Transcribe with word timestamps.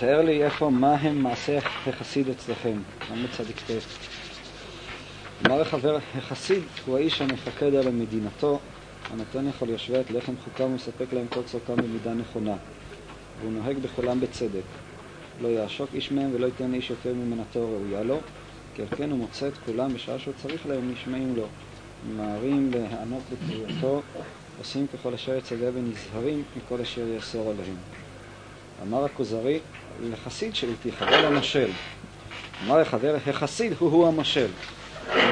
תאר 0.00 0.22
לי 0.22 0.44
איפה, 0.44 0.70
מה 0.70 0.94
הם 0.94 1.22
מעשי 1.22 1.56
החסיד 1.86 2.28
אצלכם, 2.28 2.72
עמוד 3.12 3.30
צדיק 3.36 3.56
ט. 3.56 3.70
אמר 5.46 5.60
החבר, 5.60 5.98
החסיד 6.16 6.62
הוא 6.86 6.96
האיש 6.96 7.22
המפקד 7.22 7.74
על 7.74 7.90
מדינתו, 7.90 8.58
הנותן 9.10 9.44
לכל 9.44 9.68
יושבי 9.68 10.00
את 10.00 10.10
לחם 10.10 10.32
חוקם 10.44 10.64
ומספק 10.64 11.12
להם 11.12 11.26
כל 11.34 11.42
צורכם 11.42 11.76
במידה 11.76 12.14
נכונה, 12.14 12.54
והוא 13.40 13.52
נוהג 13.52 13.78
בכולם 13.78 14.20
בצדק. 14.20 14.62
לא 15.42 15.48
יעשוק 15.48 15.90
איש 15.94 16.12
מהם 16.12 16.30
ולא 16.34 16.46
ייתן 16.46 16.74
איש 16.74 16.90
יותר 16.90 17.14
ממנתו 17.14 17.68
ראויה 17.68 18.02
לו, 18.02 18.20
כי 18.74 18.82
על 18.82 18.88
כן 18.96 19.10
הוא 19.10 19.18
מוצא 19.18 19.48
את 19.48 19.54
כולם 19.66 19.94
בשעה 19.94 20.18
שהוא 20.18 20.34
צריך 20.42 20.66
להם 20.66 20.92
נשמעים 20.92 21.36
לו. 21.36 21.46
ממהרים 22.08 22.70
להיענות 22.72 23.22
לקריאתו, 23.32 24.02
עושים 24.58 24.86
ככל 24.86 25.14
אשר 25.14 25.36
יצווה 25.36 25.68
ונזהרים 25.74 26.42
מכל 26.56 26.80
אשר 26.80 27.08
יאסור 27.08 27.50
עליהם. 27.50 27.99
אמר 28.82 29.04
הכוזרי 29.04 29.58
לחסיד 30.10 30.54
שאיתי, 30.54 30.92
חבר 30.92 31.30
למושל. 31.30 31.70
אמר 32.66 32.80
לחבר, 32.80 33.16
החסיד 33.26 33.72
הוא-הוא 33.78 34.08
המושל. 34.08 34.46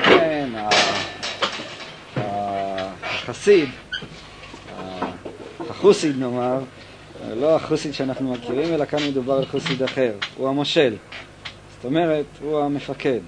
כן, 0.04 0.50
החסיד, 2.16 3.68
החוסיד 5.70 6.18
נאמר, 6.18 6.58
לא 7.36 7.56
החוסיד 7.56 7.94
שאנחנו 7.94 8.32
מכירים, 8.32 8.74
אלא 8.74 8.84
כאן 8.84 8.98
מדובר 9.08 9.34
על 9.34 9.46
חוסיד 9.46 9.82
אחר, 9.82 10.12
הוא 10.36 10.48
המושל. 10.48 10.94
זאת 11.76 11.84
אומרת, 11.84 12.26
הוא 12.40 12.60
המפקד. 12.60 13.20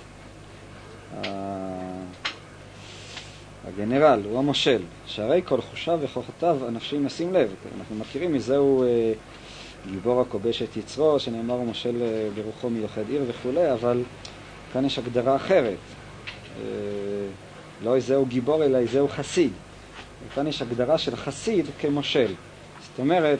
הגנרל, 3.64 4.20
הוא 4.30 4.38
המושל, 4.38 4.82
שהרי 5.06 5.42
כל 5.44 5.60
חושיו 5.60 5.98
וכוחותיו 6.02 6.58
הנפשיים 6.66 7.04
נשים 7.04 7.34
לב. 7.34 7.50
אנחנו 7.78 7.96
מכירים 7.96 8.32
מזהו 8.32 8.82
אה, 8.82 9.12
גיבור 9.86 10.20
הכובש 10.20 10.62
את 10.62 10.76
יצרו, 10.76 11.20
שנאמר 11.20 11.58
אה, 12.02 12.28
ברוחו 12.34 12.70
מיוחד 12.70 13.08
עיר 13.08 13.22
וכולי, 13.26 13.72
אבל 13.72 14.02
כאן 14.72 14.84
יש 14.84 14.98
הגדרה 14.98 15.36
אחרת. 15.36 15.78
אה, 16.58 16.64
לא 17.82 17.96
איזהו 17.96 18.26
גיבור, 18.26 18.64
אלא 18.64 18.78
איזהו 18.78 19.08
חסיד. 19.08 19.52
וכאן 20.28 20.46
יש 20.46 20.62
הגדרה 20.62 20.98
של 20.98 21.16
חסיד 21.16 21.66
כמושל. 21.80 22.34
זאת 22.80 22.98
אומרת, 22.98 23.38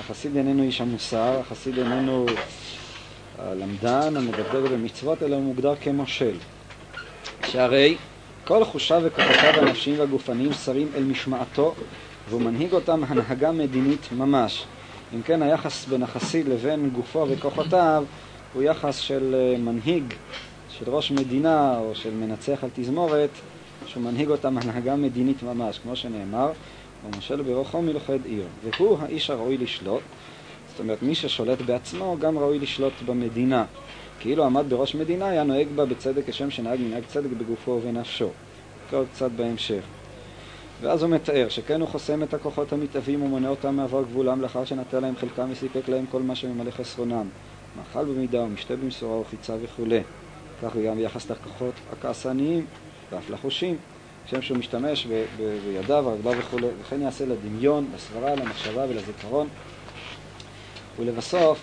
החסיד 0.00 0.36
איננו 0.36 0.62
איש 0.62 0.80
המוסר, 0.80 1.40
החסיד 1.40 1.78
איננו 1.78 2.26
הלמדן 3.38 4.16
המדבר 4.16 4.60
במצוות, 4.60 5.22
אלא 5.22 5.36
הוא 5.36 5.44
מוגדר 5.44 5.74
כמושל. 5.80 6.34
שהרי 7.46 7.96
כל 8.44 8.64
חושיו 8.64 9.00
וכוחותיו 9.04 9.52
הנפשיים 9.56 9.98
והגופניים 9.98 10.52
שרים 10.52 10.88
אל 10.94 11.02
משמעתו, 11.02 11.74
והוא 12.28 12.42
מנהיג 12.42 12.72
אותם 12.72 13.04
הנהגה 13.08 13.52
מדינית 13.52 14.08
ממש. 14.12 14.66
אם 15.14 15.22
כן, 15.22 15.42
היחס 15.42 15.86
בין 15.86 16.02
החסיד 16.02 16.48
לבין 16.48 16.90
גופו 16.90 17.26
וכוחותיו 17.28 18.04
הוא 18.54 18.62
יחס 18.62 18.96
של 18.96 19.34
אה, 19.34 19.58
מנהיג, 19.58 20.04
של 20.68 20.90
ראש 20.90 21.10
מדינה 21.10 21.78
או 21.78 21.94
של 21.94 22.14
מנצח 22.14 22.64
על 22.64 22.70
תזמורת, 22.74 23.30
שהוא 23.86 24.02
מנהיג 24.02 24.28
אותם 24.30 24.58
הנהגה 24.58 24.96
מדינית 24.96 25.42
ממש, 25.42 25.78
כמו 25.78 25.96
שנאמר, 25.96 26.52
ומושל 27.04 27.42
ברוחו 27.42 27.82
מלוכד 27.82 28.24
עיר. 28.24 28.44
והוא 28.64 28.98
האיש 29.00 29.30
הראוי 29.30 29.56
לשלוט, 29.56 30.02
זאת 30.70 30.80
אומרת, 30.80 31.02
מי 31.02 31.14
ששולט 31.14 31.60
בעצמו 31.62 32.16
גם 32.20 32.38
ראוי 32.38 32.58
לשלוט 32.58 32.92
במדינה. 33.06 33.64
כאילו 34.20 34.44
עמד 34.44 34.64
בראש 34.68 34.94
מדינה, 34.94 35.28
היה 35.28 35.44
נוהג 35.44 35.68
בה 35.74 35.84
בצדק 35.84 36.22
כשם 36.26 36.50
שנהג 36.50 36.80
מנהג 36.80 37.02
צדק 37.06 37.30
בגופו 37.38 37.70
ובנפשו. 37.70 38.30
כל 38.90 39.04
קצת 39.12 39.30
בהמשך. 39.30 39.82
ואז 40.80 41.02
הוא 41.02 41.10
מתאר 41.10 41.48
שכן 41.48 41.80
הוא 41.80 41.88
חוסם 41.88 42.22
את 42.22 42.34
הכוחות 42.34 42.72
המתאבים 42.72 43.22
ומונה 43.22 43.48
אותם 43.48 43.76
מעבר 43.76 44.02
גבולם 44.02 44.40
לאחר 44.40 44.64
שנתן 44.64 45.02
להם 45.02 45.16
חלקם 45.16 45.48
וסיפק 45.50 45.88
להם 45.88 46.04
כל 46.10 46.22
מה 46.22 46.34
שממלא 46.34 46.70
חסרונם. 46.70 47.28
מאכל 47.76 48.04
במידה 48.04 48.42
ומשתה 48.42 48.76
במשורה 48.76 49.20
וחיצה 49.20 49.56
וכולי. 49.62 50.00
כך 50.62 50.76
גם 50.76 50.96
ביחס 50.96 51.30
לכוחות 51.30 51.74
הכעסניים 51.92 52.66
ואף 53.12 53.30
לחושים, 53.30 53.76
כשם 54.26 54.42
שהוא 54.42 54.58
משתמש 54.58 55.06
בידיו, 55.36 56.08
הרגליו 56.08 56.34
וכולי, 56.38 56.66
וכן 56.80 57.02
יעשה 57.02 57.26
לדמיון, 57.26 57.86
לסברה, 57.94 58.34
למחשבה 58.34 58.84
ולזיכרון. 58.88 59.48
ולבסוף, 60.98 61.60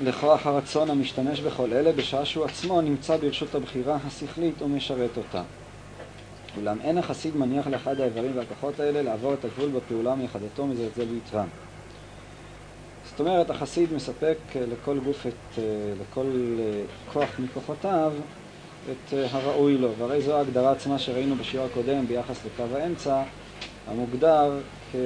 לכוח 0.00 0.46
הרצון 0.46 0.90
המשתמש 0.90 1.40
בכל 1.40 1.72
אלה 1.72 1.92
בשעה 1.92 2.24
שהוא 2.24 2.44
עצמו 2.44 2.80
נמצא 2.80 3.16
ברשות 3.16 3.54
הבחירה 3.54 3.98
השכלית 4.06 4.62
ומשרת 4.62 5.16
אותה. 5.16 5.42
אולם 6.56 6.80
אין 6.80 6.98
החסיד 6.98 7.36
מניח 7.36 7.66
לאחד 7.66 8.00
האיברים 8.00 8.32
והכוחות 8.34 8.80
האלה 8.80 9.02
לעבור 9.02 9.34
את 9.34 9.44
הגבול 9.44 9.68
בפעולה 9.68 10.14
מיחדתו 10.14 10.66
מזלזל 10.66 11.12
ויתרם. 11.12 11.46
זאת 13.10 13.20
אומרת, 13.20 13.50
החסיד 13.50 13.92
מספק 13.92 14.36
אה, 14.56 14.64
לכל 14.66 14.98
גוף, 14.98 15.26
את, 15.26 15.58
אה, 15.58 15.62
לכל 16.00 16.56
אה, 16.58 16.82
כוח 17.12 17.28
מכוחותיו, 17.38 18.12
את 18.90 19.14
הראוי 19.30 19.78
לו. 19.78 19.88
והרי 19.98 20.22
זו 20.22 20.36
ההגדרה 20.36 20.72
עצמה 20.72 20.98
שראינו 20.98 21.36
בשיעור 21.36 21.66
הקודם 21.66 22.06
ביחס 22.06 22.40
לקו 22.46 22.76
האמצע, 22.76 23.22
המוגדר, 23.88 24.60
כ, 24.92 24.96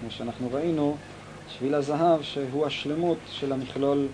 כמו 0.00 0.10
שאנחנו 0.10 0.48
ראינו, 0.52 0.96
שביל 1.48 1.74
הזהב, 1.74 2.22
שהוא 2.22 2.66
השלמות 2.66 3.18
של 3.30 3.52
המכלול 3.52 4.06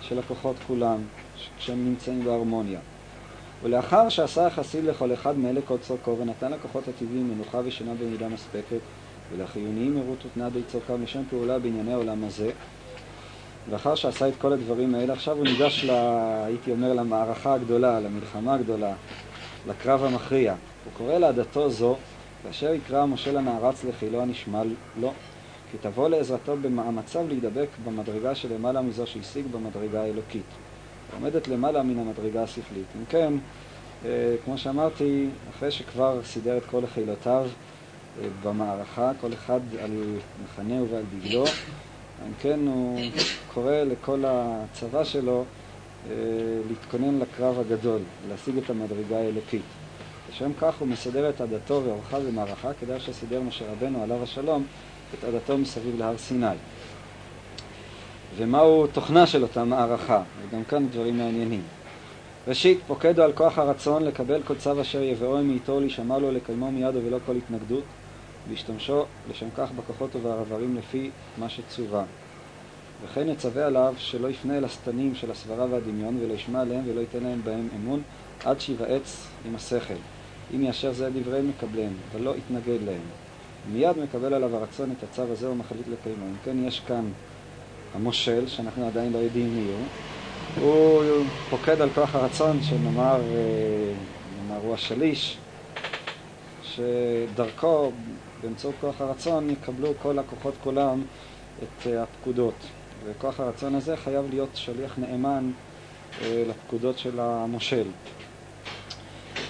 של 0.00 0.18
הכוחות 0.18 0.56
כולם, 0.66 0.98
כשהם 1.58 1.84
נמצאים 1.84 2.24
בהרמוניה. 2.24 2.80
ולאחר 3.64 4.08
שעשה 4.08 4.46
החסיד 4.46 4.84
לכל 4.84 5.12
אחד 5.12 5.38
מאלה 5.38 5.60
כל 5.64 5.78
צורכו 5.78 6.18
ונתן 6.18 6.52
לכוחות 6.52 6.88
הטבעיים 6.88 7.30
מנוחה 7.34 7.60
ושינה 7.64 7.94
במידה 7.94 8.28
מספקת 8.28 8.80
ולחיוניים 9.32 9.94
מרות 9.94 10.26
ותנאה 10.26 10.50
די 10.50 10.62
צורכיו 10.62 10.98
לשם 11.02 11.22
פעולה 11.30 11.58
בענייני 11.58 11.92
העולם 11.92 12.24
הזה 12.24 12.50
ואחר 13.70 13.94
שעשה 13.94 14.28
את 14.28 14.34
כל 14.38 14.52
הדברים 14.52 14.94
האלה 14.94 15.12
עכשיו 15.12 15.36
הוא 15.36 15.44
ניגש, 15.44 15.84
לה, 15.84 16.44
הייתי 16.44 16.70
אומר, 16.70 16.92
למערכה 16.92 17.54
הגדולה, 17.54 18.00
למלחמה 18.00 18.54
הגדולה, 18.54 18.94
לקרב 19.68 20.04
המכריע. 20.04 20.54
הוא 20.84 20.92
קורא 20.96 21.18
לעדתו 21.18 21.70
זו, 21.70 21.96
כאשר 22.42 22.74
יקרא 22.74 23.06
משה 23.06 23.32
לנערץ 23.32 23.84
לחילו 23.84 24.22
הנשמע 24.22 24.62
לו, 25.00 25.12
כי 25.70 25.78
תבוא 25.80 26.08
לעזרתו 26.08 26.56
במאמציו 26.62 27.28
להידבק 27.28 27.68
במדרגה 27.84 28.34
שלמעלה 28.34 28.82
מזו 28.82 29.06
שהשיג 29.06 29.46
במדרגה 29.46 30.02
האלוקית. 30.02 30.63
עומדת 31.14 31.48
למעלה 31.48 31.82
מן 31.82 31.98
המדרגה 31.98 32.42
השכלית. 32.42 32.86
אם 32.96 33.04
כן, 33.08 33.34
אה, 34.04 34.34
כמו 34.44 34.58
שאמרתי, 34.58 35.26
אחרי 35.50 35.70
שכבר 35.70 36.20
סידר 36.24 36.56
את 36.56 36.64
כל 36.64 36.86
חילותיו 36.94 37.46
אה, 38.22 38.28
במערכה, 38.42 39.12
כל 39.20 39.32
אחד 39.32 39.60
על 39.82 39.90
מחנהו 40.44 40.88
ועל 40.88 41.02
דגלו, 41.18 41.44
אם 42.26 42.32
כן 42.40 42.60
הוא 42.66 43.00
קורא 43.54 43.74
לכל 43.74 44.24
הצבא 44.26 45.04
שלו 45.04 45.44
אה, 46.10 46.14
להתכונן 46.68 47.18
לקרב 47.18 47.58
הגדול, 47.60 48.00
להשיג 48.28 48.58
את 48.58 48.70
המדרגה 48.70 49.18
האלוקית. 49.18 49.62
לשם 50.30 50.52
כך 50.60 50.74
הוא 50.78 50.88
מסדר 50.88 51.30
את 51.30 51.40
עדתו 51.40 51.82
ואורחיו 51.84 52.20
במערכה, 52.28 52.70
כדאי 52.80 53.00
שסידר 53.00 53.40
משה 53.40 53.64
רבנו 53.72 54.02
עליו 54.02 54.22
השלום 54.22 54.66
את 55.14 55.24
עדתו 55.24 55.58
מסביב 55.58 55.98
להר 55.98 56.18
סיני. 56.18 56.46
ומהו 58.36 58.86
תוכנה 58.86 59.26
של 59.26 59.42
אותה 59.42 59.64
מערכה, 59.64 60.22
וגם 60.42 60.64
כאן 60.64 60.88
דברים 60.88 61.18
מעניינים. 61.18 61.62
ראשית, 62.48 62.78
פוקד 62.86 63.20
על 63.20 63.32
כוח 63.32 63.58
הרצון 63.58 64.04
לקבל 64.04 64.42
כל 64.42 64.54
צו 64.54 64.80
אשר 64.80 65.02
יבואו 65.02 65.44
מאיתו, 65.44 65.80
להישמע 65.80 66.18
לו, 66.18 66.32
לקיימו 66.32 66.72
מיד 66.72 66.96
ובלא 66.96 67.18
כל 67.26 67.36
התנגדות, 67.36 67.84
והשתמשו 68.48 69.04
לשם 69.30 69.46
כך 69.56 69.70
בכוחות 69.72 70.16
ובערברים 70.16 70.76
לפי 70.76 71.10
מה 71.38 71.48
שצווה. 71.48 72.04
וכן 73.04 73.28
יצווה 73.28 73.66
עליו 73.66 73.94
שלא 73.98 74.28
יפנה 74.28 74.58
אל 74.58 74.64
השטנים 74.64 75.14
של 75.14 75.30
הסברה 75.30 75.66
והדמיון, 75.70 76.18
ולא 76.20 76.34
ישמע 76.34 76.60
עליהם 76.60 76.82
ולא 76.86 77.00
ייתן 77.00 77.22
להם 77.22 77.40
בהם 77.44 77.68
אמון, 77.76 78.02
עד 78.44 78.60
שיוועץ 78.60 79.26
עם 79.44 79.54
השכל. 79.54 79.94
אם 80.54 80.62
יאשר 80.62 80.92
זה 80.92 81.10
דבריהם 81.10 81.48
מקבליהם, 81.48 81.92
ולא 82.12 82.34
יתנגד 82.36 82.82
להם. 82.86 83.02
מיד 83.72 83.98
מקבל 83.98 84.34
עליו 84.34 84.56
הרצון 84.56 84.92
את 84.98 85.02
הצו 85.02 85.32
הזה 85.32 85.50
ומחליט 85.50 85.86
לקיימו. 85.92 86.24
אם 86.24 86.36
כן, 86.44 86.66
יש 86.66 86.80
כאן 86.80 87.04
המושל, 87.94 88.46
שאנחנו 88.46 88.86
עדיין 88.86 89.12
לא 89.12 89.18
יודעים 89.18 89.54
מי 89.54 89.72
הוא, 89.72 89.86
הוא 90.60 91.24
פוקד 91.50 91.80
על 91.80 91.90
כוח 91.94 92.14
הרצון, 92.14 92.62
שנאמר, 92.62 93.20
אה, 93.20 93.92
נאמר 94.36 94.60
הוא 94.62 94.74
השליש, 94.74 95.36
שדרכו, 96.62 97.92
באמצעות 98.42 98.74
כוח 98.80 99.00
הרצון, 99.00 99.50
יקבלו 99.50 99.92
כל 100.02 100.18
הכוחות 100.18 100.54
כולם 100.64 101.02
את 101.58 101.86
אה, 101.86 102.02
הפקודות. 102.02 102.54
וכוח 103.04 103.40
הרצון 103.40 103.74
הזה 103.74 103.96
חייב 103.96 104.24
להיות 104.30 104.50
שליח 104.54 104.98
נאמן 104.98 105.50
אה, 106.22 106.44
לפקודות 106.48 106.98
של 106.98 107.20
המושל. 107.20 107.86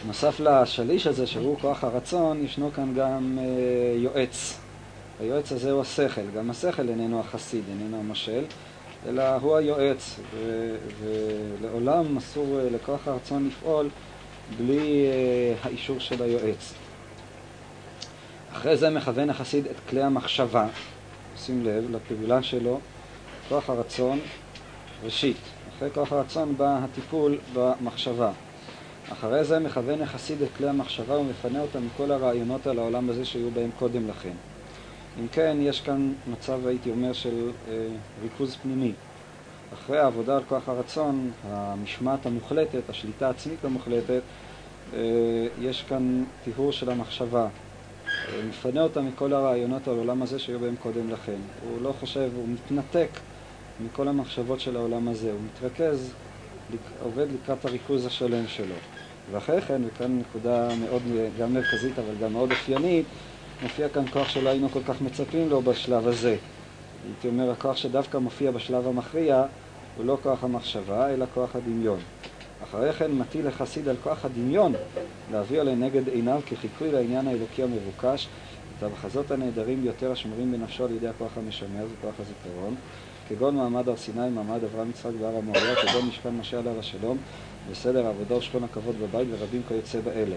נוסף 0.06 0.40
לשליש 0.40 1.06
הזה, 1.06 1.26
שהוא 1.26 1.58
כוח 1.60 1.84
הרצון, 1.84 2.44
ישנו 2.44 2.70
כאן 2.72 2.94
גם 2.94 3.38
יועץ. 3.96 4.63
היועץ 5.20 5.52
הזה 5.52 5.70
הוא 5.70 5.80
השכל, 5.80 6.30
גם 6.36 6.50
השכל 6.50 6.88
איננו 6.88 7.20
החסיד, 7.20 7.64
איננו 7.68 7.98
המשל, 7.98 8.44
אלא 9.06 9.22
הוא 9.34 9.56
היועץ, 9.56 10.20
ו- 10.34 10.76
ולעולם 11.00 12.16
אסור 12.16 12.58
אה, 12.58 12.70
לכוח 12.70 13.08
הרצון 13.08 13.48
לפעול 13.48 13.88
בלי 14.58 15.06
uh, 15.06 15.66
האישור 15.66 16.00
של 16.00 16.22
היועץ. 16.22 16.72
אחרי 18.52 18.76
זה 18.76 18.90
מכוון 18.90 19.30
החסיד 19.30 19.66
את 19.66 19.76
כלי 19.88 20.02
המחשבה, 20.02 20.66
שים 21.36 21.64
לב, 21.64 21.90
לפעולה 21.90 22.42
שלו, 22.42 22.80
כוח 23.48 23.70
הרצון 23.70 24.20
ראשית. 25.04 25.36
אחרי 25.76 25.90
כוח 25.94 26.12
הרצון 26.12 26.56
בא 26.56 26.78
הטיפול 26.84 27.38
במחשבה. 27.54 28.32
אחרי 29.12 29.44
זה 29.44 29.58
מכוון 29.58 30.02
החסיד 30.02 30.42
את 30.42 30.48
כלי 30.56 30.68
המחשבה 30.68 31.18
ומפנה 31.18 31.60
אותם 31.60 31.86
מכל 31.86 32.10
הרעיונות 32.10 32.66
על 32.66 32.78
העולם 32.78 33.10
הזה 33.10 33.24
שהיו 33.24 33.50
בהם 33.50 33.70
קודם 33.78 34.08
לכן. 34.08 34.32
אם 35.20 35.28
כן, 35.28 35.56
יש 35.60 35.80
כאן 35.80 36.12
מצב, 36.32 36.66
הייתי 36.66 36.90
אומר, 36.90 37.12
של 37.12 37.50
אה, 37.68 37.86
ריכוז 38.22 38.56
פנימי. 38.62 38.92
אחרי 39.74 39.98
העבודה 39.98 40.36
על 40.36 40.42
כוח 40.48 40.68
הרצון, 40.68 41.30
המשמעת 41.48 42.26
המוחלטת, 42.26 42.90
השליטה 42.90 43.26
העצמית 43.26 43.64
המוחלטת, 43.64 44.20
אה, 44.94 45.00
יש 45.60 45.84
כאן 45.88 46.24
טיהור 46.44 46.72
של 46.72 46.90
המחשבה. 46.90 47.42
אה, 47.42 48.40
מפנה 48.48 48.82
אותה 48.82 49.00
מכל 49.00 49.32
הרעיונות 49.32 49.88
על 49.88 49.94
העולם 49.94 50.22
הזה 50.22 50.38
שהיו 50.38 50.60
בהם 50.60 50.76
קודם 50.82 51.10
לכן. 51.10 51.38
הוא 51.68 51.82
לא 51.82 51.94
חושב, 52.00 52.30
הוא 52.36 52.48
מתנתק 52.48 53.08
מכל 53.84 54.08
המחשבות 54.08 54.60
של 54.60 54.76
העולם 54.76 55.08
הזה, 55.08 55.32
הוא 55.32 55.40
מתרכז, 55.46 56.12
עובד 57.02 57.26
לקראת 57.32 57.64
הריכוז 57.64 58.06
השלם 58.06 58.48
שלו. 58.48 58.74
ואחרי 59.32 59.60
כן, 59.60 59.82
וכאן 59.86 60.18
נקודה 60.18 60.68
מאוד 60.80 61.02
גם 61.38 61.54
מרכזית 61.54 61.98
אבל 61.98 62.14
גם 62.22 62.32
מאוד 62.32 62.50
אופיינית, 62.50 63.06
מופיע 63.62 63.88
כאן 63.88 64.04
כוח 64.12 64.28
שלא 64.28 64.48
היינו 64.48 64.68
כל 64.68 64.80
כך 64.88 65.02
מצפים 65.02 65.50
לו 65.50 65.62
בשלב 65.62 66.08
הזה. 66.08 66.36
הייתי 67.06 67.28
אומר, 67.28 67.50
הכוח 67.50 67.76
שדווקא 67.76 68.18
מופיע 68.18 68.50
בשלב 68.50 68.88
המכריע 68.88 69.44
הוא 69.96 70.06
לא 70.06 70.18
כוח 70.22 70.44
המחשבה, 70.44 71.10
אלא 71.10 71.26
כוח 71.34 71.56
הדמיון. 71.56 71.98
אחרי 72.62 72.92
כן 72.92 73.12
מטיל 73.12 73.46
החסיד 73.46 73.88
על 73.88 73.96
כוח 74.02 74.24
הדמיון 74.24 74.72
להביא 75.32 75.62
לנגד 75.62 76.08
עיניו 76.08 76.40
כחיקוי 76.46 76.92
לעניין 76.92 77.28
האלוקי 77.28 77.62
המבוקש 77.62 78.28
את 78.78 78.82
המחזות 78.82 79.30
הנהדרים 79.30 79.82
ביותר 79.82 80.12
השמורים 80.12 80.52
בנפשו 80.52 80.84
על 80.84 80.90
ידי 80.92 81.08
הכוח 81.08 81.30
המשמר, 81.36 81.86
זה 81.88 81.94
כוח 82.02 82.14
הזיכרון, 82.20 82.74
כגון 83.28 83.56
מעמד 83.56 83.88
הר 83.88 83.96
סיני, 83.96 84.28
מעמד 84.30 84.64
אברהם 84.64 84.90
יצחק 84.90 85.10
בהר 85.20 85.36
המוריה, 85.36 85.74
כגון 85.74 86.06
משכן 86.08 86.34
משה 86.34 86.58
עליו 86.58 86.78
השלום, 86.78 87.18
וסדר 87.70 88.06
העבודה 88.06 88.36
ושכון 88.36 88.64
הכבוד 88.64 88.94
בבית 89.02 89.28
ורבים 89.30 89.62
כיוצא 89.68 90.00
באלה. 90.00 90.36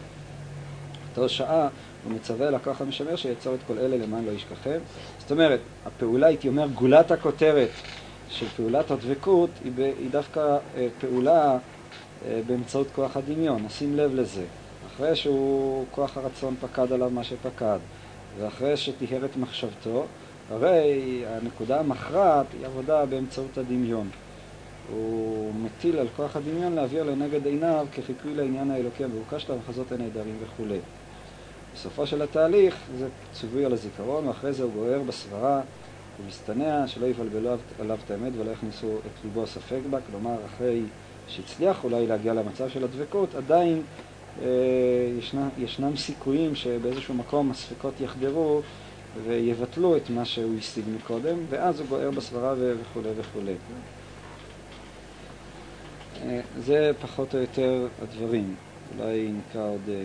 באותה 1.18 1.34
שעה 1.34 1.68
הוא 2.04 2.14
מצווה 2.14 2.50
לכוח 2.50 2.82
המשמר 2.82 3.16
שיצור 3.16 3.56
את 3.56 3.60
כל 3.68 3.78
אלה 3.78 3.98
למען 3.98 4.26
לא 4.26 4.32
ישכחם. 4.32 4.80
זאת 5.20 5.32
אומרת, 5.32 5.60
הפעולה, 5.86 6.28
הייתי 6.28 6.48
אומר, 6.48 6.68
גולת 6.68 7.12
הכותרת 7.12 7.70
של 8.30 8.46
פעולת 8.48 8.92
הדבקות 8.92 9.50
היא, 9.64 9.72
היא 9.78 10.10
דווקא 10.12 10.58
אה, 10.78 10.88
פעולה 11.00 11.58
אה, 12.26 12.42
באמצעות 12.48 12.88
כוח 12.96 13.18
הדמיון, 13.18 13.64
נשים 13.66 13.98
לב 13.98 14.16
לזה. 14.16 14.44
אחרי 14.88 15.16
שהוא, 15.16 15.86
כוח 15.92 16.18
הרצון 16.18 16.56
פקד 16.62 16.92
עליו 16.92 17.10
מה 17.10 17.24
שפקד, 17.24 17.80
ואחרי 18.40 18.78
שטיהר 18.78 19.26
את 19.26 19.38
מחשבתו, 19.38 20.06
הרי 20.50 21.24
הנקודה 21.28 21.80
המכרעת 21.80 22.46
היא 22.54 22.66
עבודה 22.66 23.06
באמצעות 23.06 23.58
הדמיון. 23.58 24.10
הוא 24.92 25.54
מטיל 25.54 26.00
על 26.00 26.08
כוח 26.16 26.36
הדמיון 26.36 26.74
להעביר 26.74 27.04
לנגד 27.04 27.46
עיניו 27.46 27.88
כחיקוי 27.92 28.34
לעניין 28.36 28.72
האלוקי 28.72 29.04
המבוקש 29.04 29.50
למחזות 29.50 29.92
הנהדרים 29.92 30.38
וכולי. 30.44 30.80
בסופו 31.80 32.08
של 32.08 32.22
התהליך 32.22 32.76
זה 32.98 33.08
ציווי 33.34 33.66
על 33.66 33.74
הזיכרון, 33.74 34.28
ואחרי 34.28 34.54
זה 34.54 34.64
הוא 34.64 34.72
גוער 34.74 35.02
בסברה 35.08 35.62
ומשתנע, 36.22 36.88
שלא 36.88 37.06
יבלבלו 37.06 37.56
עליו 37.80 37.98
את 38.06 38.12
האמת 38.12 38.32
ולא 38.38 38.52
יכניסו 38.52 38.98
את 38.98 39.24
ליבו 39.24 39.48
ספק 39.48 39.80
בה, 39.90 39.98
כלומר 40.12 40.36
אחרי 40.46 40.82
שהצליח 41.28 41.84
אולי 41.84 42.08
להגיע 42.08 42.34
למצב 42.34 42.70
של 42.70 42.84
הדבקות, 42.84 43.36
עדיין 43.36 43.82
אה, 44.42 44.48
ישנה, 45.20 45.50
ישנם 45.58 45.98
סיכויים 45.98 46.56
שבאיזשהו 46.56 47.14
מקום 47.14 47.52
הספקות 47.52 47.94
יחדרו 48.02 48.62
ויבטלו 49.24 49.98
את 49.98 50.10
מה 50.10 50.26
שהוא 50.26 50.58
השיג 50.58 50.86
מקודם, 50.96 51.38
ואז 51.50 51.80
הוא 51.80 51.88
גוער 51.88 52.12
בסברה 52.12 52.54
וכולי 52.58 53.10
וכולי. 53.18 53.56
אה, 56.26 56.42
זה 56.58 56.92
פחות 57.02 57.36
או 57.36 57.40
יותר 57.40 57.88
הדברים. 58.02 58.56
אולי 58.98 59.32
נקרא 59.32 59.62
עוד 59.62 59.82
אה, 59.90 60.02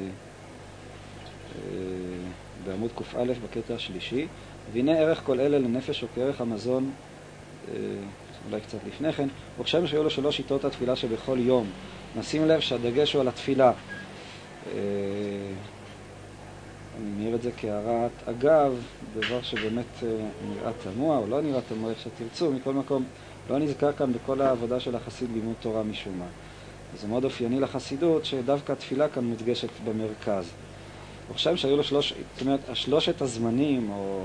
בעמוד 2.67 2.91
קא 2.97 3.25
בקטע 3.45 3.75
השלישי. 3.75 4.27
והנה 4.73 4.99
ערך 4.99 5.23
כל 5.25 5.41
אלה 5.41 5.59
לנפש 5.59 6.03
או 6.03 6.09
כערך 6.15 6.41
המזון, 6.41 6.91
אולי 8.51 8.61
קצת 8.61 8.79
לפני 8.89 9.13
כן, 9.13 9.29
וכשם 9.61 9.87
שהיו 9.87 10.03
לו 10.03 10.11
שלוש 10.11 10.37
שיטות 10.37 10.65
התפילה 10.65 10.97
שבכל 10.97 11.39
יום. 11.41 11.67
נשים 12.19 12.49
לב 12.49 12.61
שהדגש 12.61 13.13
הוא 13.13 13.21
על 13.21 13.29
התפילה. 13.29 13.73
אני 16.97 17.11
מעיר 17.19 17.35
את 17.35 17.43
זה 17.43 17.51
כהערת 17.57 18.11
אגב, 18.29 18.75
דבר 19.15 19.43
שבאמת 19.43 20.03
נראה 20.49 20.73
תמוה 20.83 21.19
או 21.19 21.27
לא 21.27 21.41
נראה 21.41 21.61
תמוה, 21.69 21.91
איך 21.91 21.99
שתרצו, 22.01 22.53
מכל 22.53 22.73
מקום 22.73 23.05
לא 23.51 23.59
נזכר 23.59 23.93
כאן 23.93 24.13
בכל 24.13 24.41
העבודה 24.41 24.81
של 24.81 24.97
החסיד 24.97 25.29
לימוד 25.35 25.55
תורה 25.61 25.83
משום 25.83 26.19
מה. 26.19 26.25
זה 27.01 27.09
מאוד 27.09 27.25
אופייני 27.25 27.61
לחסידות 27.61 28.25
שדווקא 28.25 28.73
התפילה 28.73 29.09
כאן 29.09 29.25
מודגשת 29.25 29.69
במרכז. 29.85 30.45
עכשיו 31.33 31.57
שהיו 31.57 31.77
לו 31.77 31.85
שלוש, 31.85 32.13
זאת 32.33 32.41
אומרת, 32.41 32.61
שלושת 32.75 33.23
הזמנים, 33.23 33.91
או 33.91 34.25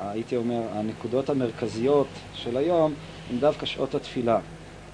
הייתי 0.00 0.36
אומר, 0.36 0.62
הנקודות 0.72 1.30
המרכזיות 1.30 2.06
של 2.34 2.56
היום, 2.56 2.94
הם 3.30 3.38
דווקא 3.38 3.66
שעות 3.66 3.94
התפילה. 3.94 4.40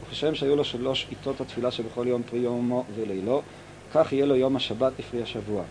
וכשם 0.03 0.35
שהיו 0.35 0.57
לו 0.57 0.65
שלוש 0.65 1.07
עיתות 1.11 1.41
התפילה 1.41 1.71
שבכל 1.71 2.07
יום 2.09 2.23
פרי 2.23 2.39
יומו 2.39 2.85
ולילו, 2.95 3.43
כך 3.95 4.13
יהיה 4.13 4.27
לו 4.27 4.37
יום 4.37 4.57
השבת 4.57 4.93
לפרי 4.99 5.23
השבוע. 5.23 5.63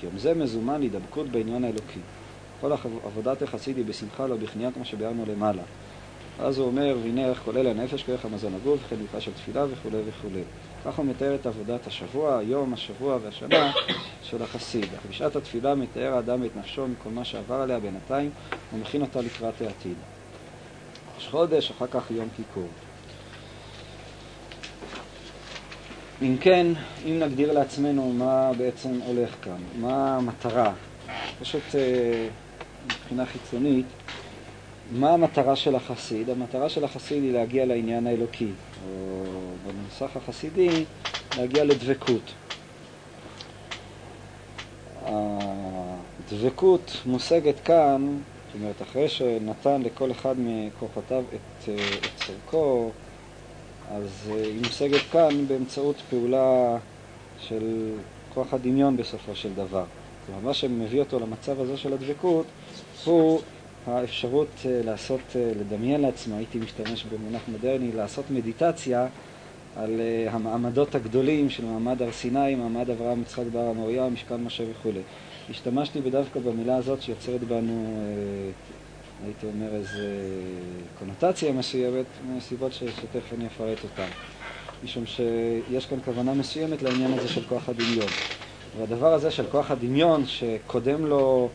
כי 0.00 0.06
יום 0.06 0.18
זה 0.18 0.34
מזומן 0.34 0.80
להידבקות 0.80 1.28
בעניין 1.28 1.64
האלוקי. 1.64 2.00
כל 2.60 2.72
עבודת 3.04 3.42
החסיד 3.42 3.76
היא 3.76 3.84
בשמחה 3.84 4.26
לא 4.26 4.36
בכניעה 4.36 4.72
כמו 4.72 4.84
שביארנו 4.84 5.24
למעלה. 5.28 5.62
אז 6.40 6.58
הוא 6.58 6.66
אומר, 6.66 6.96
והנה 7.02 7.24
ערך 7.24 7.38
כולל 7.44 7.66
הנפש 7.66 8.02
כערך 8.02 8.24
המזון 8.24 8.54
הגוף, 8.54 8.80
וכן 8.86 8.96
נקרא 9.02 9.20
של 9.20 9.32
תפילה 9.32 9.64
וכולי 9.64 10.02
וכולי. 10.06 10.42
כך 10.84 10.98
הוא 10.98 11.06
מתאר 11.06 11.34
את 11.34 11.46
עבודת 11.46 11.86
השבוע, 11.86 12.38
היום, 12.38 12.72
השבוע 12.72 13.18
והשנה 13.22 13.72
של 14.32 14.42
החסיד. 14.42 14.84
אך 14.84 15.00
בשעת 15.10 15.36
התפילה 15.36 15.74
מתאר 15.74 16.14
האדם 16.14 16.44
את 16.44 16.56
נפשו 16.56 16.88
מכל 16.88 17.10
מה 17.10 17.24
שעבר 17.24 17.54
עליה 17.54 17.80
בינתיים, 17.80 18.30
ומכין 18.74 19.02
אותה 19.02 19.20
לקראת 19.20 19.60
העתיד. 19.60 19.94
ראש 21.16 21.28
חודש, 21.28 21.70
אחר 21.70 21.86
כך 21.86 22.10
יום 22.10 22.28
כיפור. 22.36 22.68
אם 26.22 26.36
כן, 26.40 26.66
אם 27.04 27.18
נגדיר 27.18 27.52
לעצמנו 27.52 28.12
מה 28.12 28.52
בעצם 28.58 29.00
הולך 29.06 29.34
כאן, 29.42 29.58
מה 29.80 30.16
המטרה, 30.16 30.72
פשוט 31.40 31.74
אה, 31.74 32.28
מבחינה 32.86 33.26
חיצונית, 33.26 33.86
מה 34.92 35.10
המטרה 35.10 35.56
של 35.56 35.74
החסיד? 35.74 36.30
המטרה 36.30 36.68
של 36.68 36.84
החסיד 36.84 37.22
היא 37.22 37.32
להגיע 37.32 37.66
לעניין 37.66 38.06
האלוקי, 38.06 38.50
או 38.86 39.24
בנוסח 39.66 40.16
החסידי, 40.16 40.84
להגיע 41.36 41.64
לדבקות. 41.64 42.32
הדבקות 45.12 46.96
מושגת 47.06 47.60
כאן, 47.64 48.18
זאת 48.46 48.60
אומרת, 48.60 48.82
אחרי 48.82 49.08
שנתן 49.08 49.82
לכל 49.82 50.10
אחד 50.10 50.34
מכוחותיו 50.38 51.24
את, 51.34 51.68
צורכו, 52.16 52.90
אז 53.90 54.30
היא 54.34 54.60
מושגת 54.62 55.00
כאן 55.12 55.46
באמצעות 55.48 55.96
פעולה 56.10 56.78
של 57.40 57.92
כוח 58.34 58.54
הדמיון 58.54 58.96
בסופו 58.96 59.34
של 59.34 59.54
דבר. 59.54 59.84
כלומר, 60.26 60.40
מה 60.44 60.54
שמביא 60.54 61.00
אותו 61.00 61.20
למצב 61.20 61.60
הזה 61.60 61.76
של 61.76 61.92
הדבקות 61.92 62.46
הוא 63.04 63.40
האפשרות 63.86 64.48
אה, 64.66 64.80
לעשות, 64.84 65.20
אה, 65.36 65.52
לדמיין 65.60 66.00
לעצמו, 66.00 66.36
הייתי 66.36 66.58
משתמש 66.58 67.04
במונח 67.04 67.42
מודרני, 67.48 67.92
לעשות 67.92 68.24
מדיטציה 68.30 69.06
על 69.76 70.00
אה, 70.00 70.32
המעמדות 70.32 70.94
הגדולים 70.94 71.50
של 71.50 71.64
מעמד 71.64 72.02
הר 72.02 72.12
סיני, 72.12 72.54
מעמד 72.54 72.90
אברהם 72.90 73.22
יצחק 73.22 73.44
בהר 73.52 73.68
המוריה, 73.68 74.08
משכן 74.08 74.42
משה 74.42 74.64
וכולי. 74.70 75.00
השתמשתי 75.50 76.00
בדווקא 76.00 76.40
במילה 76.40 76.76
הזאת 76.76 77.02
שיוצרת 77.02 77.40
בנו, 77.40 77.96
הייתי 79.24 79.46
אומר, 79.46 79.74
איזו 79.74 80.02
קונוטציה 80.98 81.52
מסוימת, 81.52 82.06
מסיבות 82.36 82.72
שתכף 82.72 83.32
אני 83.38 83.46
אפרט 83.46 83.78
אותן. 83.84 84.08
משום 84.84 85.06
שיש 85.06 85.86
כאן 85.86 85.98
כוונה 86.04 86.34
מסוימת 86.34 86.82
לעניין 86.82 87.12
הזה 87.12 87.28
של 87.28 87.42
כוח 87.48 87.68
הדמיון. 87.68 88.08
והדבר 88.78 89.12
הזה 89.12 89.30
של 89.30 89.44
כוח 89.50 89.70
הדמיון, 89.70 90.26
שקודם 90.26 91.06
לו 91.06 91.48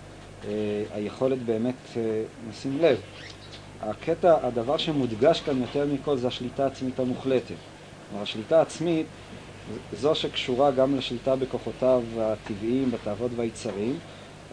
אה, 0.48 0.84
היכולת 0.94 1.40
באמת 1.46 1.98
אה, 1.98 2.24
לב. 2.82 2.98
הקטע, 3.82 4.48
הדבר 4.48 4.78
שמודגש 4.78 5.42
כאן 5.42 5.62
יותר 5.62 5.86
מכל 5.94 6.18
זה 6.18 6.28
השליטה 6.28 6.64
העצמית 6.64 7.00
המוחלטת. 7.00 7.56
כלומר, 8.10 8.24
השליטה 8.24 8.60
העצמית 8.60 9.06
זו 9.94 10.16
שקשורה 10.16 10.72
גם 10.72 10.96
לשליטה 10.96 11.36
בכוחותיו 11.36 12.04
הטבעיים, 12.20 12.92
בתאוות 12.92 13.32
והיצרים, 13.36 14.00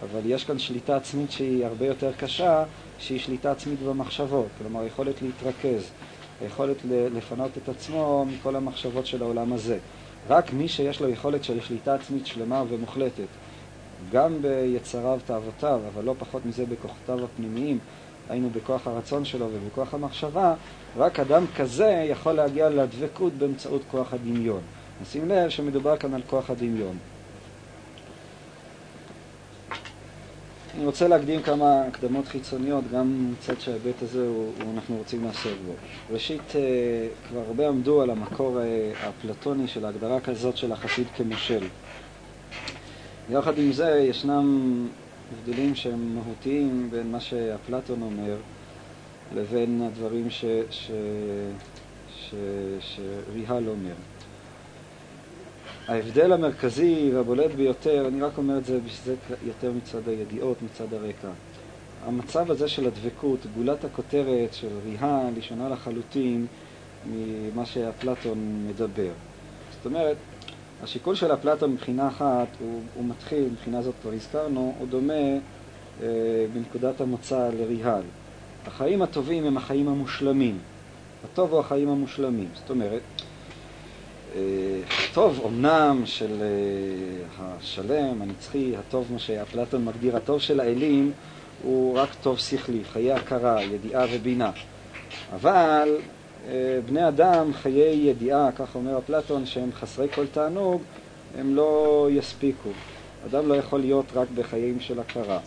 אבל 0.02 0.20
יש 0.24 0.44
כאן 0.44 0.58
שליטה 0.58 0.96
עצמית 0.96 1.32
שהיא 1.32 1.66
הרבה 1.66 1.86
יותר 1.86 2.12
קשה, 2.12 2.64
שהיא 2.98 3.20
שליטה 3.20 3.50
עצמית 3.50 3.82
במחשבות. 3.82 4.46
כלומר, 4.58 4.80
היכולת 4.80 5.22
להתרכז, 5.22 5.90
היכולת 6.40 6.76
לפנות 7.14 7.50
את 7.62 7.68
עצמו 7.68 8.26
מכל 8.28 8.56
המחשבות 8.56 9.06
של 9.06 9.22
העולם 9.22 9.52
הזה. 9.52 9.78
רק 10.28 10.52
מי 10.52 10.68
שיש 10.68 11.00
לו 11.00 11.08
יכולת 11.08 11.44
של 11.44 11.60
שליטה 11.60 11.94
עצמית 11.94 12.26
שלמה 12.26 12.62
ומוחלטת 12.68 13.28
גם 14.12 14.42
ביצריו, 14.42 15.20
תאוותיו, 15.26 15.80
אבל 15.94 16.04
לא 16.04 16.14
פחות 16.18 16.46
מזה 16.46 16.66
בכוחותיו 16.66 17.24
הפנימיים, 17.24 17.78
היינו 18.28 18.50
בכוח 18.50 18.86
הרצון 18.86 19.24
שלו 19.24 19.48
ובכוח 19.52 19.94
המחשבה, 19.94 20.54
רק 20.96 21.20
אדם 21.20 21.44
כזה 21.56 22.06
יכול 22.10 22.32
להגיע 22.32 22.70
לדבקות 22.70 23.32
באמצעות 23.32 23.82
כוח 23.90 24.12
הדמיון. 24.12 24.60
נשים 25.02 25.28
לב 25.28 25.48
שמדובר 25.48 25.96
כאן 25.96 26.14
על 26.14 26.22
כוח 26.26 26.50
הדמיון. 26.50 26.96
אני 30.76 30.86
רוצה 30.86 31.08
להקדים 31.08 31.42
כמה 31.42 31.82
הקדמות 31.88 32.28
חיצוניות, 32.28 32.84
גם 32.92 33.32
מצד 33.32 33.60
שההיבט 33.60 34.02
הזה 34.02 34.26
הוא, 34.26 34.52
הוא 34.62 34.74
אנחנו 34.74 34.96
רוצים 34.96 35.24
לעסוק 35.24 35.52
בו. 35.66 35.72
ראשית, 36.10 36.56
אה, 36.56 36.60
כבר 37.28 37.40
הרבה 37.40 37.68
עמדו 37.68 38.02
על 38.02 38.10
המקור 38.10 38.60
אה, 38.60 38.92
האפלטוני 39.02 39.68
של 39.68 39.84
ההגדרה 39.84 40.20
כזאת 40.20 40.56
של 40.56 40.72
החסיד 40.72 41.06
כמושל. 41.16 41.64
יחד 43.30 43.58
עם 43.58 43.72
זה, 43.72 44.06
ישנם 44.10 44.88
הבדלים 45.34 45.74
שהם 45.74 46.14
מהותיים 46.14 46.88
בין 46.90 47.12
מה 47.12 47.20
שאפלטון 47.20 48.02
אומר 48.02 48.36
לבין 49.34 49.82
הדברים 49.82 50.28
שריהל 52.80 53.68
אומר. 53.68 53.94
ההבדל 55.88 56.32
המרכזי 56.32 57.10
והבולט 57.14 57.50
ביותר, 57.50 58.08
אני 58.08 58.22
רק 58.22 58.38
אומר 58.38 58.58
את 58.58 58.64
זה 58.64 58.78
זה 59.04 59.14
יותר 59.46 59.72
מצד 59.72 60.08
הידיעות, 60.08 60.62
מצד 60.62 60.94
הרקע. 60.94 61.28
המצב 62.06 62.50
הזה 62.50 62.68
של 62.68 62.86
הדבקות, 62.86 63.40
גולת 63.56 63.84
הכותרת 63.84 64.54
של 64.54 64.68
ריהן, 64.84 65.34
היא 65.34 65.42
שונה 65.42 65.68
לחלוטין 65.68 66.46
ממה 67.06 67.66
שאפלטון 67.66 68.66
מדבר. 68.68 69.12
זאת 69.76 69.86
אומרת, 69.86 70.16
השיקול 70.84 71.14
של 71.14 71.34
אפלטון 71.34 71.72
מבחינה 71.72 72.08
אחת, 72.08 72.46
הוא, 72.60 72.80
הוא 72.94 73.04
מתחיל, 73.04 73.48
מבחינה 73.52 73.82
זאת 73.82 73.94
כבר 74.02 74.12
הזכרנו, 74.12 74.74
הוא 74.78 74.88
דומה 74.88 75.12
אה, 76.02 76.08
בנקודת 76.52 77.00
המוצא 77.00 77.48
לריהל. 77.58 78.02
החיים 78.66 79.02
הטובים 79.02 79.44
הם 79.44 79.56
החיים 79.56 79.88
המושלמים. 79.88 80.58
הטוב 81.24 81.52
הוא 81.52 81.60
החיים 81.60 81.88
המושלמים. 81.88 82.48
זאת 82.54 82.70
אומרת, 82.70 83.02
הטוב 85.10 85.38
אה, 85.38 85.44
אומנם 85.44 86.02
של 86.04 86.42
אה, 86.42 87.24
השלם, 87.38 88.22
הנצחי, 88.22 88.76
הטוב, 88.76 89.12
מה 89.12 89.18
שאפלטון 89.18 89.84
מגדיר, 89.84 90.16
הטוב 90.16 90.40
של 90.40 90.60
האלים, 90.60 91.12
הוא 91.62 91.98
רק 91.98 92.08
טוב 92.22 92.38
שכלי, 92.38 92.84
חיי 92.92 93.12
הכרה, 93.12 93.62
ידיעה 93.62 94.06
ובינה. 94.12 94.50
אבל 95.34 95.88
בני 96.86 97.08
אדם, 97.08 97.52
חיי 97.52 98.08
ידיעה, 98.08 98.52
כך 98.52 98.74
אומר 98.74 98.98
אפלטון, 98.98 99.46
שהם 99.46 99.72
חסרי 99.72 100.08
כל 100.14 100.26
תענוג, 100.26 100.82
הם 101.38 101.54
לא 101.56 102.08
יספיקו. 102.10 102.68
אדם 103.26 103.48
לא 103.48 103.54
יכול 103.54 103.80
להיות 103.80 104.04
רק 104.14 104.28
בחיים 104.34 104.80
של 104.80 105.00
הכרה. 105.00 105.38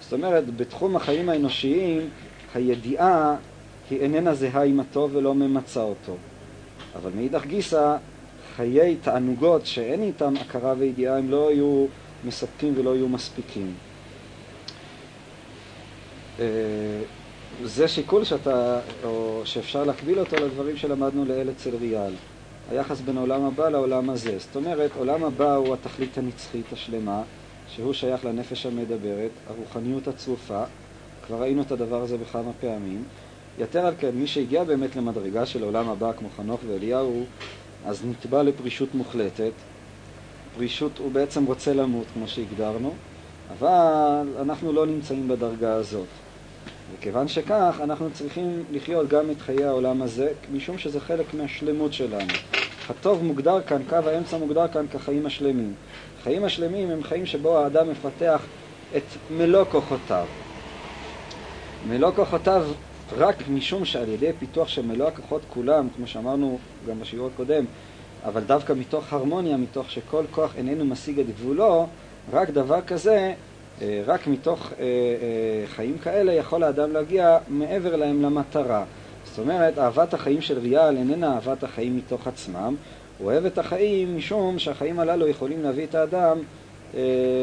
זאת 0.00 0.12
אומרת, 0.12 0.56
בתחום 0.56 0.96
החיים 0.96 1.28
האנושיים, 1.28 2.10
הידיעה 2.54 3.36
היא 3.90 4.00
איננה 4.00 4.34
זהה 4.34 4.64
עם 4.64 4.80
הטוב 4.80 5.10
ולא 5.14 5.34
ממצה 5.34 5.82
אותו. 5.82 6.16
אבל 6.96 7.10
מאידך 7.16 7.46
גיסא, 7.46 7.96
חיי 8.56 8.96
תענוגות 8.96 9.66
שאין 9.66 10.02
איתם 10.02 10.34
הכרה 10.40 10.74
וידיעה, 10.78 11.18
הם 11.18 11.30
לא 11.30 11.52
יהיו 11.52 11.86
מספקים 12.24 12.74
ולא 12.76 12.96
יהיו 12.96 13.08
מספיקים. 13.08 13.74
זה 17.62 17.88
שיקול 17.88 18.24
שאתה, 18.24 18.80
או 19.04 19.42
שאפשר 19.44 19.84
להקביל 19.84 20.20
אותו 20.20 20.36
לדברים 20.36 20.76
שלמדנו 20.76 21.24
לאל 21.24 21.50
אצל 21.50 21.76
ריאל. 21.80 22.12
היחס 22.70 23.00
בין 23.00 23.16
העולם 23.16 23.44
הבא 23.44 23.68
לעולם 23.68 24.10
הזה. 24.10 24.38
זאת 24.38 24.56
אומרת, 24.56 24.90
עולם 24.98 25.24
הבא 25.24 25.54
הוא 25.54 25.74
התכלית 25.74 26.18
הנצחית 26.18 26.72
השלמה, 26.72 27.22
שהוא 27.68 27.92
שייך 27.92 28.24
לנפש 28.24 28.66
המדברת, 28.66 29.30
הרוחניות 29.46 30.08
הצרופה, 30.08 30.62
כבר 31.26 31.42
ראינו 31.42 31.62
את 31.62 31.72
הדבר 31.72 32.02
הזה 32.02 32.16
בכמה 32.18 32.50
פעמים. 32.60 33.04
יתר 33.58 33.86
על 33.86 33.94
כן, 33.98 34.10
מי 34.14 34.26
שהגיע 34.26 34.64
באמת 34.64 34.96
למדרגה 34.96 35.46
של 35.46 35.62
עולם 35.62 35.88
הבא, 35.88 36.12
כמו 36.18 36.28
חנוך 36.36 36.60
ואליהו, 36.68 37.24
אז 37.86 38.02
נתבע 38.04 38.42
לפרישות 38.42 38.94
מוחלטת. 38.94 39.52
פרישות, 40.56 40.98
הוא 40.98 41.12
בעצם 41.12 41.44
רוצה 41.44 41.74
למות, 41.74 42.06
כמו 42.14 42.28
שהגדרנו, 42.28 42.92
אבל 43.58 44.28
אנחנו 44.40 44.72
לא 44.72 44.86
נמצאים 44.86 45.28
בדרגה 45.28 45.74
הזאת. 45.74 46.23
וכיוון 46.92 47.28
שכך, 47.28 47.80
אנחנו 47.82 48.10
צריכים 48.12 48.64
לחיות 48.72 49.08
גם 49.08 49.30
את 49.30 49.40
חיי 49.40 49.64
העולם 49.64 50.02
הזה, 50.02 50.32
משום 50.52 50.78
שזה 50.78 51.00
חלק 51.00 51.34
מהשלמות 51.34 51.92
שלנו. 51.92 52.32
הטוב 52.90 53.24
מוגדר 53.24 53.60
כאן, 53.60 53.82
קו 53.88 53.96
האמצע 53.96 54.38
מוגדר 54.38 54.68
כאן 54.68 54.86
כחיים 54.92 55.26
השלמים. 55.26 55.72
חיים 56.22 56.44
השלמים 56.44 56.90
הם 56.90 57.02
חיים 57.02 57.26
שבו 57.26 57.58
האדם 57.58 57.90
מפתח 57.90 58.42
את 58.96 59.02
מלוא 59.30 59.64
כוחותיו. 59.64 60.26
מלוא 61.88 62.10
כוחותיו 62.10 62.66
רק 63.18 63.48
משום 63.48 63.84
שעל 63.84 64.08
ידי 64.08 64.30
פיתוח 64.38 64.68
של 64.68 64.86
מלוא 64.86 65.08
הכוחות 65.08 65.42
כולם, 65.54 65.88
כמו 65.96 66.06
שאמרנו 66.06 66.58
גם 66.88 67.00
בשיעור 67.00 67.30
הקודם, 67.34 67.64
אבל 68.24 68.40
דווקא 68.40 68.72
מתוך 68.72 69.12
הרמוניה, 69.12 69.56
מתוך 69.56 69.90
שכל 69.90 70.24
כוח 70.30 70.56
איננו 70.56 70.84
משיג 70.84 71.20
את 71.20 71.26
גבולו, 71.26 71.86
רק 72.32 72.50
דבר 72.50 72.80
כזה, 72.80 73.34
רק 74.06 74.26
מתוך 74.26 74.72
אה, 74.72 74.84
אה, 74.84 75.66
חיים 75.66 75.98
כאלה 75.98 76.32
יכול 76.32 76.62
האדם 76.62 76.92
להגיע 76.92 77.38
מעבר 77.48 77.96
להם 77.96 78.22
למטרה. 78.22 78.84
זאת 79.24 79.38
אומרת, 79.38 79.78
אהבת 79.78 80.14
החיים 80.14 80.40
של 80.40 80.58
ריאל 80.58 80.96
איננה 80.96 81.34
אהבת 81.34 81.62
החיים 81.62 81.96
מתוך 81.96 82.26
עצמם, 82.26 82.74
הוא 83.18 83.30
אוהב 83.30 83.44
את 83.44 83.58
החיים 83.58 84.16
משום 84.16 84.58
שהחיים 84.58 85.00
הללו 85.00 85.28
יכולים 85.28 85.62
להביא 85.62 85.84
את 85.84 85.94
האדם 85.94 86.38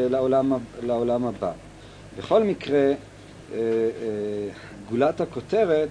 לעולם, 0.09 0.53
לעולם 0.83 1.25
הבא. 1.25 1.51
בכל 2.17 2.43
מקרה, 2.43 2.93
גולת 4.89 5.21
הכותרת 5.21 5.89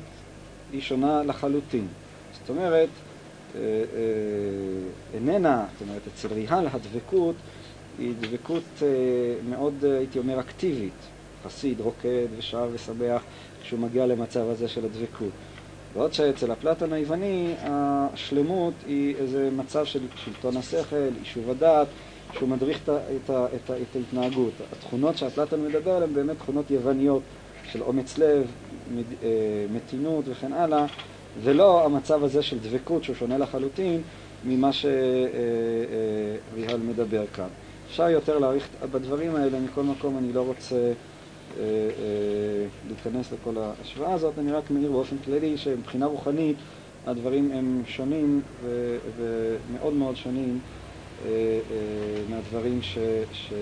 היא 0.72 0.80
שונה 0.80 1.22
לחלוטין. 1.22 1.86
זאת 2.32 2.48
אומרת, 2.50 2.88
אה, 3.54 3.60
אה, 3.60 5.14
איננה, 5.14 5.64
זאת 5.72 5.88
אומרת, 5.88 6.02
אצל 6.14 6.28
ריהל 6.34 6.66
הדבקות 6.72 7.34
היא 7.98 8.14
דבקות 8.20 8.62
אה, 8.82 8.88
מאוד, 9.48 9.84
הייתי 9.84 10.18
אומר, 10.18 10.40
אקטיבית. 10.40 10.92
חסיד, 11.44 11.80
רוקד 11.80 12.26
ושר 12.38 12.68
ושמח 12.72 13.22
כשהוא 13.62 13.80
מגיע 13.80 14.06
למצב 14.06 14.48
הזה 14.48 14.68
של 14.68 14.84
הדבקות. 14.84 15.30
בעוד 15.94 16.12
שאצל 16.12 16.52
אפלטון 16.52 16.92
היווני 16.92 17.54
השלמות 17.62 18.74
היא 18.86 19.16
איזה 19.16 19.50
מצב 19.56 19.84
של 19.84 20.00
שלטון 20.24 20.56
השכל, 20.56 21.08
יישוב 21.18 21.50
הדעת, 21.50 21.86
שהוא 22.32 22.48
מדריך 22.48 22.78
את, 22.84 22.88
את, 22.88 23.30
את, 23.30 23.70
את 23.70 23.96
ההתנהגות. 23.96 24.52
התכונות 24.72 25.16
שאפלטון 25.16 25.64
מדבר 25.64 25.90
עליהן 25.90 26.14
באמת 26.14 26.38
תכונות 26.38 26.70
יווניות 26.70 27.22
של 27.72 27.82
אומץ 27.82 28.18
לב, 28.18 28.46
אה, 29.22 29.28
מתינות 29.72 30.24
וכן 30.28 30.52
הלאה, 30.52 30.86
ולא 31.42 31.84
המצב 31.84 32.24
הזה 32.24 32.42
של 32.42 32.58
דבקות 32.58 33.04
שהוא 33.04 33.16
שונה 33.16 33.38
לחלוטין 33.38 34.02
ממה 34.44 34.72
שריהל 34.72 34.98
אה, 36.56 36.72
אה, 36.72 36.76
מדבר 36.76 37.24
כאן. 37.34 37.48
אפשר 37.90 38.10
יותר 38.10 38.38
להעריך 38.38 38.68
בדברים 38.92 39.36
האלה, 39.36 39.60
מכל 39.60 39.82
מקום 39.82 40.18
אני 40.18 40.32
לא 40.32 40.42
רוצה 40.42 40.92
להיכנס 42.88 43.32
לכל 43.32 43.54
ההשוואה 43.58 44.14
הזאת, 44.14 44.38
אני 44.38 44.52
רק 44.52 44.70
מעיר 44.70 44.92
באופן 44.92 45.16
כללי 45.24 45.56
שמבחינה 45.56 46.06
רוחנית 46.06 46.56
הדברים 47.06 47.52
הם 47.52 47.82
שונים 47.86 48.40
ומאוד 49.16 49.94
מאוד 49.94 50.16
שונים 50.16 50.58
מהדברים 52.30 52.82
ש... 52.82 52.98
ש... 53.32 53.52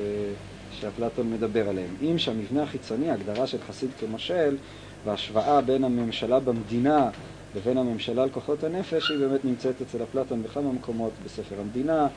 שאפלטון 0.80 1.32
מדבר 1.32 1.68
עליהם. 1.68 1.94
אם 2.02 2.18
שהמבנה 2.18 2.62
החיצוני, 2.62 3.10
ההגדרה 3.10 3.46
של 3.46 3.58
חסיד 3.68 3.90
כמושל, 4.00 4.56
וההשוואה 5.04 5.60
בין 5.60 5.84
הממשלה 5.84 6.40
במדינה 6.40 7.10
לבין 7.56 7.78
הממשלה 7.78 8.22
על 8.22 8.30
כוחות 8.30 8.64
הנפש, 8.64 9.10
היא 9.10 9.18
באמת 9.18 9.44
נמצאת 9.44 9.82
אצל 9.82 10.02
אפלטון 10.02 10.42
בכמה 10.42 10.72
מקומות 10.72 11.12
בספר 11.24 11.60
המדינה 11.60 12.08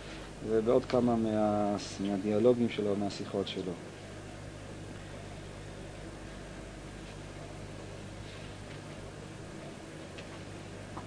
ובעוד 0.49 0.85
כמה 0.85 1.15
מה, 1.15 1.75
מהדיאלוגים 1.99 2.69
שלו, 2.69 2.95
מהשיחות 2.95 3.47
שלו. 3.47 3.71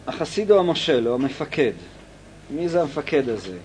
החסיד 0.06 0.50
הוא 0.50 0.60
המושל, 0.60 1.06
הוא 1.06 1.14
המפקד. 1.14 1.72
מי 2.50 2.68
זה 2.68 2.82
המפקד 2.82 3.28
הזה? 3.28 3.58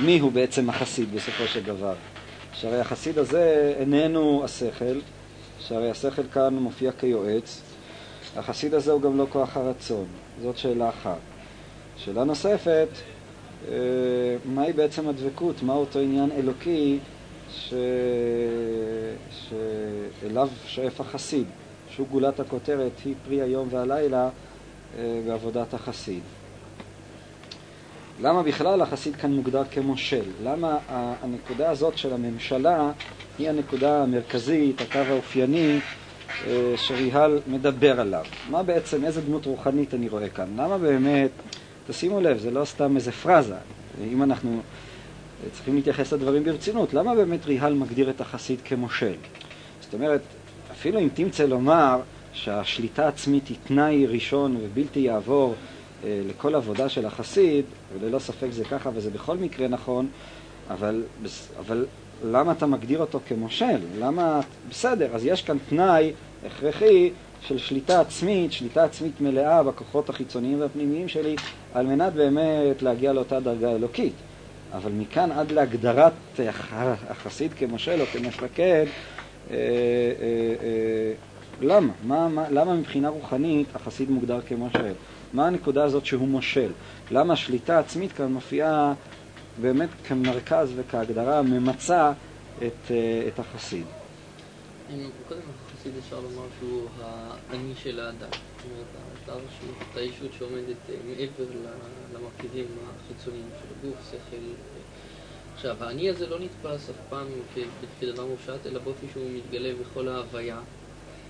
מי 0.00 0.18
הוא 0.18 0.32
בעצם 0.32 0.70
החסיד 0.70 1.14
בסופו 1.14 1.46
של 1.46 1.62
דבר? 1.62 1.94
שהרי 2.52 2.80
החסיד 2.80 3.18
הזה 3.18 3.74
איננו 3.78 4.44
השכל, 4.44 5.00
שהרי 5.60 5.90
השכל 5.90 6.22
כאן 6.32 6.54
מופיע 6.54 6.92
כיועץ, 6.92 7.60
החסיד 8.36 8.74
הזה 8.74 8.92
הוא 8.92 9.02
גם 9.02 9.18
לא 9.18 9.26
כוח 9.30 9.56
הרצון, 9.56 10.06
זאת 10.42 10.58
שאלה 10.58 10.88
אחת. 10.88 11.18
שאלה 11.96 12.24
נוספת, 12.24 12.88
מהי 14.44 14.72
בעצם 14.72 15.08
הדבקות? 15.08 15.62
מהו 15.62 15.76
אותו 15.80 15.98
עניין 15.98 16.30
אלוקי 16.30 16.98
ש... 17.50 17.74
שאליו 20.20 20.48
שואף 20.66 21.00
החסיד, 21.00 21.44
שהוא 21.90 22.06
גולת 22.08 22.40
הכותרת, 22.40 22.92
היא 23.04 23.14
פרי 23.24 23.42
היום 23.42 23.68
והלילה 23.70 24.28
אה, 24.98 25.20
בעבודת 25.26 25.74
החסיד. 25.74 26.20
למה 28.20 28.42
בכלל 28.42 28.82
החסיד 28.82 29.16
כאן 29.16 29.32
מוגדר 29.32 29.64
כמושל? 29.70 30.24
למה 30.44 30.78
הנקודה 30.88 31.70
הזאת 31.70 31.98
של 31.98 32.12
הממשלה 32.12 32.92
היא 33.38 33.48
הנקודה 33.48 34.02
המרכזית, 34.02 34.80
הקו 34.80 34.98
האופייני 34.98 35.78
אה, 36.46 36.74
שריהל 36.76 37.40
מדבר 37.46 38.00
עליו. 38.00 38.24
מה 38.50 38.62
בעצם, 38.62 39.04
איזה 39.04 39.20
דמות 39.20 39.46
רוחנית 39.46 39.94
אני 39.94 40.08
רואה 40.08 40.28
כאן? 40.28 40.46
למה 40.56 40.78
באמת, 40.78 41.30
תשימו 41.88 42.20
לב, 42.20 42.38
זה 42.38 42.50
לא 42.50 42.64
סתם 42.64 42.96
איזה 42.96 43.12
פרזה. 43.12 43.54
אם 44.12 44.22
אנחנו 44.22 44.60
צריכים 45.52 45.74
להתייחס 45.74 46.12
לדברים 46.12 46.44
ברצינות, 46.44 46.94
למה 46.94 47.14
באמת 47.14 47.46
ריהל 47.46 47.74
מגדיר 47.74 48.10
את 48.10 48.20
החסיד 48.20 48.60
כמושל? 48.64 49.14
זאת 49.80 49.94
אומרת, 49.94 50.20
אפילו 50.72 51.00
אם 51.00 51.08
תמצא 51.14 51.44
לומר 51.44 52.00
שהשליטה 52.32 53.04
העצמית 53.04 53.48
היא 53.48 53.56
תנאי 53.66 54.06
ראשון 54.06 54.56
ובלתי 54.62 55.00
יעבור 55.00 55.54
אה, 56.04 56.20
לכל 56.28 56.54
עבודה 56.54 56.88
של 56.88 57.06
החסיד, 57.06 57.64
וללא 57.94 58.18
ספק 58.18 58.48
זה 58.50 58.64
ככה 58.64 58.90
וזה 58.94 59.10
בכל 59.10 59.36
מקרה 59.36 59.68
נכון, 59.68 60.08
אבל, 60.70 61.02
אבל 61.58 61.86
למה 62.24 62.52
אתה 62.52 62.66
מגדיר 62.66 63.00
אותו 63.00 63.20
כמושל? 63.28 63.78
למה... 63.98 64.40
בסדר, 64.70 65.14
אז 65.14 65.24
יש 65.24 65.42
כאן 65.42 65.56
תנאי 65.68 66.12
הכרחי 66.46 67.10
של 67.40 67.58
שליטה 67.58 68.00
עצמית, 68.00 68.52
שליטה 68.52 68.84
עצמית 68.84 69.20
מלאה 69.20 69.62
בכוחות 69.62 70.08
החיצוניים 70.08 70.60
והפנימיים 70.60 71.08
שלי, 71.08 71.36
על 71.74 71.86
מנת 71.86 72.12
באמת 72.12 72.82
להגיע 72.82 73.12
לאותה 73.12 73.40
דרגה 73.40 73.72
אלוקית. 73.72 74.12
אבל 74.72 74.92
מכאן 74.92 75.32
עד 75.32 75.52
להגדרת 75.52 76.12
החסיד 77.08 77.52
כמושל 77.54 78.00
או 78.00 78.06
כמפקד, 78.06 78.86
אה, 79.50 79.56
אה, 79.56 79.56
אה, 80.62 81.12
למה? 81.60 81.92
מה, 82.04 82.28
מה, 82.28 82.50
למה 82.50 82.74
מבחינה 82.74 83.08
רוחנית 83.08 83.66
החסיד 83.74 84.10
מוגדר 84.10 84.40
כמושל? 84.40 84.92
מה 85.32 85.46
הנקודה 85.46 85.84
הזאת 85.84 86.06
שהוא 86.06 86.28
מושל? 86.28 86.70
למה 87.10 87.32
השליטה 87.32 87.76
העצמית 87.76 88.12
כאן 88.12 88.32
מופיעה 88.32 88.94
באמת 89.60 89.88
כמרכז 90.04 90.72
וכהגדרה 90.76 91.42
ממצה 91.42 92.12
את, 92.58 92.90
את 93.28 93.38
החסיד? 93.38 93.84
קודם 95.28 95.40
החסיד 95.78 95.92
אפשר 95.98 96.20
לומר 96.20 96.46
שהוא 96.58 96.88
האני 96.98 97.74
של 97.82 98.00
האדם. 98.00 98.30
זאת 98.56 98.64
אומרת, 98.64 99.46
את 99.92 99.96
הישות 99.96 100.30
שעומדת 100.38 100.76
מעבר 101.06 101.44
למרכיבים 102.14 102.66
החיצוניים 102.86 103.48
של 103.60 103.66
הגוף, 103.78 104.10
שכל. 104.10 104.36
עכשיו, 105.54 105.76
האני 105.84 106.10
הזה 106.10 106.26
לא 106.26 106.38
נתפס 106.38 106.90
אף 106.90 106.96
פעם 107.08 107.26
כדבר 108.00 108.26
מופשט, 108.26 108.66
אלא 108.66 108.78
באופן 108.78 109.06
שהוא 109.12 109.30
מתגלה 109.30 109.72
בכל 109.80 110.08
ההוויה 110.08 110.60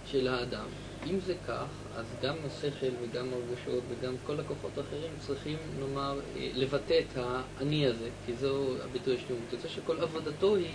של 0.06 0.28
האדם. 0.28 0.66
אם 1.06 1.20
זה 1.26 1.34
כך, 1.46 1.66
אז 1.96 2.06
גם 2.22 2.36
השכל 2.46 2.90
וגם 3.02 3.26
הרגשות 3.32 3.82
וגם 3.88 4.14
כל 4.26 4.40
הכוחות 4.40 4.78
האחרים 4.78 5.12
צריכים, 5.18 5.56
נאמר, 5.80 6.20
אה, 6.36 6.48
לבטא 6.54 7.00
את 7.00 7.16
האני 7.16 7.86
הזה, 7.86 8.08
כי 8.26 8.32
זהו 8.32 8.74
הביטוי 8.84 9.14
השלמות. 9.14 9.52
יוצא 9.52 9.68
שכל 9.68 10.00
עבודתו 10.00 10.56
היא 10.56 10.72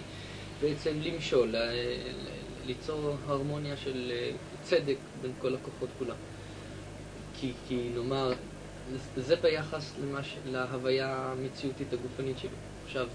בעצם 0.62 1.00
למשול, 1.01 1.56
ליצור 2.65 3.15
הרמוניה 3.25 3.77
של 3.77 4.12
אה, 4.15 4.32
צדק 4.63 4.98
בין 5.22 5.32
כל 5.39 5.55
הכוחות 5.55 5.89
כולם. 6.00 6.15
כי, 7.39 7.51
כי 7.67 7.89
נאמר, 7.96 8.34
זה 9.17 9.36
ביחס 9.36 9.93
למש, 10.01 10.36
להוויה 10.46 11.15
המציאותית 11.15 11.93
הגופנית 11.93 12.38
שלו. 12.38 12.50
עכשיו, 12.86 13.08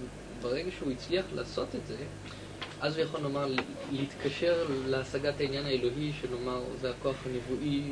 ברגע 0.42 0.70
שהוא 0.78 0.92
הצליח 0.92 1.24
לעשות 1.34 1.68
את 1.74 1.86
זה, 1.86 1.96
אז 2.80 2.96
הוא 2.96 3.04
יכול 3.04 3.20
לומר, 3.20 3.46
להתקשר 3.92 4.66
להשגת 4.86 5.40
העניין 5.40 5.66
האלוהי, 5.66 6.12
שנאמר, 6.20 6.60
זה 6.80 6.90
הכוח 6.90 7.16
הנבואי, 7.26 7.82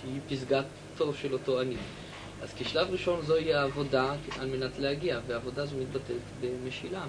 שהיא 0.00 0.20
פסגתו 0.28 1.14
של 1.14 1.32
אותו 1.32 1.60
אני. 1.60 1.76
אז 2.42 2.54
כשלב 2.58 2.90
ראשון 2.90 3.22
זוהי 3.22 3.54
העבודה 3.54 4.14
על 4.38 4.48
מנת 4.48 4.78
להגיע, 4.78 5.20
והעבודה 5.26 5.62
הזו 5.62 5.76
מתבטאת 5.76 6.16
במשילה, 6.40 7.04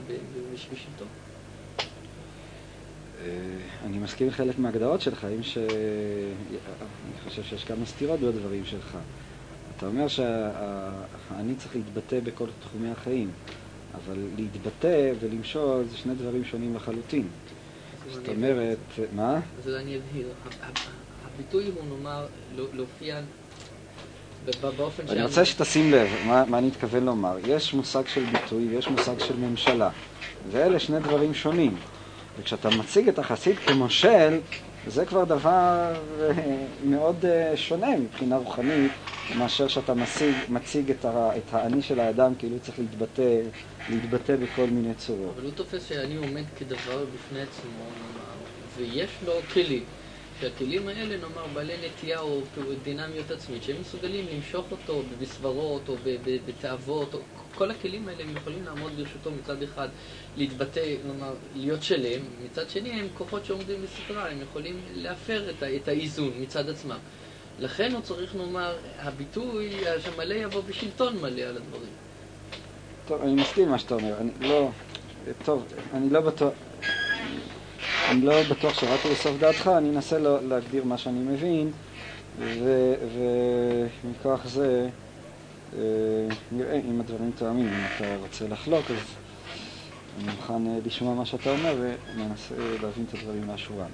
בשלטון. 0.54 1.08
אה, 3.22 3.28
אני 3.86 3.98
מסכים 3.98 4.32
חלק 4.32 4.60
מההגדרות 4.60 5.02
שלך, 5.02 5.24
עם 5.24 5.44
ש... 5.44 5.58
אני 5.58 7.30
חושב 7.30 7.44
שיש 7.44 7.64
כמה 7.64 7.86
סתירות 7.86 8.20
בדברים 8.20 8.66
שלך. 8.66 8.98
אתה 9.78 9.86
אומר 9.86 10.08
שאני 10.08 11.56
צריך 11.58 11.76
להתבטא 11.76 12.20
בכל 12.20 12.46
תחומי 12.62 12.92
החיים. 12.92 13.32
אבל 13.96 14.18
להתבטא 14.38 15.12
ולמשול 15.20 15.84
זה 15.92 15.98
שני 15.98 16.16
דברים 16.16 16.46
שונים 16.46 16.76
לחלוטין. 16.76 17.28
זאת 18.12 18.30
אומרת, 18.30 18.78
מה? 19.16 19.40
אז 19.64 19.70
אני 19.70 19.98
אבהיר. 19.98 20.28
הביטוי 21.26 21.66
הוא 21.66 21.98
נאמר 21.98 22.26
להופיע 22.74 23.20
באופן 24.78 25.04
אני 25.10 25.24
רוצה 25.24 25.46
שתשים 25.46 25.92
לב 25.92 26.08
מה, 26.26 26.46
מה 26.46 26.58
אני 26.58 26.68
מתכוון 26.68 27.06
לומר. 27.06 27.38
יש 27.48 27.74
מושג 27.74 28.08
של 28.08 28.24
ביטוי 28.26 28.68
ויש 28.68 28.88
מושג 28.88 29.20
של 29.20 29.36
ממשלה, 29.36 29.90
ואלה 30.52 30.80
שני 30.80 31.00
דברים 31.00 31.34
שונים. 31.34 31.76
וכשאתה 32.40 32.70
מציג 32.70 33.08
את 33.10 33.20
החסיד 33.20 33.60
כמושל, 33.60 34.40
זה 34.88 35.06
כבר 35.06 35.24
דבר 35.24 35.94
אה, 36.22 36.32
מאוד 36.86 37.26
אה, 37.26 37.58
שונה 37.58 37.98
מבחינה 37.98 38.38
רוחנית, 38.38 38.92
מאשר 39.38 39.68
שאתה 39.68 39.94
מציג, 39.94 40.34
מציג 40.50 40.92
את, 40.92 41.06
ה, 41.06 41.38
את 41.38 41.54
האני 41.54 41.82
של 41.82 42.00
האדם 42.00 42.36
כאילו 42.36 42.60
צריך 42.60 42.80
להתבטא, 42.80 43.42
להתבטא 43.90 44.36
בכל 44.36 44.68
מיני 44.68 44.94
צורות. 44.94 45.34
אבל 45.36 45.44
הוא 45.44 45.52
תופס 45.52 45.86
שאני 45.90 46.16
עומד 46.16 46.44
כדבר 46.56 47.06
בפני 47.06 47.42
עצמו, 47.42 47.84
ויש 48.78 49.10
לו 49.26 49.34
כלים. 49.54 49.84
שהכלים 50.42 50.88
האלה, 50.88 51.18
נאמר, 51.18 51.48
בעלי 51.54 51.74
נטייה 51.88 52.20
או 52.20 52.42
דינמיות 52.84 53.32
עצמית, 53.32 53.64
שהם 53.64 53.76
מסוגלים 53.82 54.26
למשוך 54.36 54.66
אותו 54.72 55.02
בסברות 55.22 55.90
או 55.90 55.96
בתאוות, 56.46 57.14
או 57.14 57.20
כל 57.56 57.72
הכלים 57.72 58.08
האלה 58.08 58.24
הם 58.24 58.38
יכולים 58.38 58.64
לעמוד 58.66 58.92
ברשותו 58.98 59.32
מצד 59.32 59.64
אחד, 59.64 59.88
להתבטא, 60.38 60.96
נאמר, 61.08 61.34
להיות 61.56 61.84
שלם, 61.84 62.22
מצד 62.46 62.70
שני 62.70 62.90
הם 62.90 63.08
כוחות 63.18 63.46
שעומדים 63.46 63.76
בסדרה, 63.84 64.30
הם 64.30 64.42
יכולים 64.42 64.80
להפר 64.94 65.50
את, 65.50 65.64
את 65.64 65.88
האיזון 65.88 66.32
מצד 66.40 66.70
עצמם. 66.70 66.98
לכן 67.60 67.92
הוא 67.92 68.02
צריך 68.02 68.36
לומר, 68.36 68.76
הביטוי 69.00 69.70
שמלא 70.00 70.34
יבוא 70.34 70.62
בשלטון 70.68 71.18
מלא 71.22 71.42
על 71.42 71.58
הדברים. 71.58 71.92
טוב, 73.08 73.22
אני 73.22 73.34
מסכים 73.34 73.70
מה 73.70 73.80
שאתה 73.80 73.96
אומר. 73.96 74.14
אני 74.18 74.32
לא... 74.40 74.70
טוב, 75.46 75.64
אני 75.94 76.10
לא 76.10 76.22
בטוח... 76.22 76.54
אני 78.10 78.22
לא 78.22 78.44
בטוח 78.44 78.80
שרק 78.80 79.06
לסוף 79.12 79.38
דעתך, 79.40 79.68
אני 79.78 79.90
אנסה 79.90 80.20
לא, 80.20 80.48
להגדיר 80.48 80.84
מה 80.84 80.98
שאני 80.98 81.20
מבין, 81.20 81.72
ומכוח 84.04 84.48
זה 84.48 84.90
נראה 86.52 86.80
אם 86.90 87.00
הדברים 87.00 87.32
תואמים. 87.38 87.68
אם 87.68 87.86
אתה 87.96 88.16
רוצה 88.22 88.48
לחלוק, 88.48 88.92
אז 88.92 88.98
אני 90.18 90.32
מוכן 90.36 90.68
אה, 90.68 90.78
לשמוע 90.86 91.16
מה 91.16 91.26
שאתה 91.26 91.50
אומר 91.50 91.76
וננסה 91.80 92.56
להבין 92.82 93.06
את 93.10 93.14
הדברים 93.14 93.48
מהשורה. 93.48 93.86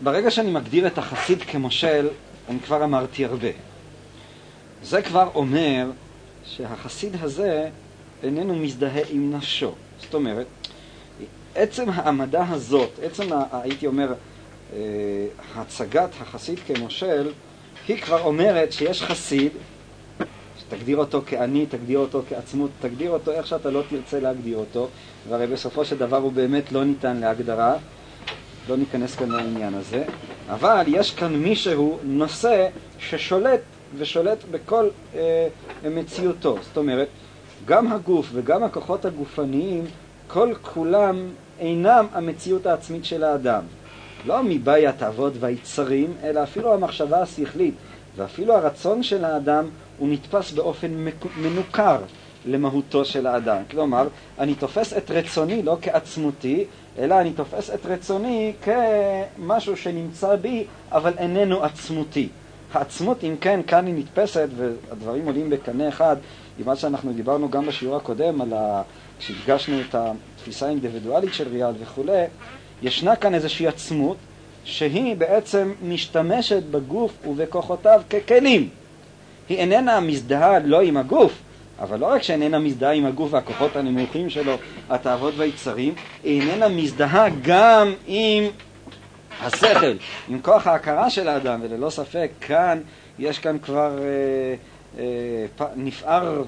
ברגע 0.00 0.30
שאני 0.30 0.50
מגדיר 0.50 0.86
את 0.86 0.98
החסיד 0.98 1.42
כמושל, 1.42 2.08
אני 2.48 2.60
כבר 2.60 2.84
אמרתי 2.84 3.24
הרבה. 3.24 3.48
זה 4.82 5.02
כבר 5.02 5.28
אומר 5.34 5.90
שהחסיד 6.44 7.16
הזה 7.20 7.68
איננו 8.22 8.54
מזדהה 8.54 9.02
עם 9.10 9.32
נפשו. 9.34 9.72
זאת 10.00 10.14
אומרת, 10.14 10.46
עצם 11.54 11.90
העמדה 11.90 12.44
הזאת, 12.50 12.90
עצם, 13.02 13.28
הייתי 13.52 13.86
אומר, 13.86 14.14
אה, 14.72 14.78
הצגת 15.56 16.10
החסיד 16.20 16.58
כמושל, 16.66 17.32
היא 17.88 18.00
כבר 18.02 18.20
אומרת 18.20 18.72
שיש 18.72 19.02
חסיד, 19.02 19.52
שתגדיר 20.74 20.96
אותו 20.96 21.22
כאני, 21.26 21.66
תגדיר 21.66 21.98
אותו 21.98 22.22
כעצמות, 22.28 22.70
תגדיר 22.80 23.10
אותו 23.10 23.30
איך 23.30 23.46
שאתה 23.46 23.70
לא 23.70 23.82
תרצה 23.90 24.20
להגדיר 24.20 24.58
אותו, 24.58 24.88
והרי 25.28 25.46
בסופו 25.46 25.84
של 25.84 25.98
דבר 25.98 26.16
הוא 26.16 26.32
באמת 26.32 26.72
לא 26.72 26.84
ניתן 26.84 27.16
להגדרה, 27.16 27.76
לא 28.68 28.76
ניכנס 28.76 29.16
כאן 29.16 29.30
לעניין 29.30 29.74
הזה, 29.74 30.04
אבל 30.48 30.84
יש 30.86 31.14
כאן 31.14 31.36
מישהו 31.36 31.98
נושא 32.02 32.68
ששולט 32.98 33.60
ושולט 33.98 34.38
בכל 34.50 34.88
אה, 35.14 35.48
מציאותו. 35.90 36.56
זאת 36.62 36.76
אומרת, 36.76 37.08
גם 37.64 37.92
הגוף 37.92 38.30
וגם 38.32 38.62
הכוחות 38.62 39.04
הגופניים, 39.04 39.84
כל 40.28 40.54
כולם 40.62 41.28
אינם 41.60 42.06
המציאות 42.12 42.66
העצמית 42.66 43.04
של 43.04 43.24
האדם. 43.24 43.62
לא 44.26 44.42
מבעי 44.42 44.86
התאוות 44.86 45.32
והיצרים, 45.40 46.12
אלא 46.22 46.42
אפילו 46.42 46.74
המחשבה 46.74 47.22
השכלית 47.22 47.74
ואפילו 48.16 48.54
הרצון 48.54 49.02
של 49.02 49.24
האדם 49.24 49.64
הוא 49.98 50.08
נתפס 50.08 50.52
באופן 50.52 51.06
מנוכר 51.36 51.98
למהותו 52.46 53.04
של 53.04 53.26
האדם. 53.26 53.62
כלומר, 53.70 54.08
אני 54.38 54.54
תופס 54.54 54.92
את 54.92 55.10
רצוני 55.10 55.62
לא 55.62 55.76
כעצמותי, 55.82 56.64
אלא 56.98 57.20
אני 57.20 57.32
תופס 57.32 57.70
את 57.70 57.86
רצוני 57.86 58.52
כמשהו 58.62 59.76
שנמצא 59.76 60.36
בי, 60.36 60.64
אבל 60.92 61.12
איננו 61.18 61.64
עצמותי. 61.64 62.28
העצמות, 62.72 63.24
אם 63.24 63.34
כן, 63.40 63.60
כאן 63.66 63.86
היא 63.86 63.94
נתפסת, 63.94 64.48
והדברים 64.56 65.26
עולים 65.26 65.50
בקנה 65.50 65.88
אחד 65.88 66.16
עם 66.58 66.66
מה 66.66 66.76
שאנחנו 66.76 67.12
דיברנו 67.12 67.50
גם 67.50 67.66
בשיעור 67.66 67.96
הקודם, 67.96 68.40
על 68.40 68.52
ה... 68.52 68.82
כשהדגשנו 69.18 69.80
את 69.80 69.94
התפיסה 69.94 70.66
האינדיבידואלית 70.66 71.34
של 71.34 71.48
ריאל 71.48 71.72
וכולי, 71.82 72.24
ישנה 72.82 73.16
כאן 73.16 73.34
איזושהי 73.34 73.66
עצמות 73.66 74.16
שהיא 74.64 75.16
בעצם 75.16 75.72
משתמשת 75.82 76.62
בגוף 76.62 77.12
ובכוחותיו 77.26 78.02
ככלים. 78.10 78.68
היא 79.48 79.58
איננה 79.58 80.00
מזדהה 80.00 80.58
לא 80.58 80.82
עם 80.82 80.96
הגוף, 80.96 81.32
אבל 81.80 81.98
לא 81.98 82.06
רק 82.06 82.22
שאיננה 82.22 82.58
מזדהה 82.58 82.92
עם 82.92 83.06
הגוף 83.06 83.32
והכוחות 83.32 83.76
הנמוכים 83.76 84.30
שלו, 84.30 84.56
התאוות 84.90 85.34
והיצרים, 85.36 85.94
היא 86.24 86.40
איננה 86.40 86.68
מזדהה 86.68 87.26
גם 87.42 87.94
עם 88.06 88.44
השכל, 89.40 89.96
עם 90.28 90.40
כוח 90.42 90.66
ההכרה 90.66 91.10
של 91.10 91.28
האדם, 91.28 91.60
וללא 91.62 91.90
ספק 91.90 92.30
כאן, 92.40 92.80
יש 93.18 93.38
כאן 93.38 93.58
כבר 93.58 93.98
אה, 93.98 94.54
אה, 94.98 95.46
פ, 95.56 95.62
נפער 95.76 96.42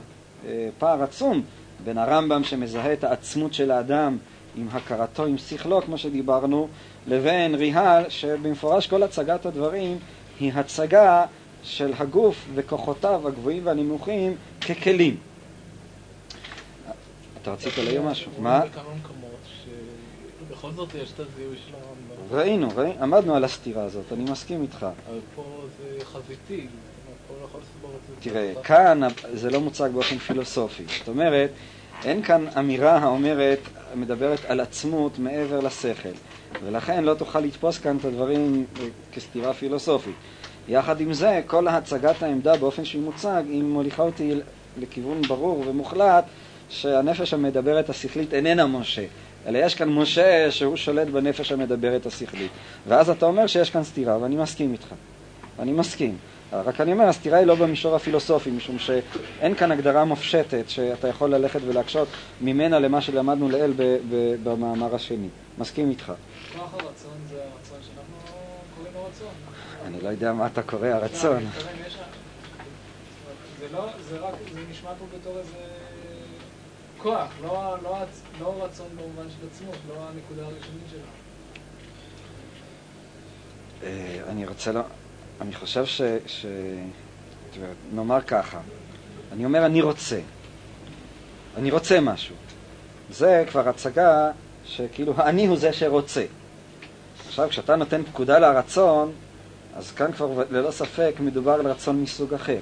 אה, 0.49 0.69
פער 0.79 1.03
עצום 1.03 1.43
בין 1.85 1.99
הרמב"ם 1.99 2.45
שמזהה 2.45 2.93
את 2.93 3.05
העצמות 3.05 3.55
של 3.55 3.71
האדם 3.71 4.17
עם 4.57 4.69
הכרתו, 4.73 5.25
עם 5.25 5.39
שכלו, 5.39 5.83
כמו 5.83 5.99
שדיברנו, 5.99 6.69
לבין 7.07 7.55
ריהל, 7.55 8.05
שבמפורש 8.09 8.87
כל 8.87 9.03
הצגת 9.03 9.47
הדברים 9.47 9.99
היא 10.41 10.53
הצגה 10.55 11.25
של 11.63 11.93
הגוף 11.99 12.47
וכוחותיו 12.55 13.29
הגבוהים 13.29 13.67
והנמוכים 13.67 14.37
ככלים. 14.61 15.17
אתה 17.43 17.53
רצית 17.53 17.79
להעיר 17.79 18.03
משהו? 18.03 18.33
מה? 18.39 18.61
שבכל 19.65 20.71
זאת 20.73 20.95
יש 20.95 21.13
את 21.13 21.21
הזיהוי 21.21 21.57
של 21.67 21.75
הרמב"ם. 21.75 22.37
ראינו, 22.37 22.71
עמדנו 23.01 23.35
על 23.37 23.45
הסתירה 23.45 23.85
הזאת, 23.85 24.13
אני 24.13 24.25
מסכים 24.25 24.63
איתך. 24.63 24.87
אבל 25.09 25.19
פה 25.35 25.65
זה 25.79 26.05
חזיתי. 26.05 26.67
תראה, 28.21 28.53
כאן 28.63 29.01
זה 29.33 29.51
לא 29.51 29.61
מוצג 29.61 29.91
באופן 29.95 30.19
פילוסופי. 30.19 30.83
זאת 30.99 31.09
אומרת, 31.09 31.51
אין 32.05 32.23
כאן 32.23 32.47
אמירה 32.59 32.99
האומרת, 32.99 33.59
מדברת 33.95 34.45
על 34.45 34.61
עצמות 34.61 35.19
מעבר 35.19 35.61
לשכל, 35.61 36.09
ולכן 36.65 37.05
לא 37.05 37.15
תוכל 37.15 37.41
לתפוס 37.41 37.79
כאן 37.79 37.97
את 37.97 38.05
הדברים 38.05 38.67
כסתירה 39.13 39.55
פילוסופית. 39.55 40.15
יחד 40.69 41.01
עם 41.01 41.13
זה, 41.13 41.41
כל 41.47 41.69
הצגת 41.69 42.23
העמדה 42.23 42.57
באופן 42.57 42.85
שהיא 42.85 43.03
מוצג, 43.03 43.43
היא 43.49 43.63
מוליכה 43.63 44.03
אותי 44.03 44.35
לכיוון 44.81 45.23
ברור 45.23 45.65
ומוחלט 45.67 46.25
שהנפש 46.69 47.35
המדברת 47.35 47.91
השכלית 47.91 48.35
איננה 48.35 48.67
משה, 48.67 49.05
אלא 49.47 49.59
יש 49.59 49.75
כאן 49.75 49.89
משה 49.89 50.51
שהוא 50.51 50.77
שולט 50.77 51.09
בנפש 51.09 51.53
המדברת 51.53 52.07
השכלית. 52.07 52.51
ואז 52.89 53.11
אתה 53.11 53.27
אומר 53.27 53.47
שיש 53.47 53.71
כאן 53.71 53.85
סתירה, 53.85 54.19
ואני 54.19 54.37
מסכים 54.37 54.73
איתך. 54.73 54.95
אני 55.59 55.73
מסכים. 55.73 56.17
רק 56.53 56.81
אני 56.81 56.93
אומר, 56.93 57.05
הסתירה 57.05 57.39
היא 57.39 57.47
לא 57.47 57.55
במישור 57.55 57.97
הפילוסופי, 57.97 58.51
משום 58.51 58.79
שאין 58.79 59.55
כאן 59.55 59.73
הגדרה 59.73 60.05
מופשטת 60.05 60.65
שאתה 60.69 61.09
יכול 61.09 61.35
ללכת 61.35 61.61
ולהקשות 61.67 62.09
ממנה 62.41 62.79
למה 62.79 63.01
שלמדנו 63.01 63.49
לעיל 63.49 63.73
במאמר 64.45 64.95
השני. 64.95 65.29
מסכים 65.59 65.91
איתך. 65.91 66.13
כוח 66.57 66.73
הרצון 66.73 67.19
זה 67.31 67.37
הרצון 67.37 67.79
שאנחנו 67.83 68.17
קוראים 68.77 68.95
לו 68.95 69.01
רצון. 69.05 69.46
אני 69.87 70.01
לא 70.01 70.09
יודע 70.09 70.33
מה 70.33 70.47
אתה 70.47 70.63
קורא 70.63 70.89
הרצון. 70.89 71.45
זה 73.59 73.67
לא, 73.73 73.89
זה 74.09 74.19
רק, 74.19 74.35
זה 74.53 74.61
נשמע 74.71 74.91
פה 74.99 75.05
בתור 75.19 75.39
איזה 75.39 75.59
כוח, 76.99 77.31
לא, 77.43 77.77
לא, 77.83 77.99
לא 78.41 78.65
רצון 78.65 78.87
במובן 78.97 79.31
של 79.31 79.47
עצמות, 79.53 79.77
לא 79.89 79.95
הנקודה 79.95 80.43
הראשונית 80.43 80.83
שלנו. 80.91 81.03
אה, 83.83 84.21
אני 84.29 84.47
רוצה, 84.47 84.73
לא... 84.73 84.81
אני 85.41 85.55
חושב 85.55 85.85
ש... 85.87 86.03
ש... 86.27 86.47
נאמר 87.93 88.21
ככה, 88.21 88.59
אני 89.33 89.45
אומר 89.45 89.67
אני 89.67 89.83
רוצה, 89.83 90.21
אני 91.57 91.71
רוצה 91.71 92.01
משהו. 92.01 92.37
זה 93.11 93.45
כבר 93.51 93.69
הצגה 93.69 94.31
שכאילו 94.65 95.15
אני 95.19 95.47
הוא 95.47 95.57
זה 95.57 95.73
שרוצה. 95.73 96.25
עכשיו, 97.27 97.49
כשאתה 97.49 97.77
נותן 97.77 98.03
פקודה 98.03 98.39
לרצון, 98.39 99.13
אז 99.79 99.93
כאן 99.93 100.13
כבר 100.13 100.43
ללא 100.51 100.71
ספק 100.71 101.15
מדובר 101.21 101.53
על 101.53 101.67
רצון 101.67 102.03
מסוג 102.03 102.35
אחר. 102.35 102.59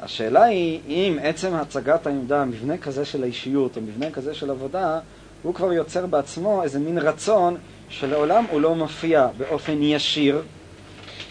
השאלה 0.00 0.44
היא 0.44 0.80
אם 0.88 1.18
עצם 1.22 1.54
הצגת 1.54 2.06
העמדה, 2.06 2.44
מבנה 2.44 2.78
כזה 2.78 3.04
של 3.04 3.22
האישיות 3.22 3.76
או 3.76 3.82
מבנה 3.82 4.10
כזה 4.10 4.34
של 4.34 4.50
עבודה, 4.50 5.00
הוא 5.42 5.54
כבר 5.54 5.72
יוצר 5.72 6.06
בעצמו 6.06 6.62
איזה 6.62 6.78
מין 6.78 6.98
רצון 6.98 7.56
שלעולם 7.88 8.44
הוא 8.50 8.60
לא 8.60 8.74
מופיע 8.74 9.28
באופן 9.36 9.82
ישיר, 9.82 10.42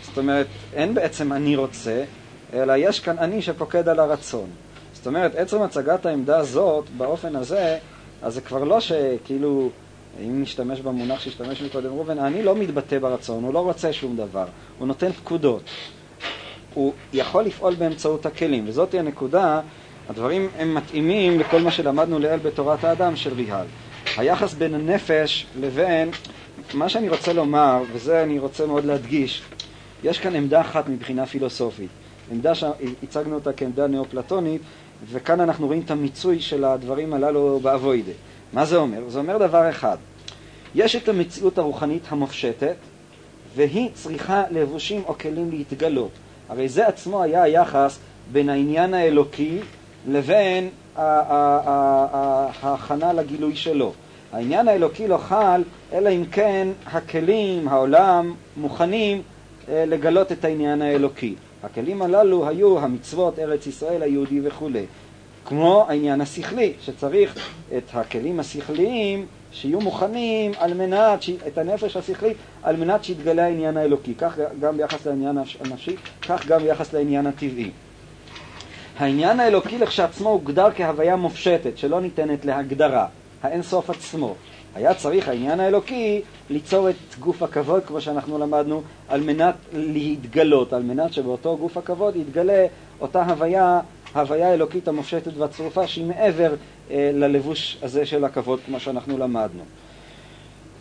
זאת 0.05 0.17
אומרת, 0.17 0.47
אין 0.73 0.93
בעצם 0.93 1.33
אני 1.33 1.55
רוצה, 1.55 2.03
אלא 2.53 2.73
יש 2.77 2.99
כאן 2.99 3.17
אני 3.17 3.41
שפוקד 3.41 3.89
על 3.89 3.99
הרצון. 3.99 4.49
זאת 4.93 5.07
אומרת, 5.07 5.35
עצם 5.35 5.61
הצגת 5.61 6.05
העמדה 6.05 6.37
הזאת, 6.37 6.85
באופן 6.97 7.35
הזה, 7.35 7.77
אז 8.21 8.33
זה 8.33 8.41
כבר 8.41 8.63
לא 8.63 8.79
שכאילו, 8.79 9.69
אם 10.21 10.41
נשתמש 10.41 10.79
במונח 10.79 11.19
שהשתמש 11.19 11.61
מקודם 11.61 11.89
ראובן, 11.89 12.19
אני 12.19 12.43
לא 12.43 12.55
מתבטא 12.55 12.99
ברצון, 12.99 13.43
הוא 13.43 13.53
לא 13.53 13.59
רוצה 13.59 13.93
שום 13.93 14.15
דבר, 14.15 14.45
הוא 14.79 14.87
נותן 14.87 15.11
פקודות. 15.11 15.63
הוא 16.73 16.93
יכול 17.13 17.43
לפעול 17.43 17.75
באמצעות 17.75 18.25
הכלים, 18.25 18.63
וזאת 18.67 18.93
היא 18.93 18.99
הנקודה, 18.99 19.61
הדברים 20.09 20.49
הם 20.57 20.75
מתאימים 20.75 21.39
לכל 21.39 21.61
מה 21.61 21.71
שלמדנו 21.71 22.19
לעיל 22.19 22.39
בתורת 22.39 22.83
האדם 22.83 23.15
של 23.15 23.33
ריהל. 23.33 23.65
היחס 24.17 24.53
בין 24.53 24.73
הנפש 24.73 25.45
לבין, 25.59 26.11
מה 26.73 26.89
שאני 26.89 27.09
רוצה 27.09 27.33
לומר, 27.33 27.81
וזה 27.93 28.23
אני 28.23 28.39
רוצה 28.39 28.65
מאוד 28.65 28.85
להדגיש, 28.85 29.41
יש 30.03 30.19
כאן 30.19 30.35
עמדה 30.35 30.61
אחת 30.61 30.89
מבחינה 30.89 31.25
פילוסופית, 31.25 31.89
עמדה 32.31 32.55
שהצגנו 32.55 33.35
אותה 33.35 33.53
כעמדה 33.53 33.87
נאו-פלטונית, 33.87 34.61
וכאן 35.11 35.39
אנחנו 35.39 35.67
רואים 35.67 35.81
את 35.85 35.91
המיצוי 35.91 36.39
של 36.39 36.63
הדברים 36.63 37.13
הללו 37.13 37.59
באבוידה. 37.63 38.11
מה 38.53 38.65
זה 38.65 38.77
אומר? 38.77 39.09
זה 39.09 39.19
אומר 39.19 39.37
דבר 39.37 39.69
אחד, 39.69 39.97
יש 40.75 40.95
את 40.95 41.09
המציאות 41.09 41.57
הרוחנית 41.57 42.03
המופשטת, 42.09 42.75
והיא 43.55 43.89
צריכה 43.93 44.43
לבושים 44.51 45.03
או 45.07 45.17
כלים 45.17 45.51
להתגלות. 45.51 46.11
הרי 46.49 46.69
זה 46.69 46.87
עצמו 46.87 47.23
היה 47.23 47.43
היחס 47.43 47.99
בין 48.31 48.49
העניין 48.49 48.93
האלוקי 48.93 49.59
לבין 50.07 50.69
ההכנה 52.61 53.13
לגילוי 53.13 53.55
שלו. 53.55 53.93
העניין 54.33 54.67
האלוקי 54.67 55.07
לא 55.07 55.17
חל, 55.17 55.63
אלא 55.93 56.09
אם 56.09 56.23
כן 56.31 56.67
הכלים, 56.85 57.67
העולם, 57.67 58.33
מוכנים 58.57 59.21
אה, 59.69 59.85
לגלות 59.87 60.31
את 60.31 60.45
העניין 60.45 60.81
האלוקי. 60.81 61.35
הכלים 61.63 62.01
הללו 62.01 62.47
היו 62.47 62.79
המצוות, 62.79 63.39
ארץ 63.39 63.67
ישראל, 63.67 64.03
היהודי 64.03 64.39
וכולי. 64.43 64.85
כמו 65.47 65.85
העניין 65.89 66.21
השכלי, 66.21 66.73
שצריך 66.81 67.49
את 67.77 67.83
הכלים 67.93 68.39
השכליים 68.39 69.25
שיהיו 69.51 69.81
מוכנים 69.81 70.51
על 70.57 70.73
מנת, 70.73 71.19
את 71.47 71.57
הנפש 71.57 71.97
השכלית, 71.97 72.37
על 72.63 72.75
מנת 72.75 73.03
שיתגלה 73.03 73.45
העניין 73.45 73.77
האלוקי. 73.77 74.13
כך 74.13 74.37
גם 74.59 74.77
ביחס 74.77 75.07
לעניין 75.07 75.37
הנפשי, 75.59 75.95
כך 76.21 76.47
גם 76.47 76.61
ביחס 76.61 76.93
לעניין 76.93 77.27
הטבעי. 77.27 77.71
העניין 78.97 79.39
האלוקי 79.39 79.77
לכשעצמו 79.77 80.29
הוגדר 80.29 80.67
כהוויה 80.75 81.15
מופשטת, 81.15 81.77
שלא 81.77 82.01
ניתנת 82.01 82.45
להגדרה, 82.45 83.07
האין 83.43 83.63
סוף 83.63 83.89
עצמו. 83.89 84.35
היה 84.75 84.93
צריך 84.93 85.27
העניין 85.27 85.59
האלוקי 85.59 86.21
ליצור 86.49 86.89
את 86.89 86.95
גוף 87.19 87.43
הכבוד, 87.43 87.83
כמו 87.85 88.01
שאנחנו 88.01 88.39
למדנו, 88.39 88.81
על 89.07 89.21
מנת 89.21 89.55
להתגלות, 89.73 90.73
על 90.73 90.83
מנת 90.83 91.13
שבאותו 91.13 91.57
גוף 91.57 91.77
הכבוד 91.77 92.15
יתגלה 92.15 92.65
אותה 93.01 93.23
הוויה, 93.23 93.79
הוויה 94.19 94.49
האלוקית 94.49 94.87
המופשטת 94.87 95.37
והצרופה, 95.37 95.87
שהיא 95.87 96.05
מעבר 96.05 96.55
אה, 96.91 97.09
ללבוש 97.13 97.77
הזה 97.81 98.05
של 98.05 98.25
הכבוד, 98.25 98.59
כמו 98.65 98.79
שאנחנו 98.79 99.17
למדנו. 99.17 99.63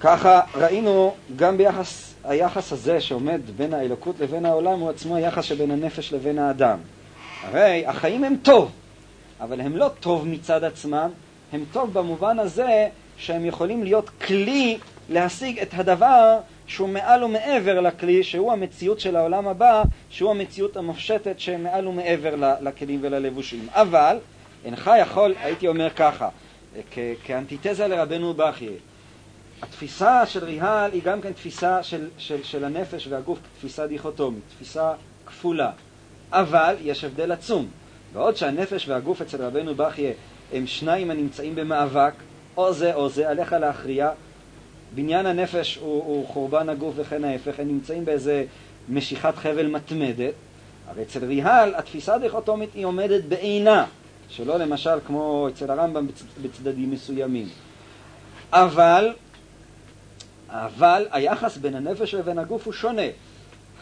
ככה 0.01 0.41
ראינו 0.55 1.15
גם 1.37 1.57
ביחס, 1.57 2.15
היחס 2.25 2.73
הזה 2.73 3.01
שעומד 3.01 3.41
בין 3.57 3.75
האלוקות 3.75 4.21
לבין 4.21 4.47
העולם, 4.47 4.81
הוא 4.81 4.91
עצמו 4.91 5.17
היחס 5.17 5.45
שבין 5.45 5.71
הנפש 5.71 6.13
לבין 6.13 6.39
האדם. 6.39 6.79
הרי 7.43 7.87
החיים 7.87 8.25
הם 8.25 8.37
טוב, 8.43 8.71
אבל 9.41 9.61
הם 9.61 9.77
לא 9.77 9.91
טוב 10.01 10.29
מצד 10.29 10.65
עצמם, 10.65 11.11
הם 11.53 11.65
טוב 11.73 11.93
במובן 11.93 12.39
הזה 12.39 12.89
שהם 13.17 13.45
יכולים 13.45 13.85
להיות 13.85 14.11
כלי 14.27 14.79
להשיג 15.09 15.59
את 15.59 15.69
הדבר 15.73 16.39
שהוא 16.67 16.89
מעל 16.89 17.25
ומעבר 17.25 17.81
לכלי, 17.81 18.25
שהוא 18.25 18.53
המציאות 18.53 19.01
של 19.01 19.17
העולם 19.17 19.49
הבא, 19.49 19.83
שהוא 20.11 20.31
המציאות 20.31 20.77
המופשטת 20.77 21.41
שמעל 21.41 21.89
ומעבר 21.89 22.55
לכלים 22.61 22.99
וללבושים. 23.03 23.67
אבל 23.71 24.17
אינך 24.65 24.91
יכול, 25.01 25.35
הייתי 25.43 25.69
אומר 25.69 25.91
ככה, 25.91 26.29
כאנטיתזה 27.25 27.87
לרבנו 27.87 28.35
בכי, 28.35 28.69
התפיסה 29.63 30.27
של 30.27 30.45
ריהל 30.45 30.91
היא 30.93 31.03
גם 31.05 31.21
כן 31.21 31.33
תפיסה 31.33 31.83
של, 31.83 32.09
של, 32.19 32.43
של 32.43 32.65
הנפש 32.65 33.07
והגוף, 33.07 33.39
תפיסה 33.59 33.87
דיכוטומית, 33.87 34.43
תפיסה 34.57 34.93
כפולה. 35.27 35.71
אבל 36.33 36.77
יש 36.83 37.05
הבדל 37.05 37.33
עצום. 37.33 37.69
בעוד 38.13 38.37
שהנפש 38.37 38.89
והגוף 38.89 39.23
אצל 39.23 39.43
רבנו 39.43 39.75
בכי 39.75 40.11
הם 40.53 40.67
שניים 40.67 41.11
הנמצאים 41.11 41.55
במאבק, 41.55 42.13
או 42.57 42.73
זה 42.73 42.95
או 42.95 43.09
זה, 43.09 43.31
עליך 43.31 43.53
להכריע. 43.53 44.11
בניין 44.97 45.27
הנפש 45.27 45.77
הוא, 45.77 46.05
הוא 46.05 46.27
חורבן 46.29 46.69
הגוף 46.69 46.95
וכן 46.97 47.25
ההפך, 47.25 47.61
הם 47.61 47.69
נמצאים 47.69 48.05
באיזה 48.05 48.45
משיכת 48.89 49.37
חבל 49.37 49.67
מתמדת. 49.67 50.33
הרי 50.89 51.03
אצל 51.03 51.25
ריהל 51.25 51.75
התפיסה 51.75 52.15
הדיכוטומית 52.15 52.75
היא 52.75 52.85
עומדת 52.85 53.25
בעינה, 53.25 53.87
שלא 54.29 54.57
למשל 54.57 54.99
כמו 55.07 55.49
אצל 55.49 55.71
הרמב"ם 55.71 56.07
בצ, 56.07 56.23
בצדדים 56.43 56.91
מסוימים. 56.91 57.49
אבל, 58.53 59.13
אבל 60.51 61.07
היחס 61.11 61.57
בין 61.57 61.75
הנפש 61.75 62.15
לבין 62.15 62.39
הגוף 62.39 62.67
הוא 62.67 62.73
שונה. 62.73 63.09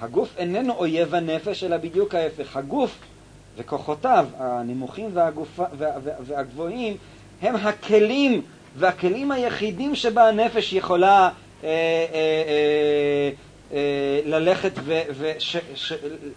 הגוף 0.00 0.35
איננו 0.38 0.74
אויב 0.74 1.14
הנפש, 1.14 1.64
אלא 1.64 1.77
בדיוק 1.77 2.14
ההפך. 2.14 2.57
הגוף 2.57 2.98
וכוחותיו, 3.57 4.27
הנמוכים 4.37 5.11
והגוף, 5.12 5.48
וה, 5.59 5.66
וה, 5.79 6.12
והגבוהים, 6.27 6.96
הם 7.42 7.57
הכלים 7.57 8.42
והכלים 8.77 9.33
היחידים 9.33 9.95
שבה 9.95 10.29
הנפש 10.29 10.73
יכולה 10.73 11.31
ללכת 14.25 14.73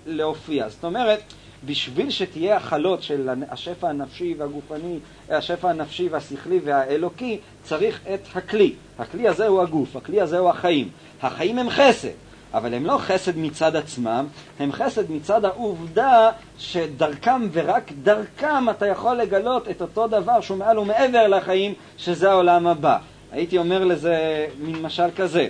ולהופיע. 0.05 0.69
זאת 0.69 0.83
אומרת, 0.83 1.19
בשביל 1.65 2.09
שתהיה 2.09 2.57
החלות 2.57 3.03
של 3.03 3.29
השפע 3.49 3.89
הנפשי 3.89 4.35
והגופני, 4.37 4.97
השפע 5.29 5.69
הנפשי 5.69 6.09
והשכלי 6.09 6.59
והאלוקי, 6.63 7.39
צריך 7.63 8.01
את 8.13 8.19
הכלי. 8.35 8.73
הכלי 8.99 9.27
הזה 9.27 9.47
הוא 9.47 9.61
הגוף, 9.61 9.95
הכלי 9.95 10.21
הזה 10.21 10.37
הוא 10.37 10.49
החיים. 10.49 10.89
החיים 11.21 11.59
הם 11.59 11.69
חסד, 11.69 12.09
אבל 12.53 12.73
הם 12.73 12.85
לא 12.85 12.97
חסד 12.97 13.37
מצד 13.37 13.75
עצמם, 13.75 14.27
הם 14.59 14.71
חסד 14.71 15.11
מצד 15.11 15.45
העובדה 15.45 16.29
שדרכם 16.57 17.47
ורק 17.51 17.91
דרכם 18.03 18.69
אתה 18.69 18.87
יכול 18.87 19.15
לגלות 19.15 19.69
את 19.69 19.81
אותו 19.81 20.07
דבר 20.07 20.41
שהוא 20.41 20.57
מעל 20.57 20.79
ומעבר 20.79 21.27
לחיים, 21.27 21.73
שזה 21.97 22.31
העולם 22.31 22.67
הבא. 22.67 22.97
הייתי 23.31 23.57
אומר 23.57 23.83
לזה 23.83 24.47
מין 24.59 24.81
משל 24.81 25.09
כזה, 25.15 25.47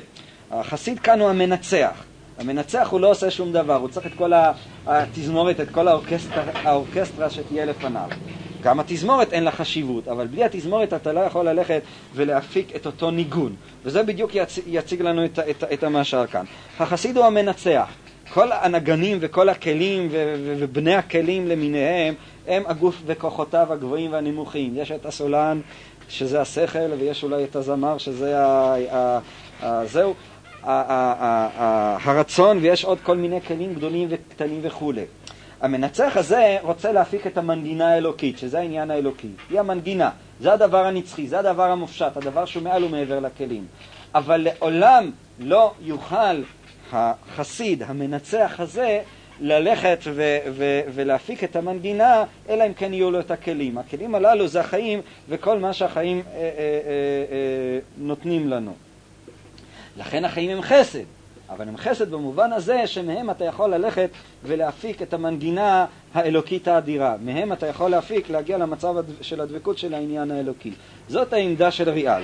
החסיד 0.51 0.99
כאן 0.99 1.21
הוא 1.21 1.29
המנצח. 1.29 2.03
המנצח 2.38 2.88
הוא 2.91 2.99
לא 2.99 3.12
עושה 3.12 3.31
שום 3.31 3.53
דבר, 3.53 3.75
הוא 3.75 3.89
צריך 3.89 4.05
את 4.05 4.13
כל 4.17 4.31
התזמורת, 4.88 5.60
את 5.60 5.69
כל 5.69 5.88
האורקסטרה, 5.88 6.43
האורקסטרה 6.63 7.29
שתהיה 7.29 7.65
לפניו. 7.65 8.10
גם 8.61 8.79
התזמורת 8.79 9.33
אין 9.33 9.43
לה 9.43 9.51
חשיבות, 9.51 10.07
אבל 10.07 10.27
בלי 10.27 10.43
התזמורת 10.43 10.93
אתה 10.93 11.13
לא 11.13 11.19
יכול 11.19 11.49
ללכת 11.49 11.81
ולהפיק 12.15 12.75
את 12.75 12.85
אותו 12.85 13.11
ניגון. 13.11 13.55
וזה 13.83 14.03
בדיוק 14.03 14.35
יצ... 14.35 14.59
יציג 14.67 15.01
לנו 15.01 15.25
את, 15.25 15.39
את, 15.39 15.63
את 15.73 15.83
המשל 15.83 16.27
כאן. 16.31 16.45
החסיד 16.79 17.17
הוא 17.17 17.25
המנצח. 17.25 17.89
כל 18.33 18.51
הנגנים 18.51 19.17
וכל 19.21 19.49
הכלים 19.49 20.07
ו... 20.11 20.33
ו... 20.37 20.55
ובני 20.59 20.95
הכלים 20.95 21.47
למיניהם 21.47 22.13
הם 22.47 22.63
הגוף 22.67 23.01
וכוחותיו 23.05 23.73
הגבוהים 23.73 24.11
והנמוכים. 24.11 24.73
יש 24.75 24.91
את 24.91 25.05
הסולן 25.05 25.61
שזה 26.09 26.41
השכל 26.41 26.91
ויש 26.99 27.23
אולי 27.23 27.43
את 27.43 27.55
הזמר 27.55 27.97
שזה 27.97 28.39
ה... 28.39 28.75
ה... 28.91 29.19
ה... 29.63 29.85
זהו. 29.85 30.13
הרצון 32.03 32.57
ויש 32.57 32.85
עוד 32.85 32.97
כל 33.03 33.17
מיני 33.17 33.41
כלים 33.41 33.73
גדולים 33.73 34.07
וקטנים 34.11 34.59
וכולי. 34.63 35.05
המנצח 35.61 36.17
הזה 36.17 36.57
רוצה 36.61 36.91
להפיק 36.91 37.27
את 37.27 37.37
המנגינה 37.37 37.87
האלוקית, 37.93 38.37
שזה 38.37 38.59
העניין 38.59 38.91
האלוקי. 38.91 39.29
היא 39.49 39.59
המנגינה, 39.59 40.09
זה 40.39 40.53
הדבר 40.53 40.85
הנצחי, 40.85 41.27
זה 41.27 41.39
הדבר 41.39 41.71
המופשט, 41.71 42.17
הדבר 42.17 42.45
שהוא 42.45 42.63
מעל 42.63 42.83
ומעבר 42.83 43.19
לכלים. 43.19 43.65
אבל 44.15 44.37
לעולם 44.37 45.11
לא 45.39 45.73
יוכל 45.81 46.41
החסיד, 46.91 47.83
המנצח 47.83 48.55
הזה, 48.59 49.01
ללכת 49.39 49.99
ו- 50.03 50.37
ו- 50.51 50.81
ולהפיק 50.93 51.43
את 51.43 51.55
המנגינה, 51.55 52.23
אלא 52.49 52.67
אם 52.67 52.73
כן 52.73 52.93
יהיו 52.93 53.11
לו 53.11 53.19
את 53.19 53.31
הכלים. 53.31 53.77
הכלים 53.77 54.15
הללו 54.15 54.47
זה 54.47 54.59
החיים 54.59 55.01
וכל 55.29 55.59
מה 55.59 55.73
שהחיים 55.73 56.19
אה, 56.19 56.33
אה, 56.33 56.39
אה, 56.39 56.49
אה, 57.31 57.79
נותנים 57.97 58.49
לנו. 58.49 58.73
לכן 59.97 60.25
החיים 60.25 60.49
הם 60.49 60.61
חסד, 60.61 61.03
אבל 61.49 61.67
הם 61.67 61.77
חסד 61.77 62.12
במובן 62.12 62.53
הזה 62.53 62.88
שמהם 62.88 63.29
אתה 63.29 63.45
יכול 63.45 63.73
ללכת 63.75 64.10
ולהפיק 64.43 65.01
את 65.01 65.13
המנגינה 65.13 65.86
האלוקית 66.13 66.67
האדירה. 66.67 67.15
מהם 67.21 67.53
אתה 67.53 67.67
יכול 67.67 67.91
להפיק, 67.91 68.29
להגיע 68.29 68.57
למצב 68.57 68.95
של 69.21 69.41
הדבקות 69.41 69.77
של 69.77 69.93
העניין 69.93 70.31
האלוקי. 70.31 70.71
זאת 71.07 71.33
העמדה 71.33 71.71
של 71.71 71.89
ריאל. 71.89 72.23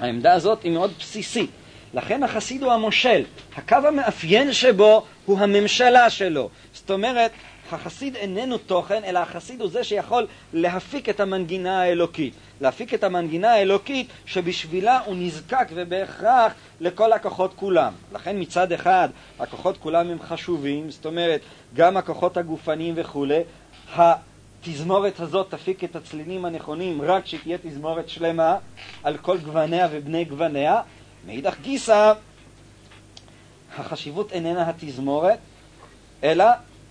העמדה 0.00 0.32
הזאת 0.32 0.62
היא 0.62 0.72
מאוד 0.72 0.90
בסיסית. 0.98 1.50
לכן 1.94 2.22
החסיד 2.22 2.62
הוא 2.62 2.72
המושל. 2.72 3.22
הקו 3.56 3.76
המאפיין 3.88 4.52
שבו 4.52 5.06
הוא 5.26 5.38
הממשלה 5.38 6.10
שלו. 6.10 6.48
זאת 6.72 6.90
אומרת, 6.90 7.30
החסיד 7.72 8.16
איננו 8.16 8.58
תוכן, 8.58 9.04
אלא 9.04 9.18
החסיד 9.18 9.60
הוא 9.60 9.70
זה 9.70 9.84
שיכול 9.84 10.26
להפיק 10.52 11.08
את 11.08 11.20
המנגינה 11.20 11.82
האלוקית. 11.82 12.34
להפיק 12.60 12.94
את 12.94 13.04
המנגינה 13.04 13.52
האלוקית 13.52 14.08
שבשבילה 14.26 15.00
הוא 15.04 15.14
נזקק 15.18 15.68
ובהכרח 15.74 16.52
לכל 16.80 17.12
הכוחות 17.12 17.52
כולם. 17.56 17.92
לכן 18.12 18.40
מצד 18.40 18.72
אחד 18.72 19.08
הכוחות 19.38 19.76
כולם 19.78 20.10
הם 20.10 20.18
חשובים, 20.22 20.90
זאת 20.90 21.06
אומרת 21.06 21.40
גם 21.74 21.96
הכוחות 21.96 22.36
הגופניים 22.36 22.94
וכולי. 22.96 23.40
התזמורת 23.96 25.20
הזאת 25.20 25.50
תפיק 25.50 25.84
את 25.84 25.96
הצלילים 25.96 26.44
הנכונים 26.44 27.02
רק 27.02 27.26
שתהיה 27.26 27.58
תזמורת 27.62 28.08
שלמה 28.08 28.56
על 29.02 29.16
כל 29.16 29.38
גווניה 29.38 29.88
ובני 29.90 30.24
גווניה. 30.24 30.80
מאידך 31.26 31.56
גיסא 31.62 32.12
החשיבות 33.78 34.32
איננה 34.32 34.68
התזמורת, 34.68 35.38
אלא 36.24 36.44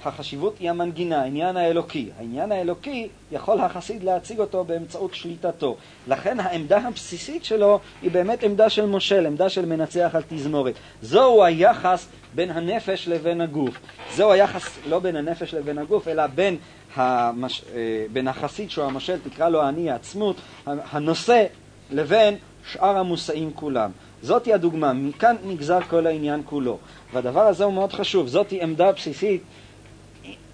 החשיבות 0.06 0.60
היא 0.60 0.70
המנגינה, 0.70 1.22
העניין 1.22 1.58
האלוקי. 1.58 2.10
העניין 2.20 2.52
האלוקי 2.52 3.08
יכול 3.32 3.60
החסיד 3.60 4.04
להציג 4.04 4.40
אותו 4.40 4.64
באמצעות 4.64 5.14
שליטתו. 5.14 5.76
לכן 6.08 6.40
העמדה 6.40 6.78
הבסיסית 6.78 7.46
שלו 7.46 7.80
היא 8.02 8.12
באמת 8.12 8.44
עמדה 8.44 8.70
של 8.70 8.86
מושל, 8.86 9.26
עמדה 9.26 9.50
של 9.50 9.66
מנצח 9.66 10.12
על 10.14 10.22
תזמורת. 10.30 10.74
זהו 11.02 11.44
היחס 11.44 12.08
בין 12.36 12.52
הנפש 12.52 13.08
לבין 13.08 13.42
הגוף. 13.42 13.80
זהו 14.16 14.32
היחס 14.32 14.78
לא 14.90 15.00
בין 15.00 15.16
הנפש 15.16 15.54
לבין 15.54 15.78
הגוף, 15.78 16.08
אלא 16.08 16.28
בין, 16.28 16.58
המש... 16.96 17.62
אה, 17.76 18.06
בין 18.14 18.28
החסיד 18.28 18.70
שהוא 18.70 18.86
המושל, 18.86 19.18
תקרא 19.30 19.50
לו 19.50 19.70
אני 19.70 19.92
העצמות, 19.92 20.36
הנושא, 20.66 21.46
לבין 21.92 22.36
שאר 22.72 22.98
המושאים 22.98 23.52
כולם. 23.56 23.92
זאתי 24.22 24.54
הדוגמה, 24.54 24.94
מכאן 24.94 25.36
נגזר 25.44 25.82
כל 25.82 26.08
העניין 26.08 26.42
כולו. 26.46 26.78
והדבר 27.14 27.42
הזה 27.42 27.64
הוא 27.64 27.74
מאוד 27.74 27.94
חשוב, 27.94 28.28
זאתי 28.28 28.62
עמדה 28.62 28.92
בסיסית 28.92 29.44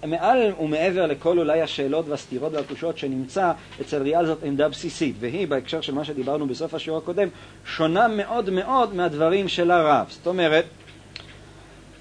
מעל 0.04 0.52
ומעבר 0.60 1.06
לכל 1.06 1.38
אולי 1.38 1.62
השאלות 1.62 2.08
והסתירות 2.08 2.52
והקושות 2.52 2.98
שנמצא 2.98 3.52
אצל 3.80 4.02
ריאל 4.02 4.26
זאת 4.26 4.38
עמדה 4.44 4.68
בסיסית, 4.68 5.16
והיא 5.20 5.48
בהקשר 5.48 5.80
של 5.80 5.94
מה 5.94 6.04
שדיברנו 6.04 6.46
בסוף 6.46 6.74
השיעור 6.74 6.98
הקודם, 6.98 7.28
שונה 7.66 8.08
מאוד 8.08 8.50
מאוד 8.50 8.94
מהדברים 8.94 9.48
של 9.48 9.70
הרב. 9.70 10.06
זאת 10.08 10.26
אומרת, 10.26 10.64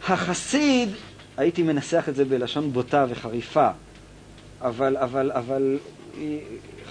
החסיד, 0.08 0.90
הייתי 1.38 1.64
מנסח 1.64 2.10
את 2.10 2.16
זה 2.16 2.26
בלשון 2.26 2.74
בוטה 2.74 3.06
וחריפה, 3.10 3.70
אבל, 4.62 4.98
אבל, 4.98 5.32
אבל 5.32 5.78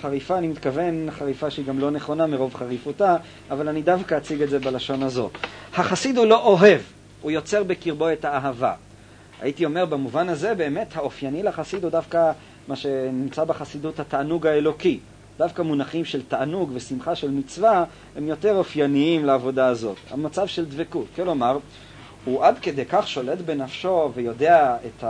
חריפה, 0.01 0.39
אני 0.39 0.49
מתכוון 0.49 1.09
חריפה 1.11 1.51
שהיא 1.51 1.67
גם 1.67 1.79
לא 1.79 1.91
נכונה 1.91 2.27
מרוב 2.27 2.55
חריפותה, 2.55 3.17
אבל 3.51 3.69
אני 3.69 3.83
דווקא 3.83 4.17
אציג 4.17 4.43
את 4.43 4.51
זה 4.51 4.59
בלשון 4.59 5.03
הזו. 5.03 5.31
החסיד 5.75 6.19
הוא 6.19 6.27
לא 6.27 6.43
אוהב, 6.43 6.81
הוא 7.23 7.31
יוצר 7.31 7.63
בקרבו 7.63 8.13
את 8.13 8.25
האהבה. 8.25 8.75
הייתי 9.45 9.65
אומר 9.65 9.85
במובן 9.85 10.29
הזה 10.29 10.55
באמת 10.55 10.97
האופייני 10.97 11.43
לחסיד 11.43 11.83
הוא 11.83 11.91
דווקא 11.91 12.33
מה 12.69 12.77
שנמצא 12.77 13.45
בחסידות 13.45 14.01
התענוג 14.01 14.47
האלוקי. 14.47 15.01
דווקא 15.39 15.63
מונחים 15.63 16.05
של 16.05 16.23
תענוג 16.23 16.71
ושמחה 16.75 17.15
של 17.15 17.31
מצווה 17.31 17.85
הם 18.17 18.29
יותר 18.29 18.57
אופייניים 18.57 19.25
לעבודה 19.25 19.67
הזאת. 19.67 19.97
המצב 20.11 20.47
של 20.47 20.65
דבקות, 20.65 21.07
כלומר, 21.17 21.59
הוא 22.25 22.45
עד 22.45 22.59
כדי 22.59 22.85
כך 22.85 23.09
שולט 23.09 23.39
בנפשו 23.39 24.11
ויודע 24.15 24.77
את 24.87 25.05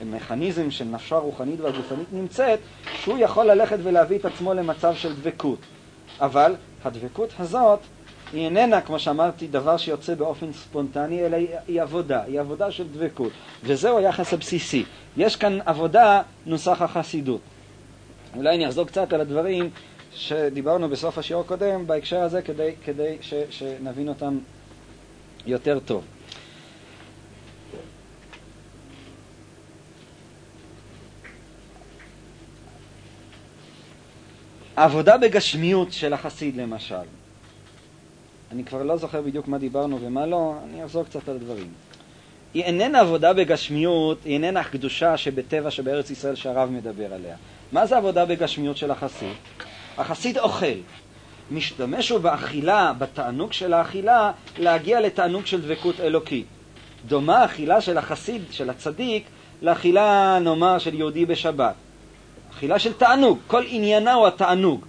המכניזם 0.00 0.70
של 0.70 0.84
נפשו 0.84 1.16
הרוחנית 1.16 1.60
והגופנית 1.60 2.08
נמצאת, 2.12 2.58
שהוא 3.04 3.18
יכול 3.18 3.46
ללכת 3.46 3.78
ולהביא 3.82 4.18
את 4.18 4.24
עצמו 4.24 4.54
למצב 4.54 4.94
של 4.94 5.12
דבקות. 5.14 5.58
אבל 6.20 6.54
הדבקות 6.84 7.32
הזאת 7.38 7.80
היא 8.32 8.44
איננה, 8.44 8.80
כמו 8.80 8.98
שאמרתי, 8.98 9.46
דבר 9.46 9.76
שיוצא 9.76 10.14
באופן 10.14 10.52
ספונטני, 10.52 11.26
אלא 11.26 11.36
היא 11.68 11.82
עבודה, 11.82 12.22
היא 12.22 12.40
עבודה 12.40 12.70
של 12.70 12.88
דבקות. 12.88 13.32
וזהו 13.64 13.98
היחס 13.98 14.34
הבסיסי. 14.34 14.84
יש 15.16 15.36
כאן 15.36 15.58
עבודה 15.66 16.22
נוסח 16.46 16.82
החסידות. 16.82 17.40
אולי 18.36 18.54
אני 18.54 18.66
אחזור 18.66 18.86
קצת 18.86 19.12
על 19.12 19.20
הדברים 19.20 19.70
שדיברנו 20.14 20.88
בסוף 20.88 21.18
השיעור 21.18 21.42
הקודם 21.44 21.86
בהקשר 21.86 22.20
הזה 22.20 22.42
כדי, 22.42 22.70
כדי 22.84 23.16
ש, 23.20 23.34
שנבין 23.50 24.08
אותם 24.08 24.38
יותר 25.46 25.78
טוב. 25.84 26.04
העבודה 34.76 35.18
בגשמיות 35.18 35.92
של 35.92 36.12
החסיד 36.12 36.56
למשל, 36.56 36.96
אני 38.52 38.64
כבר 38.64 38.82
לא 38.82 38.96
זוכר 38.96 39.22
בדיוק 39.22 39.48
מה 39.48 39.58
דיברנו 39.58 39.98
ומה 40.00 40.26
לא, 40.26 40.54
אני 40.64 40.84
אחזור 40.84 41.04
קצת 41.04 41.28
על 41.28 41.36
הדברים. 41.36 41.68
היא 42.54 42.64
איננה 42.64 43.00
עבודה 43.00 43.32
בגשמיות, 43.32 44.18
היא 44.24 44.32
איננה 44.34 44.60
הקדושה 44.60 45.16
שבטבע 45.16 45.70
שבארץ 45.70 46.10
ישראל 46.10 46.34
שהרב 46.34 46.70
מדבר 46.70 47.14
עליה. 47.14 47.36
מה 47.72 47.86
זה 47.86 47.96
עבודה 47.96 48.24
בגשמיות 48.24 48.76
של 48.76 48.90
החסיד? 48.90 49.32
החסיד 49.98 50.38
אוכל. 50.38 50.66
משתמש 51.50 52.08
הוא 52.08 52.18
באכילה, 52.18 52.92
בתענוג 52.98 53.52
של 53.52 53.72
האכילה, 53.72 54.32
להגיע 54.58 55.00
לתענוג 55.00 55.46
של 55.46 55.60
דבקות 55.60 56.00
אלוקית. 56.00 56.46
דומה 57.06 57.38
האכילה 57.38 57.80
של 57.80 57.98
החסיד, 57.98 58.42
של 58.50 58.70
הצדיק, 58.70 59.24
לאכילה, 59.62 60.38
נאמר, 60.40 60.78
של 60.78 60.94
יהודי 60.94 61.26
בשבת. 61.26 61.74
אכילה 62.52 62.78
של 62.78 62.92
תענוג, 62.92 63.38
כל 63.46 63.62
עניינה 63.68 64.12
הוא 64.12 64.26
התענוג. 64.26 64.86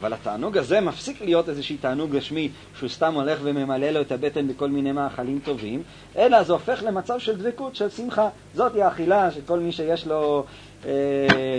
אבל 0.00 0.12
התענוג 0.12 0.58
הזה 0.58 0.80
מפסיק 0.80 1.22
להיות 1.22 1.48
איזשהי 1.48 1.76
תענוג 1.76 2.10
גשמי 2.10 2.48
שהוא 2.78 2.88
סתם 2.88 3.14
הולך 3.14 3.38
וממלא 3.42 3.90
לו 3.90 4.00
את 4.00 4.12
הבטן 4.12 4.48
בכל 4.48 4.68
מיני 4.68 4.92
מאכלים 4.92 5.40
טובים, 5.44 5.82
אלא 6.16 6.42
זה 6.42 6.52
הופך 6.52 6.82
למצב 6.82 7.18
של 7.18 7.36
דבקות, 7.36 7.76
של 7.76 7.88
שמחה. 7.88 8.28
זאת 8.54 8.74
היא 8.74 8.84
האכילה 8.84 9.30
שכל 9.30 9.58
מי 9.58 9.72
שיש 9.72 10.06
לו 10.06 10.44
אה, 10.86 10.92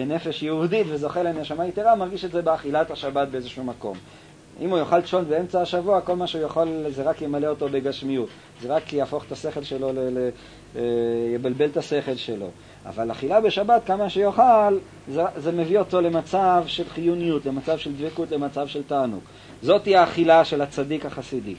נפש 0.07 0.43
יהודית 0.43 0.87
וזוכה 0.89 1.23
לנשמה 1.23 1.67
יתרה 1.67 1.95
מרגיש 1.95 2.25
את 2.25 2.31
זה 2.31 2.41
באכילת 2.41 2.91
השבת 2.91 3.27
באיזשהו 3.27 3.63
מקום. 3.63 3.97
אם 4.61 4.69
הוא 4.69 4.79
יאכל 4.79 5.01
צ'ון 5.01 5.25
באמצע 5.29 5.61
השבוע, 5.61 6.01
כל 6.01 6.15
מה 6.15 6.27
שהוא 6.27 6.43
יכול 6.43 6.67
זה 6.89 7.03
רק 7.03 7.21
ימלא 7.21 7.47
אותו 7.47 7.69
בגשמיות. 7.69 8.29
זה 8.61 8.75
רק 8.75 8.93
יהפוך 8.93 9.23
את 9.25 9.31
השכל 9.31 9.63
שלו, 9.63 9.93
ל- 9.93 9.99
ל- 9.99 10.29
אה, 10.75 10.81
יבלבל 11.35 11.65
את 11.65 11.77
השכל 11.77 12.15
שלו. 12.15 12.49
אבל 12.85 13.11
אכילה 13.11 13.41
בשבת, 13.41 13.81
כמה 13.85 14.09
שיאכל, 14.09 14.77
זה, 15.07 15.21
זה 15.37 15.51
מביא 15.51 15.79
אותו 15.79 16.01
למצב 16.01 16.63
של 16.67 16.89
חיוניות, 16.89 17.45
למצב 17.45 17.77
של 17.77 17.91
דבקות, 17.95 18.31
למצב 18.31 18.67
של 18.67 18.83
תענוג. 18.83 19.21
זאתי 19.61 19.95
האכילה 19.95 20.45
של 20.45 20.61
הצדיק 20.61 21.05
החסידי. 21.05 21.55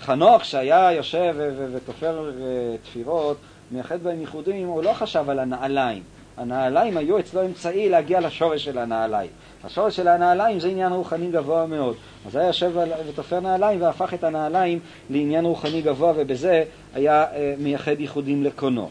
חנוך, 0.00 0.44
שהיה 0.44 0.92
יושב 0.92 1.34
ותופר 1.72 2.30
אה, 2.40 2.76
תפירות, 2.82 3.36
מייחד 3.70 4.02
בהם 4.02 4.20
ייחודים, 4.20 4.66
הוא 4.66 4.82
לא 4.82 4.92
חשב 4.92 5.30
על 5.30 5.38
הנעליים. 5.38 6.02
הנעליים 6.36 6.96
היו 6.96 7.18
אצלו 7.18 7.44
אמצעי 7.44 7.88
להגיע 7.88 8.20
לשורש 8.20 8.64
של 8.64 8.78
הנעליים. 8.78 9.30
השורש 9.64 9.96
של 9.96 10.08
הנעליים 10.08 10.60
זה 10.60 10.68
עניין 10.68 10.92
רוחני 10.92 11.30
גבוה 11.30 11.66
מאוד. 11.66 11.96
אז 12.26 12.36
היה 12.36 12.46
יושב 12.46 12.72
ותופר 13.08 13.40
נעליים 13.40 13.82
והפך 13.82 14.14
את 14.14 14.24
הנעליים 14.24 14.78
לעניין 15.10 15.44
רוחני 15.44 15.82
גבוה, 15.82 16.12
ובזה 16.16 16.64
היה 16.94 17.24
אה, 17.24 17.54
מייחד 17.58 18.00
ייחודים 18.00 18.44
לקונו. 18.44 18.90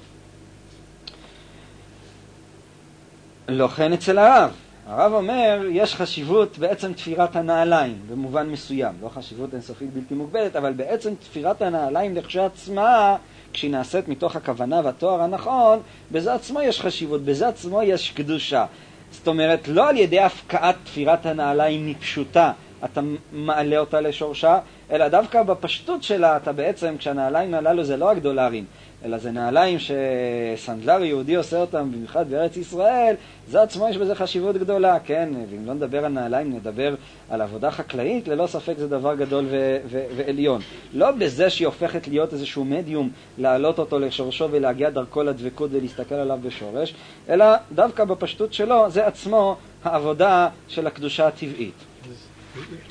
לא 3.48 3.68
כן 3.68 3.94
אצל 3.94 4.18
הרב. 4.18 4.52
הרב 4.88 5.14
אומר, 5.14 5.62
יש 5.72 5.96
חשיבות 5.96 6.58
בעצם 6.58 6.94
תפירת 6.94 7.36
הנעליים, 7.36 7.98
במובן 8.10 8.50
מסוים. 8.50 8.94
לא 9.02 9.10
חשיבות 9.10 9.54
אינסופית 9.54 9.94
בלתי 9.94 10.14
מוגבלת, 10.14 10.56
אבל 10.56 10.74
בעצם 10.74 11.16
תפירת 11.16 11.62
הנעליים 11.62 12.16
לכשעצמה, 12.16 13.16
כשהיא 13.54 13.72
נעשית 13.72 14.08
מתוך 14.08 14.36
הכוונה 14.36 14.82
והתואר 14.84 15.22
הנכון, 15.22 15.80
בזה 16.12 16.34
עצמו 16.34 16.62
יש 16.62 16.82
חשיבות, 16.82 17.22
בזה 17.22 17.48
עצמו 17.48 17.82
יש 17.82 18.12
קדושה. 18.12 18.66
זאת 19.12 19.28
אומרת, 19.28 19.68
לא 19.68 19.90
על 19.90 19.98
ידי 19.98 20.20
הפקעת 20.20 20.76
תפירת 20.84 21.26
הנעליים 21.26 21.88
מפשוטה 21.88 22.52
אתה 22.86 23.02
מעלה 23.32 23.78
אותה 23.78 24.02
לשורשה, 24.02 24.60
אלא 24.92 25.08
דווקא 25.08 25.44
בפשטות 25.44 26.04
שלה 26.04 26.38
אתה 26.38 26.52
בעצם, 26.52 26.96
כשהנעליים 26.98 27.54
הללו 27.54 27.84
זה 27.84 27.98
לא 27.98 28.12
הגדולרים, 28.12 28.66
אלא 29.06 29.18
זה 29.18 29.32
נעליים 29.32 29.78
שסנדלר 29.80 31.04
יהודי 31.04 31.36
עושה 31.36 31.58
אותם, 31.58 31.92
במיוחד 31.92 32.30
בארץ 32.30 32.58
ישראל, 32.58 33.16
זה 33.48 33.62
עצמו 33.62 33.90
יש 33.90 33.98
בזה 33.98 34.16
חשיבות 34.16 34.58
גדולה, 34.58 35.00
כן? 35.00 35.30
ואם 35.52 35.66
לא 35.66 35.74
נדבר 35.74 36.06
על 36.06 36.12
נעליים, 36.12 36.56
נדבר 36.56 36.96
על 37.30 37.42
עבודה 37.42 37.72
חקלאית, 37.72 38.28
ללא 38.28 38.48
ספק 38.48 38.74
זה 38.78 38.88
דבר 38.88 39.16
גדול 39.16 39.46
ו- 39.50 39.78
ו- 39.86 40.04
ועליון. 40.16 40.62
לא 40.94 41.12
בזה 41.12 41.50
שהיא 41.50 41.66
הופכת 41.66 42.08
להיות 42.08 42.34
איזשהו 42.34 42.66
מדיום, 42.66 43.10
להעלות 43.38 43.80
אותו 43.80 44.00
לשורשו 44.00 44.48
ולהגיע 44.52 44.90
דרכו 44.90 45.24
לדבקות 45.24 45.70
ולהסתכל 45.74 46.16
עליו 46.16 46.40
בשורש, 46.42 46.94
אלא 47.30 47.46
דווקא 47.72 48.04
בפשטות 48.04 48.54
שלו, 48.54 48.90
זה 48.90 49.08
עצמו 49.08 49.58
העבודה 49.84 50.50
של 50.68 50.88
הקדושה 50.88 51.28
הטבעית. 51.28 51.74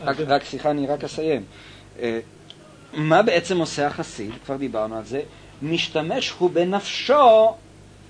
רק, 0.01 0.16
רק 0.20 0.44
סליחה, 0.44 0.70
אני 0.70 0.87
רק 0.87 1.05
אסיים. 1.05 1.42
אה, 2.01 2.20
מה 2.92 3.22
בעצם 3.22 3.59
עושה 3.59 3.87
החסיד? 3.87 4.31
כבר 4.44 4.57
דיברנו 4.57 4.96
על 4.96 5.05
זה. 5.05 5.20
משתמש 5.62 6.31
הוא 6.31 6.51
בנפשו, 6.51 7.55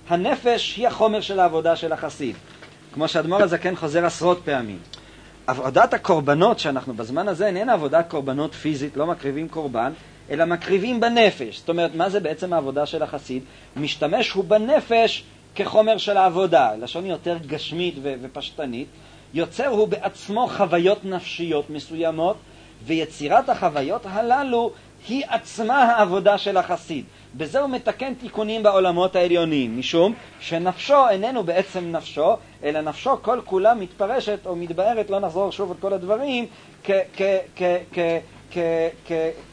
הנפש 0.09 0.77
היא 0.77 0.89
החומר 0.89 1.21
של 1.21 1.41
העבודה 1.41 1.77
של 1.77 1.93
החסיד. 1.93 2.37
כמו 2.95 3.09
שאדמו"ר 3.09 3.43
הזקן 3.43 3.77
חוזר 3.77 4.07
עשרות 4.07 4.41
פעמים. 4.45 4.79
עבודת 5.47 5.95
הקורבנות 5.95 6.59
שאנחנו 6.59 6.95
בזמן 6.95 7.29
הזה 7.29 7.47
איננה 7.47 7.73
עבודת 7.73 8.11
קורבנות 8.11 8.55
פיזית, 8.55 8.97
לא 8.97 9.07
מקריבים 9.07 9.49
קורבן, 9.49 9.93
אלא 10.31 10.45
מקריבים 10.45 11.01
בנפש. 11.01 11.59
זאת 11.59 11.69
אומרת, 11.69 11.95
מה 11.95 12.09
זה 12.09 12.21
בעצם 12.21 12.53
העבודה 12.53 12.87
של 12.87 13.03
החסיד? 13.03 13.43
משתמש 13.77 14.31
הוא 14.31 14.45
בנפש 14.45 15.25
כחומר 15.55 15.99
של 15.99 16.17
העבודה. 16.17 16.75
לשון 16.81 17.07
יותר 17.07 17.37
גשמית 17.47 17.95
ופשטנית. 18.23 18.89
יוצר 19.35 19.67
הוא 19.67 19.89
בעצמו 19.89 20.49
חוויות 20.57 21.05
נפשיות 21.05 21.71
מסוימות, 21.71 22.37
ויצירת 22.87 23.49
החוויות 23.49 24.03
הללו 24.05 24.71
היא 25.09 25.25
עצמה 25.29 25.83
העבודה 25.83 26.39
של 26.39 26.57
החסיד. 26.57 27.05
בזה 27.37 27.61
הוא 27.61 27.71
מתקן 27.71 28.15
תיקונים 28.15 28.63
בעולמות 28.63 29.17
העליונים, 29.17 29.79
משום 29.79 30.15
שנפשו 30.41 31.09
איננו 31.09 31.45
בעצם 31.45 31.93
נפשו, 31.93 32.37
אלא 32.65 32.81
נפשו 32.81 33.23
כל 33.23 33.41
כולה 33.45 33.75
מתפרשת 33.75 34.47
או 34.47 34.57
מתבארת, 34.57 35.11
לא 35.11 35.21
נחזור 35.21 35.53
שוב 35.53 35.71
את 35.71 35.77
כל 35.81 35.93
הדברים, 35.93 36.47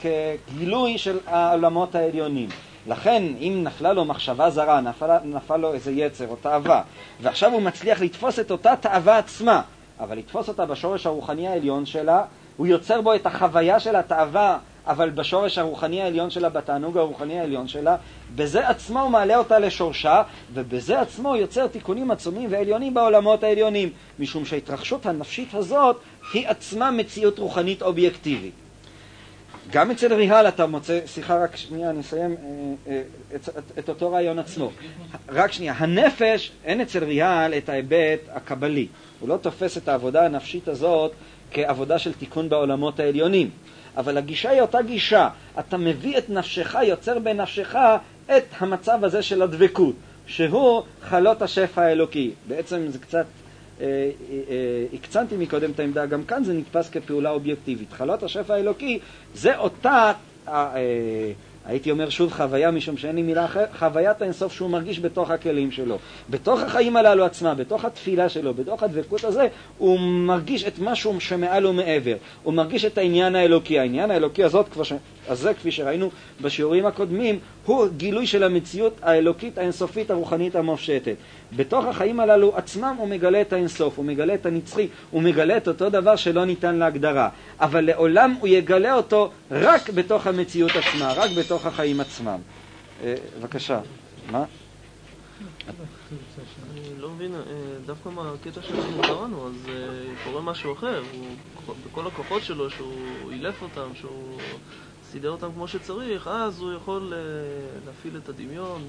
כגילוי 0.02 0.98
של 0.98 1.20
העולמות 1.28 1.96
העליונים. 1.96 2.50
לכן, 2.88 3.24
אם 3.40 3.62
נפלה 3.64 3.94
לו 3.94 4.06
מחשבה 4.06 4.50
זרה, 4.50 4.82
נפל, 4.82 5.18
נפל 5.24 5.58
לו 5.58 5.74
איזה 5.74 5.92
יצר 5.92 6.28
או 6.28 6.36
תאווה, 6.36 6.82
ועכשיו 7.22 7.52
הוא 7.52 7.62
מצליח 7.62 8.02
לתפוס 8.02 8.40
את 8.40 8.52
אותה 8.52 8.74
תאווה 8.76 9.18
עצמה, 9.18 9.62
אבל 10.00 10.18
לתפוס 10.18 10.48
אותה 10.48 10.66
בשורש 10.66 11.06
הרוחני 11.06 11.48
העליון 11.48 11.86
שלה, 11.86 12.24
הוא 12.58 12.68
יוצר 12.68 13.02
בו 13.02 13.16
את 13.16 13.26
החוויה 13.26 13.80
של 13.80 13.96
התאווה, 13.96 14.58
אבל 14.90 15.10
בשורש 15.10 15.58
הרוחני 15.58 16.02
העליון 16.02 16.30
שלה, 16.30 16.50
בתענוג 16.50 16.98
הרוחני 16.98 17.40
העליון 17.40 17.68
שלה, 17.68 17.96
בזה 18.36 18.70
עצמו 18.70 19.02
הוא 19.02 19.10
מעלה 19.10 19.38
אותה 19.38 19.60
לשורשה, 19.60 20.22
ובזה 20.54 21.02
עצמו 21.02 21.36
יוצר 21.36 21.68
תיקונים 21.68 22.12
עצומים 22.12 22.52
ועליונים 22.52 22.94
בעולמות 22.94 23.44
העליונים, 23.44 23.90
משום 24.20 24.46
שההתרחשות 24.46 25.06
הנפשית 25.06 25.54
הזאת 25.54 26.00
היא 26.34 26.48
עצמה 26.48 26.92
מציאות 26.92 27.40
רוחנית 27.40 27.82
אובייקטיבית. 27.82 28.54
גם 29.72 29.92
אצל 29.92 30.14
ריהל 30.14 30.48
אתה 30.48 30.66
מוצא, 30.66 31.00
סליחה 31.06 31.44
רק 31.44 31.56
שנייה, 31.56 31.90
אני 31.90 32.00
אסיים 32.00 32.36
אה, 32.88 32.92
אה, 32.92 33.02
את, 33.36 33.50
את, 33.50 33.80
את 33.80 33.90
אותו 33.90 34.12
רעיון 34.12 34.40
עצמו. 34.40 34.72
רק 35.30 35.52
שנייה, 35.52 35.74
הנפש, 35.78 36.52
אין 36.66 36.82
אצל 36.82 37.04
ריהל 37.04 37.54
את 37.54 37.70
ההיבט 37.70 38.20
הקבלי. 38.30 38.88
הוא 39.20 39.30
לא 39.30 39.38
תופס 39.38 39.78
את 39.78 39.88
העבודה 39.88 40.26
הנפשית 40.26 40.68
הזאת 40.68 41.12
כעבודה 41.52 42.00
של 42.00 42.14
תיקון 42.14 42.50
בעולמות 42.50 43.00
העליונים. 43.00 43.50
אבל 43.98 44.18
הגישה 44.18 44.50
היא 44.50 44.62
אותה 44.62 44.82
גישה. 44.82 45.30
אתה 45.60 45.78
מביא 45.78 46.18
את 46.18 46.30
נפשך, 46.30 46.76
יוצר 46.84 47.20
בנפשך 47.20 47.76
את 48.26 48.44
המצב 48.60 49.04
הזה 49.04 49.22
של 49.22 49.42
הדבקות, 49.42 49.96
שהוא 50.28 50.84
חלות 51.02 51.42
השפע 51.42 51.82
האלוקי. 51.82 52.32
בעצם 52.48 52.88
זה 52.88 53.00
קצת 53.00 53.26
אה, 53.82 53.86
אה, 53.86 53.90
אה, 54.50 54.86
הקצנתי 54.94 55.36
מקודם 55.38 55.72
את 55.72 55.80
העמדה, 55.80 56.06
גם 56.06 56.24
כאן 56.24 56.44
זה 56.44 56.54
נתפס 56.54 56.90
כפעולה 56.90 57.30
אובייקטיבית. 57.30 57.94
חלות 57.94 58.24
השפע 58.24 58.54
האלוקי 58.54 59.00
זה 59.34 59.58
אותה, 59.58 60.12
הייתי 61.70 61.92
אומר 61.92 62.10
שוב 62.10 62.32
חוויה, 62.34 62.72
משום 62.72 62.98
שאין 62.98 63.16
לי 63.16 63.22
מילה 63.22 63.46
אחרת, 63.46 63.70
חוויית 63.80 64.22
האינסוף 64.22 64.54
שהוא 64.54 64.70
מרגיש 64.70 65.00
בתוך 65.00 65.32
הכלים 65.32 65.72
שלו. 65.72 65.98
בתוך 66.30 66.60
החיים 66.62 66.98
הללו 66.98 67.26
עצמם, 67.26 67.54
בתוך 67.58 67.86
התפילה 67.86 68.30
שלו, 68.30 68.54
בתוך 68.54 68.84
הדבקות 68.84 69.24
הזה, 69.24 69.48
הוא 69.78 70.00
מרגיש 70.00 70.64
את 70.64 70.80
משהו 70.80 71.20
שמעל 71.20 71.66
ומעבר. 71.66 72.16
הוא 72.44 72.54
מרגיש 72.54 72.86
את 72.86 72.98
העניין 72.98 73.36
האלוקי. 73.36 73.80
העניין 73.80 74.12
האלוקי 74.12 74.44
הזאת, 74.44 74.66
ש... 74.84 74.94
הזה, 75.30 75.54
כפי 75.54 75.72
שראינו 75.72 76.10
בשיעורים 76.42 76.86
הקודמים, 76.86 77.40
הוא 77.66 77.88
גילוי 77.98 78.28
של 78.28 78.44
המציאות 78.44 78.98
האלוקית 79.02 79.58
האינסופית 79.58 80.12
הרוחנית 80.12 80.56
המופשטת. 80.56 81.16
בתוך 81.56 81.86
החיים 81.86 82.20
הללו 82.20 82.58
עצמם 82.58 82.96
הוא 82.98 83.08
מגלה 83.08 83.42
את 83.42 83.54
האינסוף, 83.54 83.98
הוא 83.98 84.06
מגלה 84.06 84.34
את 84.34 84.46
הנצחי, 84.46 84.88
הוא 85.12 85.22
מגלה 85.22 85.58
את 85.58 85.68
אותו 85.68 85.90
דבר 85.90 86.16
שלא 86.16 86.46
ניתן 86.46 86.76
להגדרה. 86.76 87.30
אבל 87.60 87.86
לעולם 87.86 88.36
הוא 88.40 88.48
יגלה 88.48 88.94
אותו 88.94 89.32
רק 89.52 89.90
בתוך 89.90 90.28
המציאות 90.28 90.72
עצמה, 90.76 91.14
רק 91.14 91.32
בתוך 91.32 91.66
החיים 91.66 92.00
עצמם. 92.00 92.40
אה, 93.04 93.16
בבקשה, 93.40 93.80
מה? 94.32 94.44
אני 95.68 97.02
לא 97.02 97.10
מבין, 97.10 97.36
אה, 97.36 97.40
דווקא 97.86 98.10
מהקטע 98.10 98.62
שאנחנו 98.62 99.04
קראנו, 99.04 99.48
אז 99.48 99.70
אה, 99.70 99.74
קורה 100.24 100.42
משהו 100.42 100.74
אחר. 100.74 101.04
הוא, 101.14 101.26
בכל 101.86 102.08
הכוחות 102.08 102.44
שלו, 102.44 102.70
שהוא 102.70 103.32
אילף 103.32 103.62
אותם, 103.62 103.96
שהוא 103.96 104.40
סידר 105.12 105.30
אותם 105.30 105.48
כמו 105.54 105.68
שצריך, 105.68 106.28
אז 106.28 106.60
הוא 106.60 106.74
יכול 106.74 107.14
להפעיל 107.86 108.18
את 108.24 108.30
הדמיון, 108.30 108.82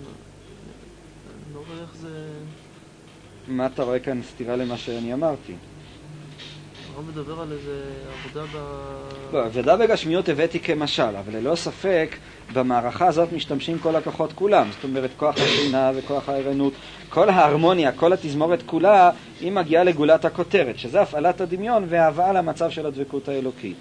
לא 1.55 1.59
רואה 1.69 1.83
איך 1.83 1.97
זה... 1.97 2.09
מה 3.49 3.67
אתה 3.67 3.83
רואה 3.83 3.99
כאן 3.99 4.21
סתירה 4.23 4.57
למה 4.57 4.77
שאני 4.77 5.15
אמרתי? 5.15 5.55
הרב 6.95 7.09
מדבר 7.09 7.41
על 7.41 7.53
איזה 7.53 7.83
עבודה 8.25 8.47
ב... 8.55 8.57
לא, 9.33 9.45
עבודה 9.45 9.77
בגשמיות 9.77 10.29
הבאתי 10.29 10.61
כמשל, 10.61 11.03
אבל 11.03 11.37
ללא 11.37 11.55
ספק 11.55 12.17
במערכה 12.53 13.07
הזאת 13.07 13.33
משתמשים 13.33 13.79
כל 13.79 13.97
הכוחות 13.97 14.33
כולם. 14.33 14.69
זאת 14.73 14.85
אומרת, 14.85 15.11
כוח 15.17 15.35
השינה 15.39 15.91
וכוח 15.97 16.29
הערנות, 16.29 16.73
כל 17.09 17.29
ההרמוניה, 17.29 17.93
כל 17.93 18.13
התזמורת 18.13 18.63
כולה, 18.67 19.11
היא 19.41 19.53
מגיעה 19.53 19.85
לגולת 19.85 20.25
הכותרת, 20.25 20.79
שזה 20.79 21.01
הפעלת 21.01 21.41
הדמיון 21.41 21.85
וההבאה 21.89 22.33
למצב 22.33 22.71
של 22.71 22.87
הדבקות 22.87 23.29
האלוקית. 23.29 23.77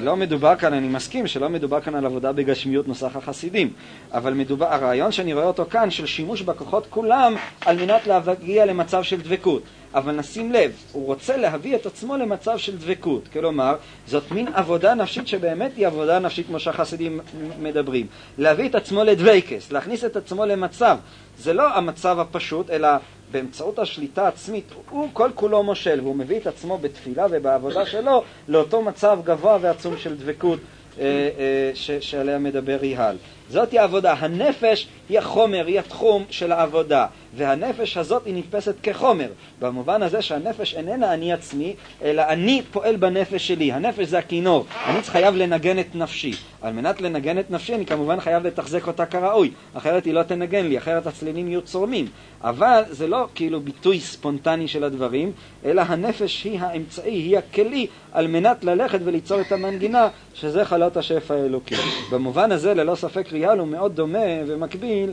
לא 0.00 0.16
מדובר 0.16 0.56
כאן, 0.56 0.72
אני 0.72 0.88
מסכים 0.88 1.26
שלא 1.26 1.48
מדובר 1.48 1.80
כאן 1.80 1.94
על 1.94 2.06
עבודה 2.06 2.32
בגשמיות 2.32 2.88
נוסח 2.88 3.16
החסידים, 3.16 3.72
אבל 4.12 4.34
מדובר, 4.34 4.66
הרעיון 4.66 5.12
שאני 5.12 5.32
רואה 5.32 5.44
אותו 5.44 5.64
כאן 5.70 5.90
של 5.90 6.06
שימוש 6.06 6.42
בכוחות 6.42 6.86
כולם 6.90 7.34
על 7.60 7.76
מנת 7.76 8.06
להגיע 8.06 8.66
למצב 8.66 9.02
של 9.02 9.20
דבקות. 9.20 9.62
אבל 9.94 10.12
נשים 10.12 10.52
לב, 10.52 10.72
הוא 10.92 11.06
רוצה 11.06 11.36
להביא 11.36 11.76
את 11.76 11.86
עצמו 11.86 12.16
למצב 12.16 12.58
של 12.58 12.76
דבקות. 12.76 13.28
כלומר, 13.32 13.76
זאת 14.06 14.30
מין 14.30 14.48
עבודה 14.54 14.94
נפשית 14.94 15.28
שבאמת 15.28 15.70
היא 15.76 15.86
עבודה 15.86 16.18
נפשית 16.18 16.46
כמו 16.46 16.60
שהחסידים 16.60 17.20
מדברים. 17.58 18.06
להביא 18.38 18.68
את 18.68 18.74
עצמו 18.74 19.04
לדוויקס, 19.04 19.72
להכניס 19.72 20.04
את 20.04 20.16
עצמו 20.16 20.46
למצב. 20.46 20.98
זה 21.38 21.52
לא 21.52 21.74
המצב 21.74 22.18
הפשוט, 22.18 22.70
אלא 22.70 22.88
באמצעות 23.30 23.78
השליטה 23.78 24.24
העצמית, 24.24 24.64
הוא 24.90 25.08
כל 25.12 25.30
כולו 25.34 25.62
מושל, 25.62 26.00
והוא 26.02 26.16
מביא 26.16 26.36
את 26.36 26.46
עצמו 26.46 26.78
בתפילה 26.78 27.26
ובעבודה 27.30 27.86
שלו 27.86 28.22
לאותו 28.48 28.82
מצב 28.82 29.18
גבוה 29.24 29.58
ועצום 29.60 29.98
של 29.98 30.16
דבקות 30.16 30.58
אה, 30.98 31.28
אה, 31.38 32.00
שעליה 32.00 32.38
מדבר 32.38 32.76
ריהל. 32.76 33.16
זאת 33.50 33.72
היא 33.72 33.80
העבודה. 33.80 34.12
הנפש 34.12 34.88
היא 35.08 35.18
החומר, 35.18 35.66
היא 35.66 35.78
התחום 35.78 36.24
של 36.30 36.52
העבודה, 36.52 37.06
והנפש 37.36 37.96
הזאת 37.96 38.26
היא 38.26 38.34
נתפסת 38.34 38.74
כחומר, 38.82 39.28
במובן 39.60 40.02
הזה 40.02 40.22
שהנפש 40.22 40.74
איננה 40.74 41.14
אני 41.14 41.32
עצמי, 41.32 41.74
אלא 42.02 42.22
אני 42.28 42.62
פועל 42.72 42.96
בנפש 42.96 43.48
שלי. 43.48 43.72
הנפש 43.72 44.06
זה 44.06 44.18
הכינור, 44.18 44.66
אני 44.86 45.02
חייב 45.02 45.34
לנגן 45.34 45.78
את 45.78 45.94
נפשי. 45.94 46.32
על 46.62 46.72
מנת 46.72 47.00
לנגן 47.00 47.38
את 47.38 47.50
נפשי 47.50 47.74
אני 47.74 47.86
כמובן 47.86 48.20
חייב 48.20 48.46
לתחזק 48.46 48.86
אותה 48.86 49.06
כראוי, 49.06 49.50
אחרת 49.74 50.04
היא 50.04 50.14
לא 50.14 50.22
תנגן 50.22 50.66
לי, 50.66 50.78
אחרת 50.78 51.06
הצלילים 51.06 51.48
יהיו 51.48 51.62
צורמים. 51.62 52.06
אבל 52.44 52.82
זה 52.90 53.06
לא 53.06 53.26
כאילו 53.34 53.60
ביטוי 53.60 54.00
ספונטני 54.00 54.68
של 54.68 54.84
הדברים, 54.84 55.32
אלא 55.64 55.82
הנפש 55.86 56.44
היא 56.44 56.60
האמצעי, 56.60 57.14
היא 57.14 57.38
הכלי, 57.38 57.86
על 58.12 58.26
מנת 58.26 58.64
ללכת 58.64 58.98
וליצור 59.04 59.40
את 59.40 59.52
המנגינה, 59.52 60.08
שזה 60.34 60.64
חלות 60.64 60.96
השפע 60.96 61.34
האלוקי. 61.34 61.74
במובן 62.10 62.52
הזה, 62.52 62.74
ללא 62.74 62.94
ספק 62.94 63.32
ריאל 63.32 63.58
הוא 63.58 63.68
מאוד 63.68 63.96
דומה 63.96 64.18
ומקביל 64.46 65.10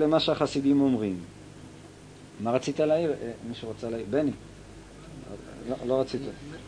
למה 0.00 0.20
שהחסידים 0.20 0.80
אומרים. 0.80 1.20
מה 2.40 2.50
רצית 2.50 2.80
להעיר? 2.80 3.12
אה, 3.12 3.32
מישהו 3.48 3.68
רוצה 3.68 3.90
להעיר? 3.90 4.06
בני. 4.10 4.30
לא, 5.68 5.76
לא 5.86 6.00
רצית. 6.00 6.20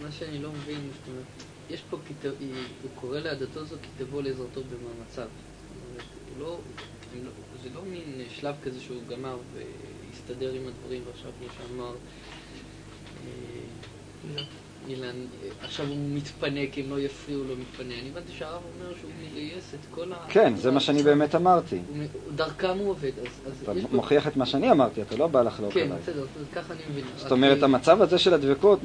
מה 0.03 0.13
שאני 0.13 0.39
לא 0.39 0.51
מבין, 0.53 0.77
זאת 0.77 1.09
אומרת, 1.09 1.25
יש 1.71 1.83
פה, 1.91 1.97
כתב, 2.09 2.33
הוא 2.83 2.91
קורא 2.95 3.19
לעדתו 3.19 3.65
זו 3.65 3.77
כי 3.83 4.05
תבוא 4.05 4.23
לעזרתו 4.23 4.61
במאמציו. 4.61 5.29
לא, 6.39 6.59
לא, 7.25 7.31
זה 7.63 7.69
לא 7.75 7.83
מין 7.83 8.25
שלב 8.29 8.55
כזה 8.63 8.81
שהוא 8.81 9.03
גמר 9.09 9.37
והסתדר 9.55 10.53
עם 10.53 10.63
הדברים, 10.67 11.03
ועכשיו, 11.07 11.31
כמו 11.39 11.49
שאמר 11.59 11.95
אה, 14.37 14.43
אילן, 14.89 15.17
עכשיו 15.63 15.87
הוא 15.87 15.97
מתפנה 16.15 16.61
כי 16.73 16.81
הם 16.81 16.91
לא 16.91 17.01
יפריעו 17.01 17.45
לו 17.45 17.55
מתפנה. 17.57 17.95
אני 18.01 18.09
הבנתי 18.13 18.33
שהרב 18.39 18.61
אומר 18.79 18.93
שהוא 19.01 19.11
מגייס 19.23 19.75
את 19.75 19.87
כל 19.91 20.13
ה... 20.13 20.17
כן, 20.29 20.57
זה 20.57 20.71
מה 20.71 20.81
שאני 20.81 21.03
באמת 21.03 21.35
אמרתי. 21.35 21.79
דרכם 22.35 22.79
הוא 22.79 22.91
עובד, 22.91 23.11
אז... 23.47 23.53
אתה 23.63 23.73
מוכיח 23.93 24.27
את 24.27 24.37
מה 24.37 24.47
שאני 24.47 24.71
אמרתי, 24.71 25.03
אתה 25.03 25.17
לא 25.17 25.27
בא 25.27 25.43
לחלוק 25.43 25.77
עליי. 25.77 25.89
כן, 25.89 25.95
בסדר, 26.03 26.25
ככה 26.53 26.75
אני 26.75 26.83
מבין. 26.91 27.05
זאת 27.17 27.33
אומרת, 27.33 27.63
המצב 27.63 28.03
הזה 28.03 28.19
של 28.19 28.35
הדבקות 28.35 28.81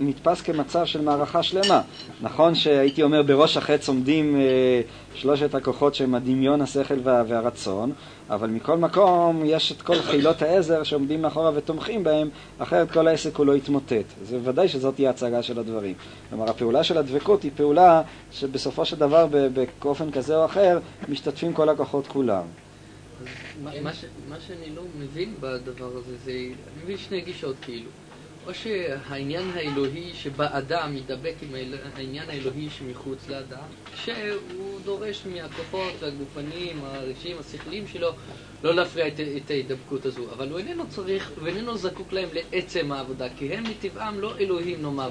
נתפס 0.00 0.40
כמצב 0.40 0.84
של 0.84 1.00
מערכה 1.00 1.42
שלמה. 1.42 1.82
נכון 2.20 2.54
שהייתי 2.54 3.02
אומר 3.02 3.22
בראש 3.22 3.56
החץ 3.56 3.88
עומדים 3.88 4.36
אה, 4.36 4.80
שלושת 5.14 5.54
הכוחות 5.54 5.94
שהם 5.94 6.14
הדמיון, 6.14 6.60
השכל 6.60 6.98
והרצון, 7.04 7.92
אבל 8.30 8.48
מכל 8.50 8.76
מקום 8.78 9.42
יש 9.44 9.72
את 9.72 9.82
כל 9.82 10.02
חילות 10.02 10.42
העזר 10.42 10.82
שעומדים 10.82 11.22
מאחורה 11.22 11.50
ותומכים 11.54 12.04
בהם, 12.04 12.28
אחרת 12.58 12.90
כל 12.90 13.08
העסק 13.08 13.36
הוא 13.36 13.46
לא 13.46 13.56
יתמוטט. 13.56 14.04
זה 14.22 14.38
ודאי 14.44 14.68
שזאת 14.68 14.94
תהיה 14.94 15.10
הצגה 15.10 15.42
של 15.42 15.58
הדברים. 15.58 15.94
כלומר, 16.30 16.50
הפעולה 16.50 16.84
של 16.84 16.98
הדבקות 16.98 17.42
היא 17.42 17.50
פעולה 17.56 18.02
שבסופו 18.32 18.84
של 18.84 18.96
דבר, 18.96 19.26
באופן 19.82 20.10
כזה 20.10 20.36
או 20.36 20.44
אחר, 20.44 20.78
משתתפים 21.08 21.52
כל 21.52 21.68
הכוחות 21.68 22.06
כולם. 22.06 22.42
מה, 23.62 23.92
ש, 23.92 24.04
מה 24.28 24.36
שאני 24.40 24.76
לא 24.76 24.82
מבין 24.98 25.34
בדבר 25.40 25.90
הזה, 25.96 26.16
זה, 26.24 26.30
אני 26.30 26.84
מבין 26.84 26.96
שני 26.96 27.20
גישות 27.20 27.56
כאילו. 27.62 27.90
או 28.46 28.54
שהעניין 28.54 29.50
האלוהי 29.54 30.12
שבאדם 30.14 30.96
ידבק 30.96 31.34
עם 31.42 31.54
העניין 31.94 32.30
האלוהי 32.30 32.68
שמחוץ 32.70 33.28
לאדם, 33.28 33.66
שהוא 33.94 34.80
דורש 34.84 35.22
מהכוחות 35.26 35.92
והגופניים, 36.00 36.80
הרגשיים, 36.84 37.36
השכליים 37.40 37.86
שלו, 37.86 38.12
לא 38.64 38.74
להפריע 38.74 39.08
את, 39.08 39.20
את 39.36 39.50
ההידבקות 39.50 40.06
הזו. 40.06 40.32
אבל 40.32 40.50
הוא 40.50 40.58
איננו 40.58 40.88
צריך 40.88 41.30
ואיננו 41.42 41.76
זקוק 41.76 42.12
להם 42.12 42.28
לעצם 42.32 42.92
העבודה, 42.92 43.26
כי 43.38 43.54
הם 43.54 43.64
מטבעם 43.64 44.20
לא 44.20 44.38
אלוהים 44.38 44.82
נאמר. 44.82 45.10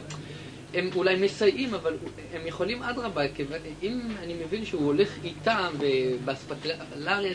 הם 0.74 0.90
אולי 0.96 1.16
מסייעים, 1.16 1.74
אבל 1.74 1.98
הם 2.34 2.48
יכולים 2.48 2.84
אדרבה, 2.84 3.22
אם 3.84 4.00
אני 4.24 4.34
מבין 4.34 4.66
שהוא 4.66 4.86
הולך 4.86 5.10
איתם 5.24 5.74
ובאספקלריה, 5.80 7.34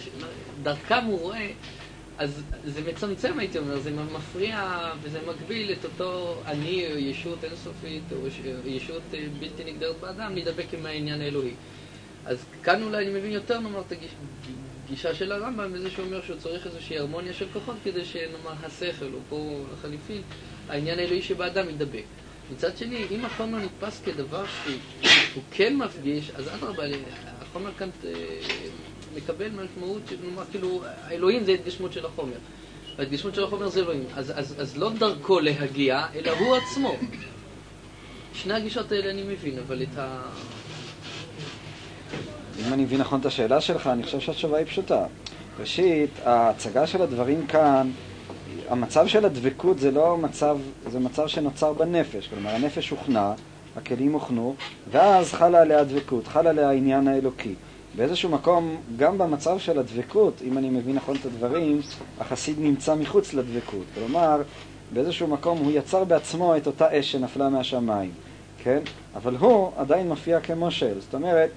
דרכם 0.62 1.05
הוא 1.05 1.20
רואה 1.20 1.51
אז 2.19 2.43
זה 2.64 2.81
מצמצם, 2.93 3.39
הייתי 3.39 3.59
אומר, 3.59 3.79
זה 3.79 3.91
מפריע 3.91 4.79
וזה 5.03 5.19
מגביל 5.27 5.73
את 5.73 5.85
אותו 5.85 6.41
אני 6.47 6.87
או 6.93 6.99
ישות 6.99 7.45
אינסופית 7.45 8.03
או 8.12 8.27
ישות 8.64 9.03
אה, 9.14 9.27
בלתי 9.41 9.64
נגדרת 9.64 9.97
באדם 10.01 10.35
להידבק 10.35 10.75
עם 10.75 10.87
העניין 10.87 11.21
האלוהי. 11.21 11.53
אז 12.27 12.45
כאן 12.62 12.83
אולי 12.83 13.07
אני 13.07 13.19
מבין 13.19 13.33
יותר, 13.33 13.61
נאמר, 13.61 13.81
את 13.81 13.93
הגישה 14.87 15.14
של 15.14 15.33
הרמב"ם 15.33 15.73
בזה 15.73 15.91
שהוא 15.91 16.07
אומר 16.07 16.23
שהוא 16.23 16.37
צריך 16.37 16.66
איזושהי 16.66 16.99
הרמוניה 16.99 17.33
של 17.33 17.47
כוחות 17.53 17.77
כדי 17.85 18.05
שנאמר 18.05 18.53
השכל, 18.62 19.12
או 19.14 19.19
פה 19.29 19.61
לחליפין, 19.73 20.23
העניין 20.69 20.99
האלוהי 20.99 21.23
שבאדם 21.23 21.69
ידבק. 21.69 22.05
מצד 22.53 22.77
שני, 22.77 23.05
אם 23.11 23.25
החומר 23.25 23.59
נתפס 23.59 24.03
כדבר 24.05 24.45
שהוא 25.03 25.43
כן 25.51 25.77
מפגיש, 25.77 26.31
אז 26.31 26.49
אדרבה, 26.55 26.85
החומר 27.41 27.71
כאן 27.79 27.89
אה, 28.05 28.11
מקבל 29.17 29.49
משמעות, 29.49 30.03
נאמר, 30.25 30.43
כאילו, 30.51 30.83
האלוהים 31.05 31.45
זה 31.45 31.53
התגשמות 31.53 31.93
של 31.93 32.07
החומר. 32.07 32.37
וההתגשמות 32.99 33.35
של 33.35 33.45
החומר 33.45 33.69
זה 33.69 33.81
אלוהים. 33.81 34.05
אז, 34.17 34.33
אז, 34.37 34.55
אז 34.59 34.77
לא 34.77 34.91
דרכו 34.99 35.41
להגיע, 35.41 36.07
אלא 36.15 36.31
הוא 36.39 36.57
עצמו. 36.57 36.97
שני 38.33 38.55
הגישות 38.55 38.93
האלה 38.93 39.11
אני 39.11 39.23
מבין, 39.23 39.59
אבל 39.59 39.83
את 39.83 39.99
ה... 39.99 40.23
אם 42.61 42.73
אני 42.73 42.83
מבין 42.83 43.01
נכון 43.01 43.21
את 43.21 43.27
השאלה 43.27 43.61
שלך, 43.61 43.87
אני 43.87 44.03
חושב 44.03 44.21
שהתשובה 44.21 44.59
היא 44.59 44.67
פשוטה. 44.67 45.07
ראשית, 45.61 46.11
ההצגה 46.25 46.87
של 46.87 47.03
הדברים 47.03 47.47
כאן, 47.47 47.91
המצב 48.69 49.07
של 49.07 49.25
הדבקות 49.25 49.79
זה 49.79 49.91
לא 49.91 50.17
מצב, 50.17 50.59
זה 50.91 50.99
מצב 51.01 51.29
שנוצר 51.29 51.73
בנפש. 51.73 52.29
כלומר, 52.29 52.51
הנפש 52.51 52.91
הוכנה, 52.91 53.35
הכלים 53.77 54.13
הוכנו, 54.13 54.55
ואז 54.91 55.33
חלה 55.33 55.61
עליה 55.61 55.81
הדבקות, 55.81 56.27
חלה 56.27 56.51
עליה 56.51 56.69
העניין 56.69 57.09
האלוקי. 57.09 57.55
באיזשהו 57.97 58.30
מקום, 58.30 58.76
גם 58.97 59.18
במצב 59.18 59.59
של 59.59 59.78
הדבקות, 59.78 60.43
אם 60.45 60.59
אני 60.59 60.70
מבין 60.70 60.97
נכון 60.97 61.16
את 61.16 61.26
הדברים, 61.26 61.80
החסיד 62.20 62.57
נמצא 62.61 62.95
מחוץ 62.95 63.34
לדבקות. 63.34 63.84
כלומר, 63.95 64.43
באיזשהו 64.93 65.26
מקום 65.26 65.59
הוא 65.59 65.72
יצר 65.74 66.05
בעצמו 66.05 66.57
את 66.57 66.66
אותה 66.66 66.99
אש 66.99 67.12
שנפלה 67.12 67.49
מהשמיים, 67.49 68.11
כן? 68.62 68.78
אבל 69.14 69.36
הוא 69.36 69.70
עדיין 69.76 70.09
מופיע 70.09 70.41
כמושל. 70.41 71.01
זאת 71.01 71.14
אומרת, 71.14 71.51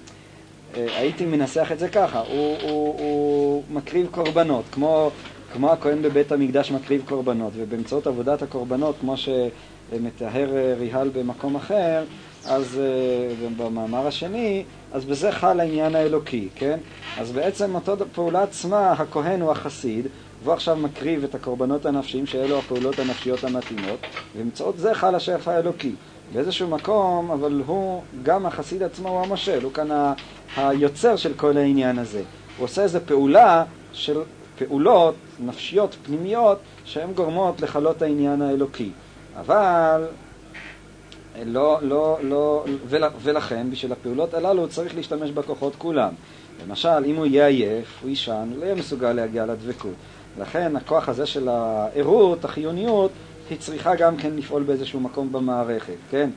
אה, 0.76 0.98
הייתי 0.98 1.26
מנסח 1.26 1.72
את 1.72 1.78
זה 1.78 1.88
ככה, 1.88 2.20
הוא, 2.20 2.56
הוא, 2.62 3.00
הוא 3.00 3.62
מקריב 3.70 4.06
קורבנות, 4.10 4.64
כמו, 4.72 5.10
כמו 5.52 5.72
הכהן 5.72 6.02
בבית 6.02 6.32
המקדש 6.32 6.70
מקריב 6.70 7.02
קורבנות, 7.08 7.52
ובאמצעות 7.56 8.06
עבודת 8.06 8.42
הקורבנות, 8.42 8.96
כמו 9.00 9.14
שמתאר 9.16 10.56
אה, 10.56 10.74
ריהל 10.78 11.10
במקום 11.14 11.56
אחר, 11.56 12.04
אז 12.46 12.80
uh, 12.80 13.50
במאמר 13.56 14.06
השני, 14.06 14.64
אז 14.92 15.04
בזה 15.04 15.32
חל 15.32 15.60
העניין 15.60 15.94
האלוקי, 15.94 16.48
כן? 16.54 16.78
אז 17.18 17.32
בעצם 17.32 17.74
אותו 17.74 17.96
פעולה 18.12 18.42
עצמה, 18.42 18.92
הכהן 18.92 19.40
הוא 19.40 19.50
החסיד, 19.50 20.06
והוא 20.42 20.54
עכשיו 20.54 20.76
מקריב 20.76 21.24
את 21.24 21.34
הקורבנות 21.34 21.86
הנפשיים, 21.86 22.26
שאלו 22.26 22.58
הפעולות 22.58 22.98
הנפשיות 22.98 23.44
המתאימות, 23.44 23.98
ובאמצעות 24.34 24.78
זה 24.78 24.94
חל 24.94 25.14
השפע 25.14 25.52
האלוקי. 25.52 25.92
באיזשהו 26.32 26.68
מקום, 26.68 27.30
אבל 27.30 27.62
הוא, 27.66 28.02
גם 28.22 28.46
החסיד 28.46 28.82
עצמו 28.82 29.08
הוא 29.08 29.20
המושל, 29.20 29.64
הוא 29.64 29.72
כאן 29.72 29.90
ה, 29.90 30.12
היוצר 30.56 31.16
של 31.16 31.34
כל 31.34 31.56
העניין 31.56 31.98
הזה. 31.98 32.22
הוא 32.58 32.64
עושה 32.64 32.82
איזו 32.82 32.98
פעולה 33.06 33.64
של 33.92 34.20
פעולות 34.58 35.14
נפשיות 35.38 35.96
פנימיות 36.02 36.58
שהן 36.84 37.12
גורמות 37.12 37.60
לכלות 37.60 38.02
העניין 38.02 38.42
האלוקי. 38.42 38.90
אבל 39.40 40.04
לא, 41.46 41.78
לא, 41.82 42.18
לא, 42.22 42.64
ול, 42.88 43.04
ולכן 43.20 43.70
בשביל 43.70 43.92
הפעולות 43.92 44.34
הללו 44.34 44.68
צריך 44.68 44.94
להשתמש 44.96 45.30
בכוחות 45.30 45.76
כולם. 45.78 46.12
למשל, 46.66 47.04
אם 47.06 47.16
הוא 47.16 47.26
יהיה 47.26 47.46
עייף, 47.46 47.98
הוא 48.02 48.10
יישן, 48.10 48.48
הוא 48.50 48.58
לא 48.60 48.64
יהיה 48.64 48.74
מסוגל 48.74 49.12
להגיע 49.12 49.46
לדבקות. 49.46 49.94
לכן 50.40 50.76
הכוח 50.76 51.08
הזה 51.08 51.26
של 51.26 51.48
הערות, 51.48 52.44
החיוניות, 52.44 53.10
היא 53.50 53.58
צריכה 53.58 53.94
גם 53.94 54.16
כן 54.16 54.30
לפעול 54.36 54.62
באיזשהו 54.62 55.00
מקום 55.00 55.32
במערכת, 55.32 55.96
כן? 56.10 56.30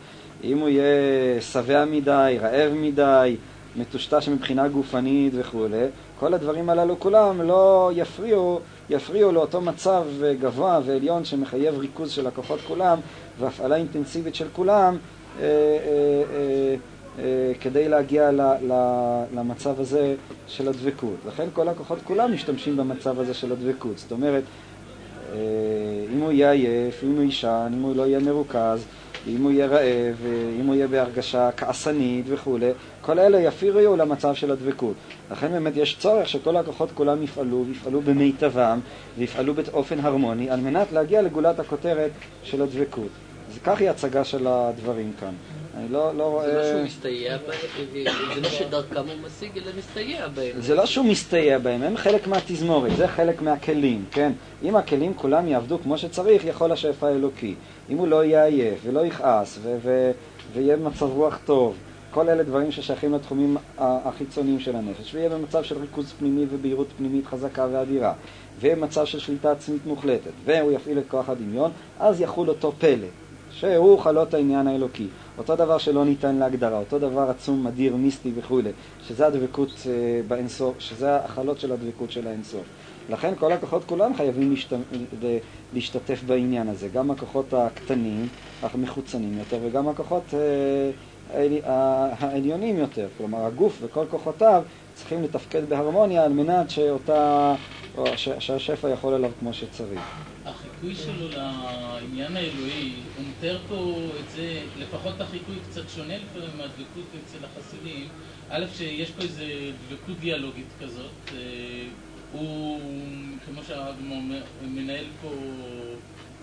אם 0.43 0.59
הוא 0.59 0.69
יהיה 0.69 1.41
שבע 1.41 1.85
מדי, 1.85 2.37
רעב 2.41 2.73
מדי, 2.73 3.35
מטושטש 3.75 4.29
מבחינה 4.29 4.67
גופנית 4.67 5.33
וכולי, 5.35 5.85
כל 6.19 6.33
הדברים 6.33 6.69
הללו 6.69 6.99
כולם 6.99 7.41
לא 7.41 7.91
יפריעו, 7.95 8.59
יפריעו 8.89 9.31
לאותו 9.31 9.61
מצב 9.61 10.03
גבוה 10.39 10.79
ועליון 10.85 11.25
שמחייב 11.25 11.77
ריכוז 11.77 12.11
של 12.11 12.27
הכוחות 12.27 12.59
כולם 12.67 12.99
והפעלה 13.39 13.75
אינטנסיבית 13.75 14.35
של 14.35 14.47
כולם 14.53 14.97
אה, 15.39 15.43
אה, 15.43 16.75
אה, 17.19 17.51
כדי 17.61 17.89
להגיע 17.89 18.31
למצב 19.33 19.79
הזה 19.79 20.15
של 20.47 20.67
הדבקות. 20.67 21.17
לכן 21.27 21.47
כל 21.53 21.67
הכוחות 21.67 21.99
כולם 22.03 22.33
משתמשים 22.33 22.77
במצב 22.77 23.19
הזה 23.19 23.33
של 23.33 23.51
הדבקות. 23.51 23.97
זאת 23.97 24.11
אומרת, 24.11 24.43
אם 26.13 26.19
הוא 26.21 26.31
יהיה 26.31 26.51
עייף, 26.51 27.03
אם 27.03 27.15
הוא 27.15 27.23
יישן, 27.23 27.71
אם 27.73 27.81
הוא 27.81 27.95
לא 27.95 28.07
יהיה 28.07 28.19
מרוכז, 28.19 28.85
אם 29.27 29.43
הוא 29.43 29.51
יהיה 29.51 29.67
רעב, 29.67 30.15
אם 30.59 30.65
הוא 30.65 30.75
יהיה 30.75 30.87
בהרגשה 30.87 31.49
כעסנית 31.57 32.25
וכולי, 32.29 32.71
כל 33.05 33.19
אלה 33.19 33.39
יפירו 33.39 33.95
למצב 33.95 34.35
של 34.35 34.51
הדבקות. 34.51 34.93
לכן 35.31 35.51
באמת 35.51 35.77
יש 35.77 35.95
צורך 35.99 36.29
שכל 36.29 36.57
הכוחות 36.57 36.89
כולם 36.93 37.23
יפעלו, 37.23 37.65
ויפעלו 37.67 38.01
במיטבם, 38.01 38.79
ויפעלו 39.17 39.53
באופן 39.53 39.99
הרמוני, 39.99 40.49
על 40.49 40.59
מנת 40.59 40.91
להגיע 40.91 41.21
לגולת 41.21 41.59
הכותרת 41.59 42.11
של 42.43 42.61
הדבקות. 42.61 43.09
אז 43.49 43.59
כך 43.63 43.79
היא 43.79 43.89
הצגה 43.89 44.23
של 44.23 44.47
הדברים 44.47 45.11
כאן. 45.19 45.33
אני 45.77 45.89
לא, 45.89 46.17
לא 46.17 46.23
רואה... 46.23 46.47
זה 46.47 46.53
לא 46.53 46.63
שהוא 46.63 46.83
מסתייע 46.83 47.37
בהם, 47.37 48.33
זה 48.35 48.41
לא 48.41 48.49
שדרכם 48.49 48.95
הוא 48.95 49.15
משיג, 49.25 49.57
אלא 49.57 49.71
מסתייע 49.77 50.27
בהם. 50.27 50.61
זה 50.61 50.75
לא 50.75 50.85
שהוא 50.85 51.05
מסתייע 51.05 51.57
בהם, 51.59 51.83
הם 51.83 51.97
חלק 51.97 52.27
מהתזמורת, 52.27 52.95
זה 52.95 53.07
חלק 53.07 53.41
מהכלים, 53.41 54.05
כן? 54.11 54.31
אם 54.63 54.75
הכלים 54.75 55.13
כולם 55.13 55.47
יעבדו 55.47 55.79
כמו 55.79 55.97
שצריך, 55.97 56.45
יכול 56.45 56.71
השפע 56.71 57.07
האלוקי. 57.07 57.55
אם 57.89 57.97
הוא 57.97 58.07
לא 58.07 58.23
יהיה 58.23 58.45
עייף 58.45 58.79
ולא 58.83 59.05
יכעס 59.05 59.59
ויהיה 60.53 60.77
במצב 60.77 61.05
רוח 61.05 61.39
טוב, 61.45 61.75
כל 62.15 62.29
אלה 62.29 62.43
דברים 62.43 62.71
ששייכים 62.71 63.13
לתחומים 63.13 63.57
החיצוניים 63.77 64.59
של 64.59 64.75
הנפש, 64.75 65.15
ויהיה 65.15 65.29
במצב 65.29 65.63
של 65.63 65.77
ריכוז 65.77 66.13
פנימי 66.19 66.45
ובהירות 66.49 66.87
פנימית 66.97 67.25
חזקה 67.25 67.67
ואדירה, 67.71 68.13
במצב 68.61 69.05
של 69.05 69.19
שליטה 69.19 69.51
עצמית 69.51 69.85
מוחלטת, 69.85 70.31
והוא 70.45 70.71
יפעיל 70.71 70.99
את 70.99 71.03
כוח 71.07 71.29
הדמיון, 71.29 71.71
אז 71.99 72.21
יחול 72.21 72.49
אותו 72.49 72.71
פלא, 72.79 73.07
שהוא 73.51 73.99
חלות 73.99 74.33
העניין 74.33 74.67
האלוקי. 74.67 75.07
אותו 75.37 75.55
דבר 75.55 75.77
שלא 75.77 76.05
ניתן 76.05 76.35
להגדרה, 76.35 76.79
אותו 76.79 76.99
דבר 76.99 77.29
עצום, 77.29 77.63
מדיר, 77.63 77.95
מיסטי 77.95 78.31
וכולי, 78.35 78.71
שזה 79.07 79.27
הדבקות 79.27 79.69
אה, 79.87 80.21
באינסוף, 80.27 80.79
שזה 80.79 81.15
החלות 81.15 81.59
של 81.59 81.71
הדבקות 81.71 82.11
של 82.11 82.27
האינסוף. 82.27 82.63
לכן 83.09 83.33
כל 83.39 83.51
הכוחות 83.51 83.83
כולם 83.85 84.15
חייבים 84.15 84.51
להשת... 84.51 84.73
להשתתף 85.73 86.23
בעניין 86.27 86.69
הזה, 86.69 86.87
גם 86.87 87.11
הכוחות 87.11 87.53
הקטנים, 87.53 88.27
המחוצנים 88.61 89.37
יותר, 89.37 89.57
וגם 89.63 89.87
הכוחות 89.87 90.23
אה, 90.33 90.91
העליונים 92.19 92.77
יותר, 92.77 93.07
כלומר 93.17 93.45
הגוף 93.45 93.77
וכל 93.81 94.05
כוחותיו 94.09 94.63
צריכים 94.93 95.23
לתפקד 95.23 95.69
בהרמוניה 95.69 96.23
על 96.23 96.33
מנת 96.33 96.69
שאותה, 96.69 97.55
שהשפע 98.15 98.89
יכול 98.89 99.13
אליו 99.13 99.31
כמו 99.39 99.53
שצריך. 99.53 100.01
החיקוי 100.45 100.95
שלו 100.95 101.29
לעניין 101.29 102.37
האלוהי, 102.37 102.91
הוא 103.17 103.25
מתאר 103.29 103.57
פה 103.69 103.95
את 104.19 104.29
זה, 104.35 104.59
לפחות 104.79 105.21
החיקוי 105.21 105.55
קצת 105.69 105.89
שונה 105.95 106.13
לפעמים 106.17 106.57
מהדבקות 106.57 107.05
אצל 107.25 107.37
החסידים. 107.45 108.07
א', 108.49 108.65
שיש 108.77 109.11
פה 109.11 109.21
איזו 109.21 109.43
דבקות 109.89 110.19
דיאלוגית 110.19 110.67
כזאת. 110.81 111.11
אה, 111.33 111.37
הוא, 112.31 112.79
כמו 113.45 113.63
שהרב 113.67 113.95
מנהל 114.61 115.05
פה 115.21 115.29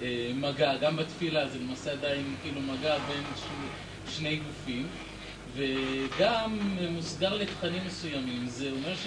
אה, 0.03 0.31
מגע, 0.35 0.77
גם 0.77 0.97
בתפילה 0.97 1.49
זה 1.49 1.59
למעשה 1.59 1.93
עדיין 1.93 2.35
כאילו 2.43 2.61
מגע 2.61 2.99
בין 2.99 3.23
שני 4.09 4.37
גופים. 4.37 4.87
וגם 5.57 6.59
מוסגר 6.91 7.35
לתכנים 7.35 7.83
מסוימים. 7.87 8.47
זה 8.47 8.71
אומר 8.71 8.95
ש... 8.95 9.07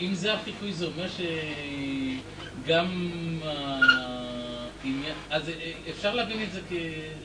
אם 0.00 0.10
זה 0.14 0.34
החיקוי, 0.34 0.72
זה 0.72 0.86
אומר 0.86 1.06
שגם... 2.64 3.08
אז 5.30 5.50
אפשר 5.90 6.14
להבין 6.14 6.42
את 6.42 6.52
זה 6.52 6.60
כ... 6.68 6.72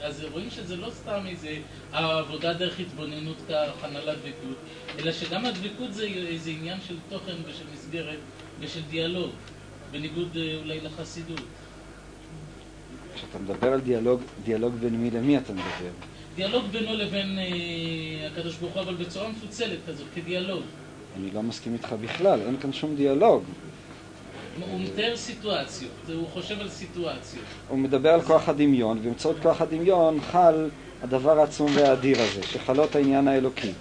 אז 0.02 0.26
רואים 0.32 0.50
שזה 0.50 0.76
לא 0.76 0.90
סתם 0.90 1.20
איזה 1.28 1.58
עבודה 1.92 2.54
דרך 2.54 2.80
התבוננות 2.80 3.38
כהכנה 3.48 4.00
לדבקות, 4.00 4.58
אלא 5.00 5.12
שגם 5.12 5.46
הדבקות 5.46 5.94
זה 5.94 6.04
איזה 6.04 6.50
עניין 6.50 6.78
של 6.88 6.96
תוכן 7.10 7.36
ושל 7.46 7.66
מסגרת 7.74 8.20
ושל 8.60 8.82
דיאלוג, 8.90 9.32
בניגוד 9.92 10.38
אה, 10.38 10.56
אולי 10.64 10.82
לחסידות. 10.82 11.42
כשאתה 13.20 13.40
מדבר 13.40 13.74
על 13.74 13.80
דיאלוג, 13.80 14.22
דיאלוג 14.44 14.74
בין 14.74 14.96
מי 14.96 15.12
למי 15.12 15.38
אתה 15.38 15.54
מדבר? 15.54 15.92
דיאלוג 16.36 16.66
בינו 16.72 16.94
לבין 16.94 17.40
אה, 17.40 18.28
הקדוש 18.28 18.56
ברוך 18.56 18.74
הוא, 18.74 18.82
אבל 18.82 18.96
בצורה 18.96 19.30
מפוצלת 19.30 19.78
כזאת, 19.88 20.08
כדיאלוג. 20.16 20.62
אני 21.18 21.32
לא 21.32 21.44
מסכים 21.44 21.74
איתך 21.74 21.96
בכלל, 22.02 22.40
אין 22.42 22.58
כאן 22.62 22.74
שום 22.74 22.96
דיאלוג. 22.96 23.44
הוא 24.72 24.80
מתאר 24.80 25.16
סיטואציות, 25.16 25.92
הוא 26.14 26.28
חושב 26.28 26.60
על 26.60 26.70
סיטואציות. 26.70 27.46
הוא 27.70 27.78
מדבר 27.78 28.10
על 28.10 28.22
כוח 28.22 28.50
הדמיון, 28.50 28.98
ובאמצעות 28.98 29.36
כוח 29.42 29.62
הדמיון 29.62 30.20
חל 30.32 30.70
הדבר 31.04 31.40
העצום 31.40 31.72
והאדיר 31.76 32.22
הזה, 32.22 32.44
שחלות 32.44 32.96
העניין 32.96 33.28
האלוקי. 33.28 33.72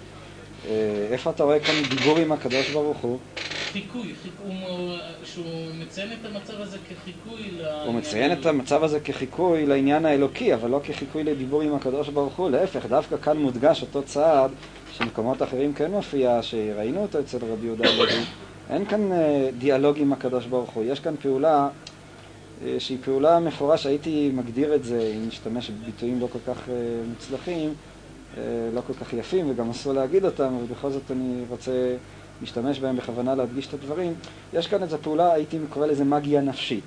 אה, 0.67 1.07
איפה 1.11 1.29
אתה 1.29 1.43
רואה 1.43 1.59
כאן 1.59 1.73
דיבור 1.89 2.17
עם 2.17 2.31
הקדוש 2.31 2.69
ברוך 2.69 2.97
הוא? 2.97 3.17
חיקוי, 3.71 4.13
שהוא 5.23 5.45
מציין 5.79 6.11
את 6.11 6.25
המצב 6.25 6.61
הזה 6.61 6.77
כחיקוי 6.89 7.51
לעניין 7.51 7.85
הוא 7.85 7.95
מציין 7.95 8.31
את 8.31 8.45
המצב 8.45 8.83
הזה 8.83 8.99
כחיקוי 8.99 9.65
לעניין 9.65 10.05
האלוקי, 10.05 10.53
אבל 10.53 10.69
לא 10.69 10.79
כחיקוי 10.83 11.23
לדיבור 11.23 11.61
עם 11.61 11.75
הקדוש 11.75 12.09
ברוך 12.09 12.35
הוא, 12.35 12.49
להפך, 12.49 12.85
דווקא 12.85 13.17
כאן 13.17 13.37
מודגש 13.37 13.81
אותו 13.81 14.03
צעד 14.03 14.51
שמקומות 14.91 15.41
אחרים 15.41 15.73
כן 15.73 15.91
מופיע, 15.91 16.39
שראינו 16.41 17.01
אותו 17.01 17.19
אצל 17.19 17.37
רבי 17.37 17.65
יהודה 17.65 17.89
הלוי. 17.89 18.09
אין 18.69 18.85
כאן 18.85 19.11
אה, 19.11 19.49
דיאלוג 19.57 19.97
עם 19.99 20.13
הקדוש 20.13 20.45
ברוך 20.45 20.69
הוא, 20.69 20.83
יש 20.83 20.99
כאן 20.99 21.15
פעולה 21.21 21.69
אה, 22.65 22.75
שהיא 22.79 22.97
פעולה 23.03 23.39
מפורש, 23.39 23.85
הייתי 23.85 24.31
מגדיר 24.33 24.75
את 24.75 24.83
זה, 24.83 25.13
אם 25.17 25.27
נשתמש 25.27 25.69
בביטויים 25.69 26.19
לא 26.19 26.27
כל 26.31 26.53
כך 26.53 26.69
מוצלחים, 27.09 27.73
לא 28.73 28.81
כל 28.87 28.93
כך 28.93 29.13
יפים 29.13 29.51
וגם 29.51 29.69
אסור 29.69 29.93
להגיד 29.93 30.25
אותם, 30.25 30.43
אבל 30.43 30.65
בכל 30.71 30.91
זאת 30.91 31.11
אני 31.11 31.43
רוצה 31.49 31.95
להשתמש 32.41 32.79
בהם 32.79 32.97
בכוונה 32.97 33.35
להדגיש 33.35 33.67
את 33.67 33.73
הדברים. 33.73 34.13
יש 34.53 34.67
כאן 34.67 34.83
איזו 34.83 34.97
פעולה, 35.01 35.33
הייתי 35.33 35.57
קורא 35.69 35.87
לזה 35.87 36.03
מגיה 36.03 36.41
נפשית. 36.41 36.83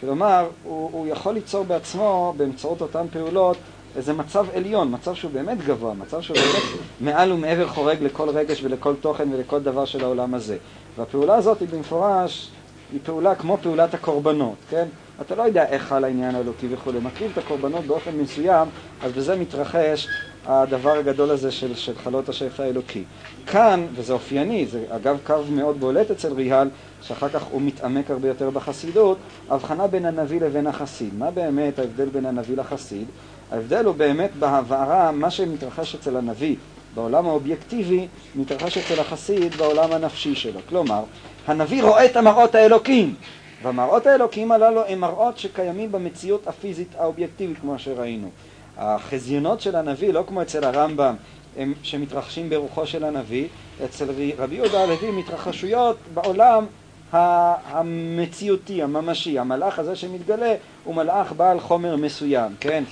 כלומר, 0.00 0.48
הוא, 0.62 0.90
הוא 0.92 1.06
יכול 1.06 1.34
ליצור 1.34 1.64
בעצמו, 1.64 2.34
באמצעות 2.36 2.80
אותן 2.80 3.06
פעולות, 3.12 3.56
איזה 3.96 4.12
מצב 4.12 4.46
עליון, 4.54 4.94
מצב 4.94 5.14
שהוא 5.14 5.30
באמת 5.30 5.58
גבוה, 5.66 5.94
מצב 5.94 6.20
שהוא 6.20 6.36
באמת 6.36 6.62
מעל 7.00 7.32
ומעבר 7.32 7.68
חורג 7.68 8.02
לכל 8.02 8.28
רגש 8.28 8.62
ולכל 8.64 8.94
תוכן 9.00 9.28
ולכל 9.32 9.60
דבר 9.60 9.84
של 9.84 10.04
העולם 10.04 10.34
הזה. 10.34 10.56
והפעולה 10.98 11.34
הזאת 11.34 11.60
היא 11.60 11.68
במפורש, 11.68 12.50
היא 12.92 13.00
פעולה 13.04 13.34
כמו 13.34 13.58
פעולת 13.62 13.94
הקורבנות, 13.94 14.56
כן? 14.70 14.86
אתה 15.20 15.34
לא 15.34 15.42
יודע 15.42 15.66
איך 15.66 15.82
חל 15.82 16.04
העניין 16.04 16.34
האלוקי 16.34 16.66
וכולי, 16.70 16.98
מקריב 17.02 17.30
את 17.32 17.38
הקורבנות 17.38 17.84
באופן 17.84 18.10
מסוים, 18.16 18.68
אז 19.02 19.12
בזה 19.12 19.36
מתרחש 19.36 20.08
הדבר 20.46 20.98
הגדול 20.98 21.30
הזה 21.30 21.50
של, 21.50 21.74
של 21.74 21.98
חלות 21.98 22.28
השפע 22.28 22.62
האלוקי. 22.62 23.02
כאן, 23.46 23.86
וזה 23.94 24.12
אופייני, 24.12 24.66
זה 24.66 24.84
אגב 24.90 25.18
קו 25.24 25.34
מאוד 25.50 25.80
בולט 25.80 26.10
אצל 26.10 26.32
ריהל, 26.32 26.70
שאחר 27.02 27.28
כך 27.28 27.42
הוא 27.42 27.62
מתעמק 27.62 28.10
הרבה 28.10 28.28
יותר 28.28 28.50
בחסידות, 28.50 29.18
הבחנה 29.50 29.86
בין 29.86 30.04
הנביא 30.04 30.40
לבין 30.40 30.66
החסיד. 30.66 31.14
מה 31.18 31.30
באמת 31.30 31.78
ההבדל 31.78 32.08
בין 32.08 32.26
הנביא 32.26 32.56
לחסיד? 32.56 33.06
ההבדל 33.52 33.84
הוא 33.84 33.94
באמת 33.94 34.30
בהעברה, 34.38 35.12
מה 35.12 35.30
שמתרחש 35.30 35.94
אצל 35.94 36.16
הנביא 36.16 36.56
בעולם 36.94 37.26
האובייקטיבי, 37.26 38.06
מתרחש 38.34 38.78
אצל 38.78 39.00
החסיד 39.00 39.54
בעולם 39.54 39.92
הנפשי 39.92 40.34
שלו. 40.34 40.60
כלומר, 40.68 41.02
הנביא 41.46 41.82
רואה 41.82 42.04
את 42.04 42.16
המראות 42.16 42.54
האלוקים, 42.54 43.14
והמראות 43.62 44.06
האלוקים 44.06 44.52
הללו 44.52 44.82
הם 44.88 45.00
מראות 45.00 45.38
שקיימים 45.38 45.92
במציאות 45.92 46.48
הפיזית 46.48 46.88
האובייקטיבית 46.98 47.58
כמו 47.60 47.78
שראינו. 47.78 48.30
החזיונות 48.76 49.60
של 49.60 49.76
הנביא, 49.76 50.12
לא 50.12 50.24
כמו 50.28 50.42
אצל 50.42 50.64
הרמב"ם, 50.64 51.14
הם 51.56 51.74
שמתרחשים 51.82 52.50
ברוחו 52.50 52.86
של 52.86 53.04
הנביא, 53.04 53.48
אצל 53.84 54.08
רבי 54.38 54.54
יהודה 54.54 54.82
הלוי 54.82 55.10
מתרחשויות 55.10 55.96
בעולם 56.14 56.66
המציאותי, 57.12 58.82
הממשי. 58.82 59.38
המלאך 59.38 59.78
הזה 59.78 59.96
שמתגלה 59.96 60.54
הוא 60.84 60.94
מלאך 60.94 61.32
בעל 61.32 61.60
חומר 61.60 61.96
מסוים, 61.96 62.54
כן? 62.60 62.84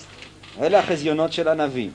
אלה 0.60 0.78
החזיונות 0.78 1.32
של 1.32 1.48
הנביא. 1.48 1.90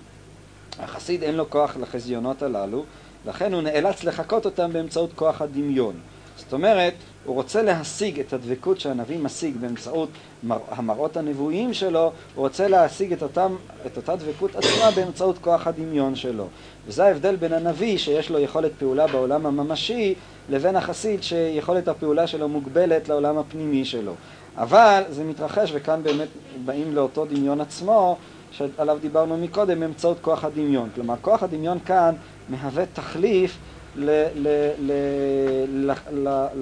החסיד 0.80 1.24
אין 1.24 1.36
לו 1.36 1.50
כוח 1.50 1.78
לחזיונות 1.78 2.42
הללו, 2.42 2.84
לכן 3.26 3.54
הוא 3.54 3.62
נאלץ 3.62 4.04
לחקות 4.04 4.46
אותם 4.46 4.74
באמצעות 4.74 5.14
כוח 5.16 5.42
הדמיון. 5.42 5.96
זאת 6.38 6.54
אומרת, 6.54 6.94
הוא 7.26 7.36
רוצה 7.36 7.62
להשיג 7.62 8.20
את 8.20 8.34
הדבקות 8.34 8.80
שהנביא 8.80 9.20
משיג 9.20 9.58
באמצעות 9.58 10.10
מר... 10.44 10.58
המראות 10.70 11.18
הנבואיים 11.18 11.74
שלו, 11.74 12.12
הוא 12.36 12.46
רוצה 12.48 12.68
להשיג 12.68 13.14
את, 13.14 13.24
אותם, 13.24 13.56
את 13.86 13.98
אותה 13.98 14.16
דבקות 14.16 14.56
עצמה 14.56 14.92
באמצעות 14.96 15.38
כוח 15.38 15.68
הדמיון 15.68 16.16
שלו. 16.16 16.48
וזה 16.88 17.06
ההבדל 17.06 17.36
בין 17.36 17.54
הנביא, 17.54 17.98
שיש 17.98 18.30
לו 18.30 18.40
יכולת 18.40 18.72
פעולה 18.80 19.08
בעולם 19.08 19.46
הממשי, 19.46 20.16
לבין 20.50 20.76
החסיד 20.76 21.24
שיכולת 21.24 21.88
הפעולה 21.88 22.28
שלו 22.28 22.50
מוגבלת 22.50 23.10
לעולם 23.10 23.38
הפנימי 23.38 23.86
שלו. 23.86 24.14
אבל 24.58 25.04
זה 25.10 25.24
מתרחש, 25.24 25.72
וכאן 25.74 26.04
באמת 26.04 26.28
באים 26.66 26.96
לאותו 26.96 27.26
דמיון 27.26 27.62
עצמו, 27.62 28.18
שעליו 28.52 28.98
דיברנו 29.02 29.38
מקודם, 29.38 29.80
באמצעות 29.80 30.18
כוח 30.22 30.44
הדמיון. 30.44 30.90
כלומר, 30.96 31.16
כוח 31.22 31.44
הדמיון 31.44 31.80
כאן 31.86 32.16
מהווה 32.50 32.84
תחליף 32.94 33.58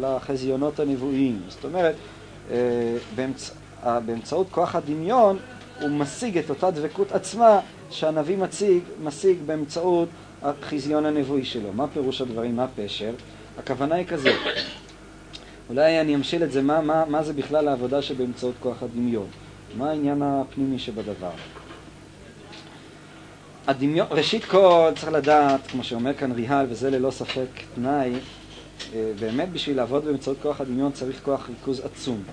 לחזיונות 0.02 0.80
הנבואיים. 0.80 1.42
זאת 1.50 1.66
אומרת, 1.66 1.96
אה, 2.52 2.58
באמצ, 3.16 3.52
באמצעות 4.06 4.48
כוח 4.52 4.76
הדמיון 4.76 5.38
הוא 5.82 5.90
משיג 5.90 6.38
את 6.38 6.50
אותה 6.50 6.72
דבקות 6.72 7.12
עצמה 7.12 7.60
שהנביא 7.90 8.38
מציג, 8.38 8.80
משיג 9.04 9.38
באמצעות 9.46 10.10
החזיון 10.42 11.06
הנבואי 11.06 11.46
שלו. 11.46 11.74
מה 11.74 11.88
פירוש 11.88 12.22
הדברים? 12.22 12.56
מה 12.56 12.68
פשר? 12.76 13.12
הכוונה 13.60 13.96
היא 13.96 14.06
כזאת. 14.06 14.34
אולי 15.70 16.02
אני 16.02 16.16
אמשיל 16.16 16.44
את 16.44 16.52
זה, 16.52 16.62
מה, 16.62 16.82
מה, 16.82 17.06
מה 17.08 17.24
זה 17.24 17.34
בכלל 17.34 17.68
העבודה 17.68 18.02
שבאמצעות 18.02 18.56
כוח 18.60 18.84
הדמיון? 18.84 19.28
מה 19.78 19.90
העניין 19.90 20.22
הפנימי 20.22 20.80
שבדבר? 20.80 21.32
הדמיון, 23.68 24.08
ראשית 24.12 24.46
כל 24.46 24.90
צריך 24.96 25.12
לדעת, 25.12 25.68
כמו 25.68 25.84
שאומר 25.84 26.14
כאן 26.14 26.32
ריהל, 26.32 26.66
וזה 26.70 26.90
ללא 26.90 27.12
ספק 27.12 27.48
תנאי, 27.76 28.14
אה, 28.94 29.12
באמת 29.20 29.50
בשביל 29.52 29.78
לעבוד 29.78 30.06
באמצעות 30.06 30.38
כוח 30.42 30.62
הדמיון 30.62 30.92
צריך 30.92 31.20
כוח 31.24 31.50
ריכוז 31.50 31.82
עצום, 31.86 32.24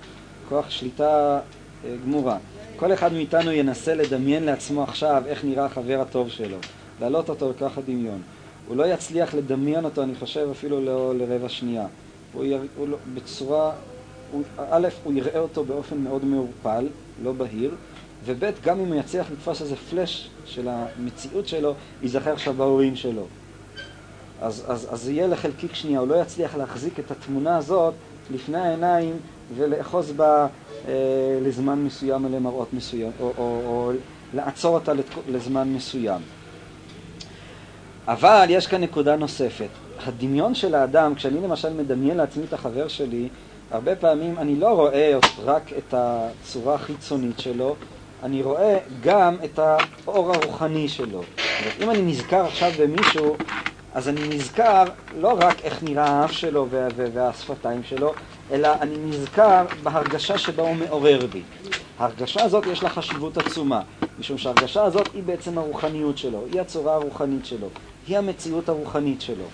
כוח 0.49 0.71
שליטה 0.71 1.41
אה, 1.85 1.95
גמורה. 2.05 2.39
כל 2.77 2.93
אחד 2.93 3.13
מאיתנו 3.13 3.53
ינסה 3.53 3.95
לדמיין 3.95 4.45
לעצמו 4.45 4.83
עכשיו 4.83 5.23
איך 5.27 5.45
נראה 5.45 5.65
החבר 5.65 6.01
הטוב 6.01 6.29
שלו, 6.29 6.57
להעלות 7.01 7.29
אותו 7.29 7.51
לכוח 7.51 7.79
הדמיון. 7.79 8.23
הוא 8.69 8.77
לא 8.77 8.87
יצליח 8.87 9.35
לדמיין 9.35 9.85
אותו, 9.85 10.03
אני 10.03 10.15
חושב, 10.15 10.49
אפילו 10.51 10.85
לא 10.85 11.15
לרבע 11.19 11.49
שנייה. 11.49 11.87
הוא, 12.33 12.45
יר, 12.45 12.61
הוא 12.77 12.89
לא, 12.89 12.97
בצורה, 13.15 13.73
הוא, 14.33 14.43
א', 14.71 14.89
הוא 15.05 15.13
יראה 15.13 15.39
אותו 15.39 15.65
באופן 15.65 15.99
מאוד 15.99 16.25
מעורפל, 16.25 16.87
לא 17.23 17.33
בהיר, 17.33 17.75
וב', 18.25 18.45
גם 18.65 18.81
אם 18.81 18.87
הוא 18.87 18.95
יצליח 18.95 19.31
לתפוס 19.31 19.63
איזה 19.63 19.77
פלאש 19.77 20.31
של 20.45 20.69
המציאות 20.69 21.49
שלו, 21.49 21.75
ייזכר 22.03 22.33
עכשיו 22.33 22.55
בהורים 22.55 22.97
שלו. 22.97 23.27
אז, 24.41 24.65
אז, 24.69 24.89
אז 24.91 25.09
יהיה 25.09 25.27
לחלקיק 25.27 25.75
שנייה, 25.75 26.01
הוא 26.01 26.09
לא 26.09 26.15
יצליח 26.23 26.57
להחזיק 26.57 26.99
את 26.99 27.11
התמונה 27.11 27.57
הזאת 27.57 27.95
לפני 28.31 28.59
העיניים 28.59 29.17
ולאחוז 29.57 30.13
בה 30.13 30.47
אה, 30.89 30.93
לזמן 31.43 31.85
מסוים 31.85 32.25
או 32.25 32.29
למראות 32.31 32.73
מסוים, 32.73 33.11
או, 33.21 33.33
או, 33.39 33.63
או 33.65 33.93
לעצור 34.35 34.75
אותה 34.75 34.93
לזמן 35.29 35.73
מסוים. 35.73 36.21
אבל 38.09 38.47
יש 38.49 38.67
כאן 38.67 38.81
נקודה 38.81 39.17
נוספת. 39.17 39.69
הדמיון 40.07 40.55
של 40.55 40.75
האדם, 40.75 41.15
כשאני 41.15 41.41
למשל 41.41 41.73
מדמיין 41.73 42.17
לעצמי 42.17 42.45
את 42.49 42.53
החבר 42.53 42.89
שלי, 42.89 43.29
הרבה 43.71 43.97
פעמים 43.97 44.39
אני 44.39 44.57
לא 44.57 44.69
רואה 44.69 45.19
רק 45.45 45.73
את 45.79 45.95
הצורה 45.97 46.75
החיצונית 46.75 47.39
שלו, 47.39 47.77
אני 48.23 48.43
רואה 48.43 48.79
גם 49.03 49.37
את 49.45 49.59
האור 49.59 50.33
הרוחני 50.35 50.89
שלו. 50.89 51.23
אם 51.81 51.91
אני 51.91 52.03
נזכר 52.03 52.45
עכשיו 52.45 52.73
במישהו, 52.81 53.37
אז 53.95 54.09
אני 54.09 54.29
נזכר 54.29 54.85
לא 55.17 55.37
רק 55.39 55.61
איך 55.65 55.83
נראה 55.83 56.05
האף 56.05 56.33
שלו 56.33 56.67
והשפתיים 56.97 57.83
שלו, 57.85 58.13
אלא 58.51 58.69
אני 58.81 58.97
נזכר 58.99 59.65
בהרגשה 59.83 60.39
שבה 60.39 60.63
הוא 60.63 60.77
מעורר 60.77 61.27
בי. 61.33 61.43
ההרגשה 61.99 62.43
הזאת 62.43 62.67
יש 62.67 62.83
לה 62.83 62.89
חשיבות 62.89 63.39
עצומה, 63.39 63.83
משום 64.19 64.39
שההרגשה 64.39 64.85
הזאת 64.85 65.09
היא 65.15 65.23
בעצם 65.23 65.59
הרוחניות 65.59 66.19
שלו, 66.19 66.45
היא 66.53 66.61
הצורה 66.61 66.95
הרוחנית 66.95 67.47
שלו, 67.47 67.69
היא 68.07 68.19
המציאות 68.19 68.69
הרוחנית 68.69 69.21
שלו. 69.21 69.45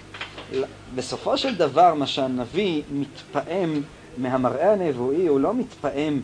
בסופו 0.95 1.39
של 1.39 1.55
דבר, 1.55 1.95
מה 1.95 2.07
שהנביא 2.07 2.83
מתפעם 2.93 3.83
מהמראה 4.19 4.73
הנבואי, 4.73 5.27
הוא 5.27 5.41
לא 5.41 5.55
מתפעם 5.55 6.21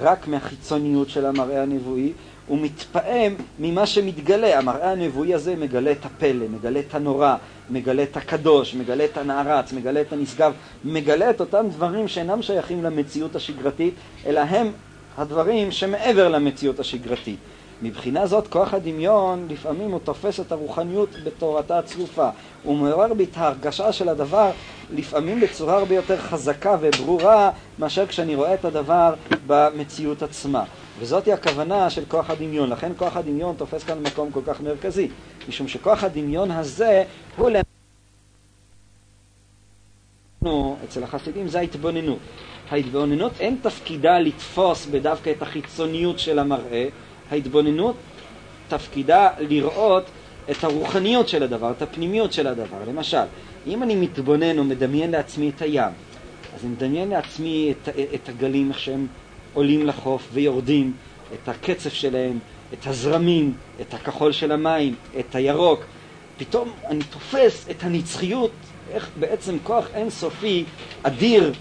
רק 0.00 0.28
מהחיצוניות 0.28 1.08
של 1.10 1.26
המראה 1.26 1.62
הנבואי, 1.62 2.12
הוא 2.46 2.58
מתפעם 2.60 3.34
ממה 3.58 3.86
שמתגלה. 3.86 4.58
המראה 4.58 4.92
הנבואי 4.92 5.34
הזה 5.34 5.56
מגלה 5.56 5.92
את 5.92 6.04
הפלא, 6.04 6.46
מגלה 6.48 6.80
את 6.80 6.94
הנורא, 6.94 7.36
מגלה 7.70 8.02
את 8.02 8.16
הקדוש, 8.16 8.74
מגלה 8.74 9.04
את 9.04 9.16
הנערץ, 9.16 9.72
מגלה 9.72 10.00
את 10.00 10.12
הנשגב, 10.12 10.52
מגלה 10.84 11.30
את 11.30 11.40
אותם 11.40 11.66
דברים 11.70 12.08
שאינם 12.08 12.42
שייכים 12.42 12.84
למציאות 12.84 13.36
השגרתית, 13.36 13.94
אלא 14.26 14.40
הם 14.40 14.72
הדברים 15.18 15.70
שמעבר 15.70 16.28
למציאות 16.28 16.80
השגרתית. 16.80 17.38
מבחינה 17.82 18.26
זאת 18.26 18.48
כוח 18.48 18.74
הדמיון 18.74 19.46
לפעמים 19.50 19.90
הוא 19.90 20.00
תופס 20.04 20.40
את 20.40 20.52
הרוחניות 20.52 21.08
בתורתה 21.24 21.78
הצרופה. 21.78 22.28
הוא 22.62 22.76
מעורר 22.76 23.14
בי 23.14 23.24
את 23.24 23.36
ההרגשה 23.36 23.92
של 23.92 24.08
הדבר 24.08 24.50
לפעמים 24.90 25.40
בצורה 25.40 25.78
הרבה 25.78 25.94
יותר 25.94 26.18
חזקה 26.18 26.76
וברורה 26.80 27.50
מאשר 27.78 28.06
כשאני 28.06 28.34
רואה 28.34 28.54
את 28.54 28.64
הדבר 28.64 29.14
במציאות 29.46 30.22
עצמה. 30.22 30.64
וזאתי 30.98 31.32
הכוונה 31.32 31.90
של 31.90 32.04
כוח 32.08 32.30
הדמיון. 32.30 32.70
לכן 32.70 32.92
כוח 32.96 33.16
הדמיון 33.16 33.54
תופס 33.58 33.84
כאן 33.84 33.98
מקום 34.02 34.30
כל 34.32 34.40
כך 34.46 34.60
מרכזי. 34.60 35.08
משום 35.48 35.68
שכוח 35.68 36.04
הדמיון 36.04 36.50
הזה 36.50 37.04
הוא 37.36 37.50
אצל 40.84 41.04
החסידים 41.04 41.48
זה 41.48 41.58
ההתבוננות. 41.58 42.18
ההתבוננות 42.70 43.32
אין 43.40 43.56
תפקידה 43.62 44.18
לתפוס 44.18 44.86
בדווקא 44.86 45.30
את 45.30 45.42
החיצוניות 45.42 46.18
של 46.18 46.38
המראה, 46.38 46.88
ההתבוננות 47.32 47.96
תפקידה 48.68 49.28
לראות 49.38 50.04
את 50.50 50.64
הרוחניות 50.64 51.28
של 51.28 51.42
הדבר, 51.42 51.70
את 51.70 51.82
הפנימיות 51.82 52.32
של 52.32 52.46
הדבר. 52.46 52.76
למשל, 52.88 53.24
אם 53.66 53.82
אני 53.82 53.96
מתבונן 53.96 54.58
או 54.58 54.64
מדמיין 54.64 55.10
לעצמי 55.10 55.50
את 55.56 55.62
הים, 55.62 55.92
אז 56.54 56.64
אני 56.64 56.72
מדמיין 56.72 57.08
לעצמי 57.08 57.72
את, 57.72 57.88
את 58.14 58.28
הגלים, 58.28 58.68
איך 58.68 58.78
שהם 58.78 59.06
עולים 59.54 59.86
לחוף 59.86 60.28
ויורדים, 60.32 60.92
את 61.34 61.48
הקצב 61.48 61.90
שלהם, 61.90 62.38
את 62.72 62.86
הזרמים, 62.86 63.54
את 63.80 63.94
הכחול 63.94 64.32
של 64.32 64.52
המים, 64.52 64.94
את 65.18 65.34
הירוק. 65.34 65.80
פתאום 66.38 66.72
אני 66.86 67.04
תופס 67.10 67.66
את 67.70 67.84
הנצחיות, 67.84 68.50
איך 68.90 69.10
בעצם 69.18 69.56
כוח 69.62 69.86
אינסופי, 69.94 70.64
אדיר, 71.02 71.52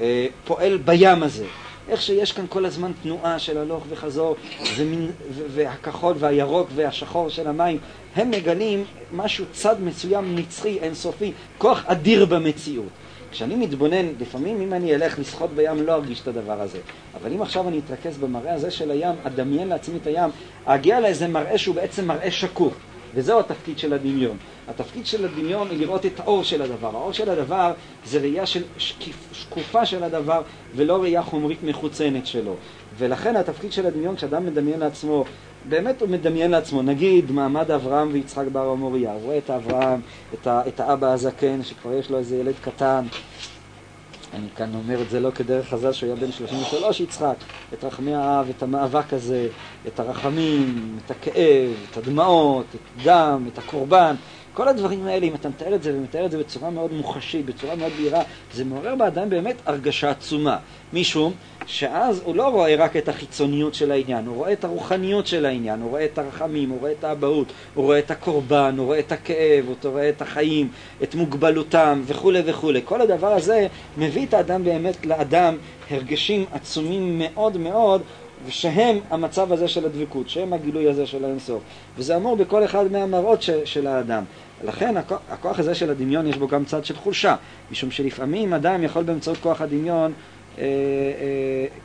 אה, 0.00 0.26
פועל 0.44 0.76
בים 0.76 1.22
הזה. 1.22 1.46
איך 1.92 2.02
שיש 2.02 2.32
כאן 2.32 2.44
כל 2.48 2.64
הזמן 2.64 2.92
תנועה 3.02 3.38
של 3.38 3.58
הלוך 3.58 3.84
וחזור, 3.88 4.36
ומין, 4.76 5.10
והכחול 5.30 6.14
והירוק 6.18 6.68
והשחור 6.74 7.28
של 7.28 7.48
המים, 7.48 7.78
הם 8.16 8.30
מגלים 8.30 8.84
משהו, 9.12 9.44
צד 9.52 9.76
מסוים 9.82 10.36
נצחי, 10.36 10.78
אינסופי, 10.78 11.32
כוח 11.58 11.84
אדיר 11.86 12.26
במציאות. 12.26 12.88
כשאני 13.30 13.56
מתבונן, 13.56 14.06
לפעמים 14.20 14.60
אם 14.60 14.74
אני 14.74 14.94
אלך 14.94 15.18
לשחות 15.18 15.50
בים 15.50 15.86
לא 15.86 15.92
ארגיש 15.92 16.20
את 16.20 16.28
הדבר 16.28 16.60
הזה. 16.60 16.78
אבל 17.20 17.32
אם 17.32 17.42
עכשיו 17.42 17.68
אני 17.68 17.80
אתרכז 17.86 18.18
במראה 18.18 18.54
הזה 18.54 18.70
של 18.70 18.90
הים, 18.90 19.14
אדמיין 19.24 19.68
לעצמי 19.68 19.98
את 20.02 20.06
הים, 20.06 20.30
אגיע 20.64 21.00
לאיזה 21.00 21.28
מראה 21.28 21.58
שהוא 21.58 21.74
בעצם 21.74 22.06
מראה 22.06 22.30
שקוף. 22.30 22.74
וזהו 23.14 23.40
התפקיד 23.40 23.78
של 23.78 23.92
הדמיון. 23.92 24.36
התפקיד 24.68 25.06
של 25.06 25.24
הדמיון 25.24 25.70
היא 25.70 25.78
לראות 25.78 26.06
את 26.06 26.20
האור 26.20 26.44
של 26.44 26.62
הדבר. 26.62 26.90
האור 26.96 27.12
של 27.12 27.30
הדבר 27.30 27.72
זה 28.06 28.18
ראייה 28.18 28.46
של 28.46 28.62
שקיף, 28.78 29.16
שקופה 29.32 29.86
של 29.86 30.04
הדבר 30.04 30.42
ולא 30.76 31.02
ראייה 31.02 31.22
חומרית 31.22 31.58
מחוצנת 31.62 32.26
שלו. 32.26 32.56
ולכן 32.98 33.36
התפקיד 33.36 33.72
של 33.72 33.86
הדמיון, 33.86 34.16
כשאדם 34.16 34.46
מדמיין 34.46 34.80
לעצמו, 34.80 35.24
באמת 35.68 36.00
הוא 36.00 36.08
מדמיין 36.08 36.50
לעצמו, 36.50 36.82
נגיד 36.82 37.30
מעמד 37.30 37.70
אברהם 37.70 38.08
ויצחק 38.12 38.44
בר 38.52 38.70
המוריה, 38.70 39.12
הוא 39.12 39.22
רואה 39.22 39.38
את 39.38 39.50
אברהם, 39.50 40.00
את, 40.34 40.46
ה, 40.46 40.62
את 40.68 40.80
האבא 40.80 41.12
הזקן, 41.12 41.62
שכבר 41.62 41.92
יש 41.92 42.10
לו 42.10 42.18
איזה 42.18 42.36
ילד 42.36 42.54
קטן, 42.60 43.04
אני 44.34 44.48
כאן 44.56 44.74
אומר 44.74 45.02
את 45.02 45.10
זה 45.10 45.20
לא 45.20 45.30
כדרך 45.30 45.68
חז"ל 45.68 45.92
שהוא 45.92 46.06
היה 46.06 46.16
בן 46.16 46.32
33 46.32 47.00
יצחק, 47.00 47.34
את 47.72 47.84
רחמי 47.84 48.14
האב, 48.14 48.48
את 48.56 48.62
המאבק 48.62 49.12
הזה, 49.12 49.48
את 49.86 50.00
הרחמים, 50.00 50.98
את 51.06 51.10
הכאב, 51.10 51.70
את 51.90 51.96
הדמעות, 51.96 52.66
את 52.74 53.04
דם, 53.04 53.44
את 53.52 53.58
הקורבן, 53.58 54.14
כל 54.54 54.68
הדברים 54.68 55.06
האלה, 55.06 55.26
אם 55.26 55.34
אתה 55.34 55.48
מתאר 55.48 55.74
את 55.74 55.82
זה 55.82 55.94
ומתאר 55.94 56.26
את 56.26 56.30
זה 56.30 56.38
בצורה 56.38 56.70
מאוד 56.70 56.92
מוחשית, 56.92 57.46
בצורה 57.46 57.74
מאוד 57.74 57.92
בהירה, 57.96 58.22
זה 58.52 58.64
מעורר 58.64 58.94
באדם 58.94 59.30
באמת 59.30 59.56
הרגשה 59.66 60.10
עצומה. 60.10 60.56
משום 60.92 61.32
שאז 61.66 62.20
הוא 62.24 62.36
לא 62.36 62.48
רואה 62.48 62.76
רק 62.76 62.96
את 62.96 63.08
החיצוניות 63.08 63.74
של 63.74 63.92
העניין, 63.92 64.26
הוא 64.26 64.36
רואה 64.36 64.52
את 64.52 64.64
הרוחניות 64.64 65.26
של 65.26 65.46
העניין, 65.46 65.80
הוא 65.80 65.90
רואה 65.90 66.04
את 66.04 66.18
הרחמים, 66.18 66.70
הוא 66.70 66.80
רואה 66.80 66.92
את 66.92 67.04
האבהות, 67.04 67.52
הוא 67.74 67.84
רואה 67.84 67.98
את 67.98 68.10
הקורבן, 68.10 68.74
הוא 68.78 68.86
רואה 68.86 68.98
את 68.98 69.12
הכאב, 69.12 69.64
הוא 69.66 69.76
רואה 69.90 70.08
את 70.08 70.22
החיים, 70.22 70.68
את 71.02 71.14
מוגבלותם 71.14 72.02
וכולי 72.06 72.42
וכולי. 72.44 72.80
כל 72.84 73.00
הדבר 73.00 73.32
הזה 73.32 73.66
מביא 73.98 74.26
את 74.26 74.34
האדם 74.34 74.64
באמת 74.64 75.06
לאדם 75.06 75.56
הרגשים 75.90 76.44
עצומים 76.52 77.18
מאוד 77.18 77.56
מאוד 77.56 78.02
ושהם 78.46 78.98
המצב 79.10 79.52
הזה 79.52 79.68
של 79.68 79.86
הדבקות, 79.86 80.28
שהם 80.28 80.52
הגילוי 80.52 80.88
הזה 80.88 81.06
של 81.06 81.24
האינסוף. 81.24 81.62
וזה 81.98 82.16
אמור 82.16 82.36
בכל 82.36 82.64
אחד 82.64 82.92
מהמראות 82.92 83.42
ש, 83.42 83.50
של 83.64 83.86
האדם. 83.86 84.24
לכן 84.64 84.96
הכוח, 84.96 85.18
הכוח 85.30 85.58
הזה 85.58 85.74
של 85.74 85.90
הדמיון 85.90 86.26
יש 86.26 86.36
בו 86.36 86.48
גם 86.48 86.64
צד 86.64 86.84
של 86.84 86.96
חולשה, 86.96 87.36
משום 87.70 87.90
שלפעמים 87.90 88.52
אדם 88.52 88.82
יכול 88.82 89.02
באמצעות 89.02 89.38
כוח 89.38 89.60
הדמיון, 89.60 90.12
אה, 90.58 90.64
אה, 90.64 90.68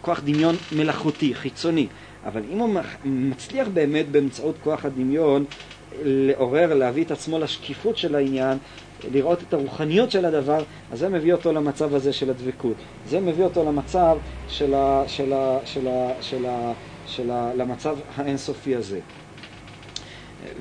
כוח 0.01 0.21
דמיון 0.25 0.55
מלאכותי, 0.71 1.35
חיצוני, 1.35 1.87
אבל 2.25 2.41
אם 2.53 2.59
הוא 2.59 2.69
מצליח 3.05 3.67
באמת 3.73 4.09
באמצעות 4.09 4.55
כוח 4.63 4.85
הדמיון 4.85 5.45
לעורר, 6.03 6.73
להביא 6.73 7.03
את 7.03 7.11
עצמו 7.11 7.39
לשקיפות 7.39 7.97
של 7.97 8.15
העניין, 8.15 8.57
לראות 9.13 9.43
את 9.43 9.53
הרוחניות 9.53 10.11
של 10.11 10.25
הדבר, 10.25 10.63
אז 10.91 10.99
זה 10.99 11.09
מביא 11.09 11.33
אותו 11.33 11.53
למצב 11.53 11.95
הזה 11.95 12.13
של 12.13 12.29
הדבקות. 12.29 12.75
זה 13.09 13.19
מביא 13.19 13.43
אותו 13.43 13.63
למצב 13.65 14.17
של 14.47 14.73
ה, 14.73 15.03
של 15.07 15.33
ה, 15.33 15.59
של 15.65 15.87
ה, 15.87 16.09
של 16.21 16.45
ה, 16.45 16.73
של 17.05 17.31
ה, 17.31 17.51
למצב 17.57 17.97
האינסופי 18.15 18.75
הזה. 18.75 18.99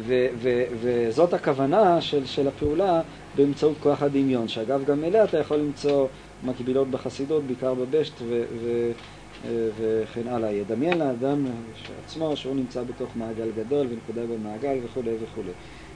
ו, 0.07 0.26
ו, 0.43 0.62
וזאת 0.80 1.34
הכוונה 1.34 2.01
של, 2.01 2.26
של 2.26 2.49
הפעולה 2.49 3.03
באמצעות 3.34 3.76
כוח 3.82 4.03
הדמיון, 4.03 4.49
שאגב 4.49 4.84
גם 4.84 5.05
אליה 5.05 5.24
אתה 5.24 5.39
יכול 5.39 5.57
למצוא 5.57 6.07
מקבילות 6.45 6.89
בחסידות, 6.89 7.43
בעיקר 7.45 7.74
בבשט 7.74 8.14
ו, 8.22 8.43
ו, 8.62 8.91
וכן 9.76 10.28
הלאה. 10.28 10.53
ידמיין 10.53 10.99
לאדם 10.99 11.47
עצמו 12.05 12.37
שהוא 12.37 12.57
נמצא 12.57 12.82
בתוך 12.82 13.16
מעגל 13.16 13.51
גדול 13.57 13.87
ונקודה 13.91 14.26
במעגל 14.26 14.78
וכולי 14.84 15.11
וכולי. 15.22 15.53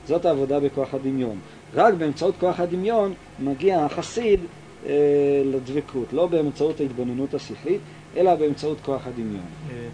זאת 0.07 0.25
העבודה 0.25 0.61
בכוח 0.61 0.95
הדמיון. 0.95 1.39
רק 1.75 1.95
באמצעות 1.95 2.35
כוח 2.41 2.61
הדמיון 2.61 3.15
מגיע 3.39 3.85
החסיד 3.85 4.41
אה, 4.87 4.93
לדבקות, 5.45 6.13
לא 6.13 6.27
באמצעות 6.27 6.81
ההתבוננות 6.81 7.35
השכלית, 7.35 7.81
אלא 8.17 8.35
באמצעות 8.35 8.79
כוח 8.85 9.07
הדמיון. 9.07 9.45
אה, 9.71 9.89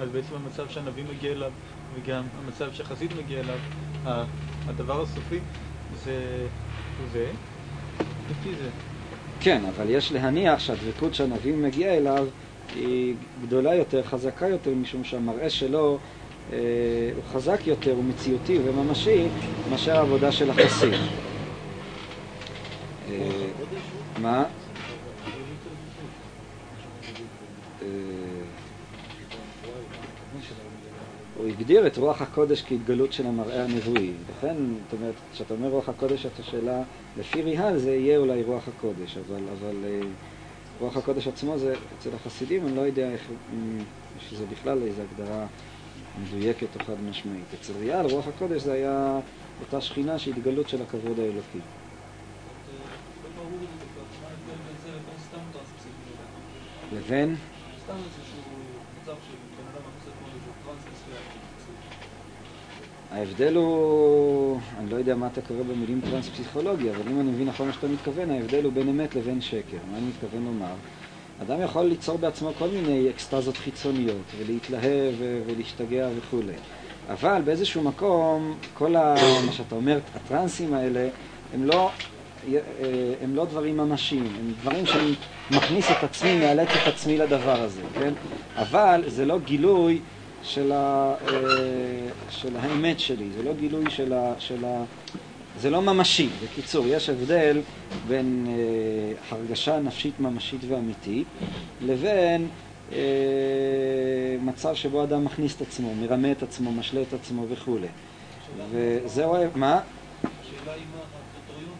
אז 0.00 0.08
בעצם 0.08 0.34
המצב 0.34 0.68
שהנביא 0.68 1.04
מגיע 1.16 1.32
אליו, 1.32 1.50
וגם 1.94 2.22
המצב 2.44 2.72
שהחסיד 2.72 3.10
מגיע 3.24 3.40
אליו, 3.40 3.58
הדבר 4.66 5.02
הסופי 5.02 5.38
זה... 6.04 6.46
זה? 7.12 7.26
לפי 8.30 8.54
זה. 8.54 8.68
כן, 9.40 9.62
אבל 9.64 9.90
יש 9.90 10.12
להניח 10.12 10.58
שהדבקות 10.58 11.14
שהנביא 11.14 11.54
מגיע 11.54 11.94
אליו 11.94 12.26
היא 12.74 13.14
גדולה 13.42 13.74
יותר, 13.74 14.02
חזקה 14.02 14.48
יותר, 14.48 14.70
משום 14.70 15.04
שהמראה 15.04 15.50
שלו 15.50 15.98
הוא 16.50 17.24
חזק 17.32 17.66
יותר, 17.66 17.92
הוא 17.92 18.04
מציאותי 18.04 18.58
וממשי, 18.64 19.28
מאשר 19.70 19.96
העבודה 19.96 20.32
של 20.32 20.50
החסיד. 20.50 20.92
אה, 23.10 23.48
מה? 24.20 24.44
אה, 27.82 27.86
הוא 31.36 31.48
הגדיר 31.48 31.86
את 31.86 31.96
רוח 31.96 32.22
הקודש 32.22 32.62
כהתגלות 32.62 33.12
של 33.12 33.26
המראה 33.26 33.64
הנבואי. 33.64 34.10
לכן, 34.38 34.56
זאת 34.84 35.00
אומרת, 35.00 35.14
כשאתה 35.32 35.54
אומר 35.54 35.68
רוח 35.68 35.88
הקודש, 35.88 36.26
את 36.26 36.40
השאלה, 36.40 36.82
לפי 37.18 37.42
ריהל 37.42 37.78
זה 37.78 37.94
יהיה 37.94 38.18
אולי 38.18 38.42
רוח 38.42 38.68
הקודש, 38.68 39.16
אבל, 39.16 39.42
אבל 39.58 39.74
רוח 40.80 40.96
הקודש 40.96 41.28
עצמו 41.28 41.58
זה, 41.58 41.74
אצל 41.98 42.10
החסידים, 42.14 42.66
אני 42.66 42.76
לא 42.76 42.80
יודע 42.80 43.10
איך, 43.10 43.28
שזה 44.18 44.44
בכלל 44.52 44.82
איזו 44.82 45.02
הגדרה 45.02 45.46
מדויקת 46.22 46.80
או 46.80 46.84
חד 46.84 47.02
משמעית. 47.10 47.44
אצל 47.60 47.72
ריאל, 47.80 48.06
רוח 48.06 48.28
הקודש 48.28 48.62
זה 48.62 48.72
היה 48.72 49.20
אותה 49.60 49.80
שכינה 49.80 50.18
שהיא 50.18 50.34
התגלות 50.34 50.68
של 50.68 50.82
הכבוד 50.82 51.18
האלוקי. 51.18 51.58
לבין? 56.92 57.36
ההבדל 63.10 63.56
הוא, 63.56 64.60
אני 64.78 64.90
לא 64.90 64.96
יודע 64.96 65.14
מה 65.16 65.26
אתה 65.26 65.40
קורא 65.40 65.62
במילים 65.62 66.00
טרנס-פסיכולוגיה, 66.00 66.92
אבל 66.92 67.10
אם 67.10 67.20
אני 67.20 67.30
מבין 67.30 67.48
נכון 67.48 67.66
מה 67.66 67.72
שאתה 67.72 67.88
מתכוון, 67.88 68.30
ההבדל 68.30 68.64
הוא 68.64 68.72
בין 68.72 68.88
אמת 68.88 69.14
לבין 69.14 69.40
שקר. 69.40 69.76
מה 69.92 69.98
אני 69.98 70.06
מתכוון 70.06 70.44
לומר? 70.44 70.74
אדם 71.42 71.62
יכול 71.62 71.84
ליצור 71.84 72.18
בעצמו 72.18 72.52
כל 72.58 72.68
מיני 72.68 73.10
אקסטזות 73.10 73.56
חיצוניות, 73.56 74.24
ולהתלהב 74.38 75.14
ולהשתגע 75.46 76.08
וכולי. 76.18 76.52
אבל 77.10 77.42
באיזשהו 77.44 77.82
מקום, 77.82 78.54
כל 78.74 78.96
ה, 78.96 79.14
מה 79.46 79.52
שאתה 79.52 79.74
אומר, 79.74 79.98
הטרנסים 80.14 80.74
האלה, 80.74 81.08
הם 81.54 81.64
לא, 81.64 81.90
הם 83.22 83.34
לא 83.34 83.44
דברים 83.44 83.76
ממשיים, 83.76 84.32
הם 84.38 84.52
דברים 84.60 84.86
שאני 84.86 85.14
מכניס 85.50 85.90
את 85.90 86.04
עצמי, 86.04 86.38
מאלץ 86.38 86.68
את 86.82 86.88
עצמי 86.94 87.18
לדבר 87.18 87.60
הזה, 87.62 87.82
כן? 87.94 88.12
אבל 88.56 89.04
זה 89.06 89.24
לא 89.24 89.38
גילוי 89.38 90.00
של, 90.42 90.72
ה, 90.72 91.14
אה, 91.28 91.36
של 92.30 92.56
האמת 92.60 93.00
שלי, 93.00 93.28
זה 93.36 93.42
לא 93.42 93.52
גילוי 93.60 93.90
של 93.90 94.12
ה... 94.12 94.34
של 94.38 94.64
ה 94.64 94.84
זה 95.60 95.70
לא 95.70 95.82
ממשי. 95.82 96.28
בקיצור, 96.44 96.86
יש 96.88 97.08
הבדל 97.08 97.60
בין 98.08 98.46
אה, 98.48 99.36
הרגשה 99.36 99.80
נפשית 99.80 100.20
ממשית 100.20 100.60
ואמיתית 100.68 101.26
לבין 101.80 102.48
אה, 102.92 102.98
מצב 104.42 104.74
שבו 104.74 105.04
אדם 105.04 105.24
מכניס 105.24 105.56
את 105.56 105.60
עצמו, 105.60 105.94
מרמה 105.94 106.32
את 106.32 106.42
עצמו, 106.42 106.72
משלה 106.72 107.02
את 107.02 107.12
עצמו 107.12 107.44
וכולי. 107.48 107.86
וזהו, 108.70 109.34
מה? 109.54 109.80
השאלה 110.22 110.72
היא 110.74 110.82
מה 110.94 111.00
הקריטריון. 111.44 111.76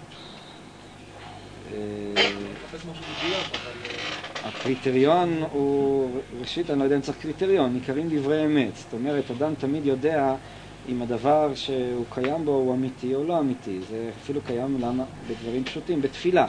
הקריטריון 4.44 5.42
הוא, 5.52 6.10
ראשית, 6.40 6.70
אני 6.70 6.78
לא 6.78 6.84
יודע 6.84 6.96
אם 6.96 7.00
צריך 7.00 7.18
קריטריון, 7.18 7.72
ניכרים 7.74 8.08
דברי 8.10 8.44
אמת. 8.44 8.76
זאת 8.76 8.92
אומרת, 8.92 9.30
אדם 9.30 9.54
תמיד 9.54 9.86
יודע 9.86 10.34
אם 10.88 11.02
הדבר 11.02 11.54
שהוא 11.54 12.04
קיים 12.10 12.44
בו 12.44 12.52
הוא 12.52 12.74
אמיתי 12.74 13.14
או 13.14 13.24
לא 13.24 13.38
אמיתי. 13.38 13.78
זה 13.90 14.10
אפילו 14.22 14.40
קיים 14.40 14.76
למה, 14.80 15.04
בדברים 15.28 15.64
פשוטים, 15.64 16.02
בתפילה. 16.02 16.46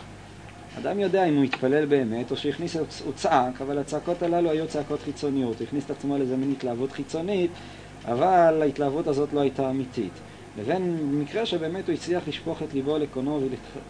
אדם 0.79 0.99
יודע 0.99 1.25
אם 1.25 1.35
הוא 1.35 1.43
התפלל 1.43 1.85
באמת 1.85 2.31
או 2.31 2.37
שהכניס, 2.37 2.75
הוא 2.75 3.13
צעק, 3.15 3.61
אבל 3.61 3.77
הצעקות 3.77 4.23
הללו 4.23 4.49
היו 4.49 4.67
צעקות 4.67 4.99
חיצוניות. 5.01 5.59
הוא 5.59 5.67
הכניס 5.67 5.85
את 5.85 5.91
עצמו 5.91 6.17
לאיזה 6.17 6.37
מין 6.37 6.51
התלהבות 6.51 6.91
חיצונית, 6.91 7.51
אבל 8.05 8.61
ההתלהבות 8.61 9.07
הזאת 9.07 9.33
לא 9.33 9.39
הייתה 9.39 9.69
אמיתית. 9.69 10.11
לבין 10.59 10.97
מקרה 11.11 11.45
שבאמת 11.45 11.87
הוא 11.87 11.93
הצליח 11.93 12.27
לשפוך 12.27 12.63
את 12.63 12.73
ליבו 12.73 12.97
לקונו 12.97 13.41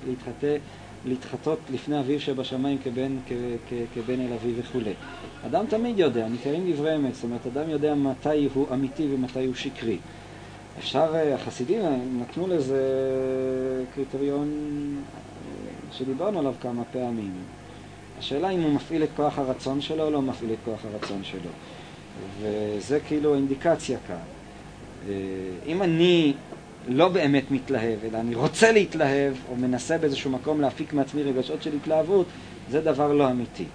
ולהתחטא 0.05 0.57
להתחטות 1.05 1.59
לפני 1.73 1.99
אביו 1.99 2.19
שבשמיים 2.19 2.77
כבן, 2.83 3.17
כ, 3.27 3.31
כ, 3.69 3.73
כבן 3.93 4.19
אל 4.19 4.33
אביו 4.33 4.53
וכולי. 4.57 4.93
אדם 5.45 5.65
תמיד 5.69 5.99
יודע, 5.99 6.27
ניכרים 6.27 6.71
דברי 6.71 6.95
אמת, 6.95 7.15
זאת 7.15 7.23
אומרת, 7.23 7.47
אדם 7.47 7.69
יודע 7.69 7.95
מתי 7.95 8.47
הוא 8.53 8.67
אמיתי 8.73 9.07
ומתי 9.13 9.45
הוא 9.45 9.55
שקרי. 9.55 9.97
אפשר, 10.79 11.15
אה, 11.15 11.35
החסידים 11.35 11.81
נתנו 12.19 12.47
לזה 12.47 12.81
קריטריון 13.95 14.47
אה, 14.97 15.91
שדיברנו 15.91 16.39
עליו 16.39 16.53
כמה 16.61 16.83
פעמים. 16.91 17.31
השאלה 18.19 18.49
אם 18.49 18.61
הוא 18.61 18.73
מפעיל 18.73 19.03
את 19.03 19.09
כוח 19.15 19.39
הרצון 19.39 19.81
שלו 19.81 20.03
או 20.03 20.11
לא 20.11 20.21
מפעיל 20.21 20.53
את 20.53 20.57
כוח 20.65 20.79
הרצון 20.85 21.23
שלו. 21.23 21.51
וזה 22.41 22.99
כאילו 22.99 23.35
אינדיקציה 23.35 23.97
כאן. 24.07 24.15
אה, 25.09 25.13
אם 25.67 25.81
אני 25.81 26.33
לא 26.87 27.09
באמת 27.09 27.51
מתלהב, 27.51 27.99
אלא 28.09 28.17
אני 28.17 28.35
רוצה 28.35 28.71
להתלהב, 28.71 29.33
או 29.49 29.55
מנסה 29.55 29.97
באיזשהו 29.97 30.31
מקום 30.31 30.61
להפיק 30.61 30.93
מעצמי 30.93 31.23
רגשות 31.23 31.63
של 31.63 31.75
התלהבות, 31.75 32.25
זה 32.69 32.81
דבר 32.81 33.13
לא 33.13 33.31
אמיתי. 33.31 33.65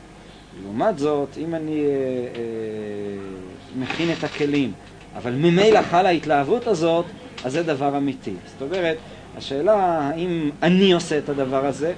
לעומת 0.63 0.99
זאת, 0.99 1.29
אם 1.39 1.55
אני 1.55 1.85
אה, 1.85 1.91
אה, 1.91 3.81
מכין 3.81 4.13
את 4.13 4.25
הכלים, 4.25 4.73
אבל 5.17 5.33
ממילא 5.33 5.83
חלה 5.83 6.09
ההתלהבות 6.09 6.67
הזאת, 6.67 7.05
אז 7.45 7.53
זה 7.53 7.63
דבר 7.63 7.97
אמיתי. 7.97 8.35
זאת 8.47 8.63
אומרת, 8.63 8.97
השאלה 9.37 9.75
האם 9.75 10.51
אני 10.63 10.93
עושה 10.93 11.19
את 11.19 11.29
הדבר 11.29 11.67
הזה, 11.67 11.93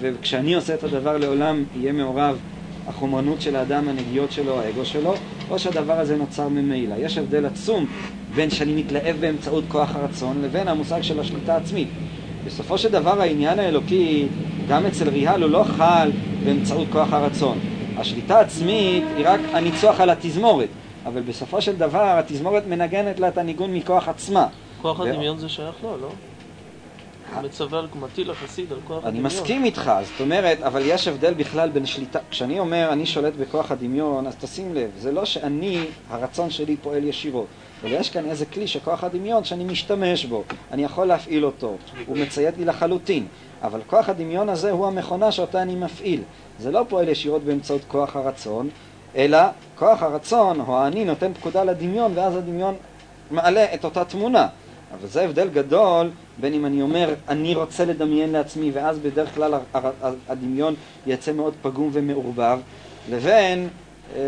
וכשאני 0.00 0.54
עושה 0.54 0.74
את 0.74 0.84
הדבר 0.84 1.16
לעולם 1.16 1.64
יהיה 1.76 1.92
מעורב 1.92 2.38
החומרנות 2.88 3.40
של 3.40 3.56
האדם, 3.56 3.88
הנגיעות 3.88 4.32
שלו, 4.32 4.60
האגו 4.60 4.84
שלו, 4.84 5.14
או 5.50 5.58
שהדבר 5.58 6.00
הזה 6.00 6.16
נוצר 6.16 6.48
ממילא. 6.48 6.94
יש 6.98 7.18
הבדל 7.18 7.46
עצום 7.46 7.86
בין 8.34 8.50
שאני 8.50 8.72
מתלהב 8.74 9.16
באמצעות 9.20 9.64
כוח 9.68 9.96
הרצון 9.96 10.42
לבין 10.42 10.68
המושג 10.68 11.02
של 11.02 11.20
השליטה 11.20 11.54
העצמית. 11.54 11.88
בסופו 12.46 12.78
של 12.78 12.88
דבר 12.88 13.20
העניין 13.20 13.58
האלוקי, 13.58 14.26
גם 14.68 14.86
אצל 14.86 15.08
ריהל, 15.08 15.42
הוא 15.42 15.50
לא 15.50 15.64
חל 15.64 16.10
באמצעות 16.44 16.88
כוח 16.92 17.12
הרצון. 17.12 17.58
השליטה 17.96 18.38
העצמית 18.38 19.04
היא 19.16 19.26
רק 19.28 19.40
הניצוח 19.52 20.00
על 20.00 20.10
התזמורת, 20.10 20.68
אבל 21.06 21.22
בסופו 21.22 21.62
של 21.62 21.76
דבר 21.76 22.18
התזמורת 22.18 22.66
מנגנת 22.66 23.20
לה 23.20 23.28
את 23.28 23.38
הניגון 23.38 23.74
מכוח 23.74 24.08
עצמה. 24.08 24.46
כוח 24.82 25.00
הדמיון 25.00 25.38
זה 25.38 25.48
שייך 25.48 25.74
לו, 25.82 25.96
לא? 26.00 26.08
מצווה 27.42 27.78
על 27.78 27.86
מטיל 27.94 28.30
החסיד 28.30 28.72
על 28.72 28.78
כוח 28.84 28.96
הדמיון. 28.96 29.14
אני 29.14 29.24
מסכים 29.24 29.64
איתך, 29.64 29.92
זאת 30.02 30.20
אומרת, 30.20 30.62
אבל 30.62 30.82
יש 30.84 31.08
הבדל 31.08 31.34
בכלל 31.34 31.70
בין 31.70 31.86
שליטה, 31.86 32.18
כשאני 32.30 32.58
אומר 32.58 32.88
אני 32.92 33.06
שולט 33.06 33.32
בכוח 33.34 33.70
הדמיון, 33.70 34.26
אז 34.26 34.36
תשים 34.36 34.74
לב, 34.74 34.90
זה 34.98 35.12
לא 35.12 35.24
שאני, 35.24 35.84
הרצון 36.10 36.50
שלי 36.50 36.76
פועל 36.76 37.04
ישירות, 37.04 37.46
אבל 37.82 37.92
יש 37.92 38.10
כאן 38.10 38.24
איזה 38.30 38.46
כלי 38.46 38.66
שכוח 38.66 39.04
הדמיון 39.04 39.44
שאני 39.44 39.64
משתמש 39.64 40.24
בו, 40.24 40.44
אני 40.72 40.84
יכול 40.84 41.06
להפעיל 41.06 41.44
אותו, 41.44 41.76
הוא 42.06 42.18
מציית 42.18 42.58
לי 42.58 42.64
לחלוטין, 42.64 43.26
אבל 43.62 43.80
כוח 43.86 44.08
הדמיון 44.08 44.48
הזה 44.48 44.70
הוא 44.70 44.86
המכונה 44.86 45.32
שאותה 45.32 45.62
אני 45.62 45.74
מפעיל, 45.74 46.22
זה 46.58 46.70
לא 46.70 46.84
פועל 46.88 47.08
ישירות 47.08 47.42
באמצעות 47.42 47.82
כוח 47.88 48.16
הרצון, 48.16 48.68
אלא 49.16 49.38
כוח 49.80 50.02
הרצון 50.02 50.60
או 50.60 50.78
האני 50.78 51.04
נותן 51.04 51.32
פקודה 51.34 51.64
לדמיון 51.64 52.12
ואז 52.14 52.36
הדמיון 52.36 52.74
מעלה 53.30 53.74
את 53.74 53.84
אותה 53.84 54.04
תמונה. 54.04 54.48
אבל 54.94 55.08
זה 55.08 55.22
הבדל 55.22 55.48
גדול 55.48 56.10
בין 56.40 56.54
אם 56.54 56.66
אני 56.66 56.82
אומר 56.82 57.14
אני 57.28 57.54
רוצה 57.54 57.84
לדמיין 57.84 58.32
לעצמי 58.32 58.70
ואז 58.70 58.98
בדרך 58.98 59.34
כלל 59.34 59.54
הדמיון 60.28 60.74
יצא 61.06 61.32
מאוד 61.32 61.54
פגום 61.62 61.90
ומעורבב 61.92 62.58
לבין 63.10 63.68
אה, 64.16 64.20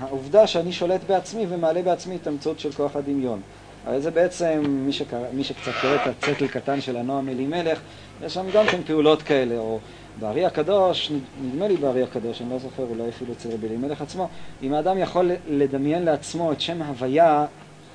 העובדה 0.00 0.46
שאני 0.46 0.72
שולט 0.72 1.00
בעצמי 1.06 1.46
ומעלה 1.48 1.82
בעצמי 1.82 2.16
את 2.16 2.26
המציאות 2.26 2.60
של 2.60 2.72
כוח 2.72 2.96
הדמיון. 2.96 3.40
הרי 3.86 4.00
זה 4.00 4.10
בעצם, 4.10 4.62
מי, 4.66 4.92
שקר... 4.92 5.18
מי 5.32 5.44
שקצת 5.44 5.72
קורא 5.80 5.94
את 5.94 6.06
הצטל 6.06 6.46
קטן 6.46 6.80
של 6.80 6.96
הנועם 6.96 7.28
אלימלך, 7.28 7.80
יש 8.24 8.34
שם 8.34 8.46
גם 8.54 8.66
כן 8.66 8.82
פעולות 8.86 9.22
כאלה, 9.22 9.58
או 9.58 9.78
בארי 10.20 10.44
הקדוש, 10.44 11.12
נדמה 11.42 11.68
לי 11.68 11.76
בארי 11.76 12.02
הקדוש, 12.02 12.40
אני 12.40 12.50
לא 12.50 12.58
זוכר, 12.58 12.82
אולי 12.82 13.08
אפילו 13.08 13.32
אצל 13.32 13.48
רבי 13.52 13.66
אלימלך 13.66 14.02
עצמו, 14.02 14.28
אם 14.62 14.74
האדם 14.74 14.98
יכול 14.98 15.30
לדמיין 15.48 16.04
לעצמו 16.04 16.52
את 16.52 16.60
שם 16.60 16.82
ההוויה 16.82 17.46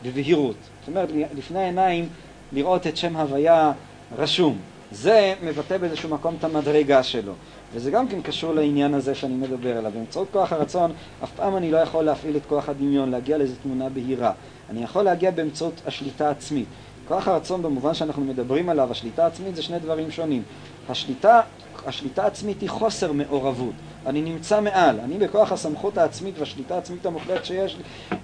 בבהירות. 0.04 0.56
זאת 0.80 0.88
אומרת, 0.88 1.10
לפני 1.38 1.60
העיניים 1.60 2.10
לראות 2.52 2.88
את 2.88 2.98
שם 2.98 3.16
הוויה 3.16 3.72
רשום. 4.18 4.58
זה 4.92 5.34
מבטא 5.44 5.78
באיזשהו 5.78 6.10
מקום 6.10 6.36
את 6.40 6.44
המדרגה 6.44 7.04
שלו. 7.04 7.34
וזה 7.74 7.92
גם 7.92 8.08
כן 8.08 8.22
קשור 8.22 8.54
לעניין 8.54 8.94
הזה 8.94 9.16
שאני 9.16 9.34
מדבר 9.34 9.78
עליו. 9.78 9.92
באמצעות 9.92 10.28
כוח 10.32 10.54
הרצון, 10.54 10.92
אף 11.24 11.32
פעם 11.36 11.58
אני 11.58 11.72
לא 11.72 11.78
יכול 11.78 12.04
להפעיל 12.04 12.38
את 12.38 12.46
כוח 12.50 12.70
הדמיון, 12.70 13.12
להגיע 13.12 13.38
לאיזו 13.38 13.56
תמונה 13.64 13.90
בהירה. 13.90 14.32
אני 14.70 14.84
יכול 14.84 15.04
להגיע 15.04 15.32
באמצעות 15.32 15.82
השליטה 15.86 16.28
העצמית. 16.28 16.66
כוח 17.08 17.28
הרצון 17.28 17.62
במובן 17.62 17.94
שאנחנו 17.94 18.24
מדברים 18.24 18.70
עליו, 18.70 18.92
השליטה 18.92 19.24
העצמית 19.24 19.56
זה 19.56 19.62
שני 19.62 19.80
דברים 19.80 20.12
שונים. 20.12 20.44
השליטה, 20.90 21.42
השליטה 21.90 22.24
העצמית 22.24 22.62
היא 22.62 22.70
חוסר 22.70 23.12
מעורבות. 23.12 23.74
אני 24.06 24.22
נמצא 24.22 24.62
מעל, 24.62 25.00
אני 25.00 25.18
בכוח 25.18 25.52
הסמכות 25.52 25.98
העצמית 25.98 26.40
והשליטה 26.40 26.76
העצמית 26.76 27.06
המוחלטת 27.06 27.46
שיש 27.46 27.78
לי. 27.78 28.18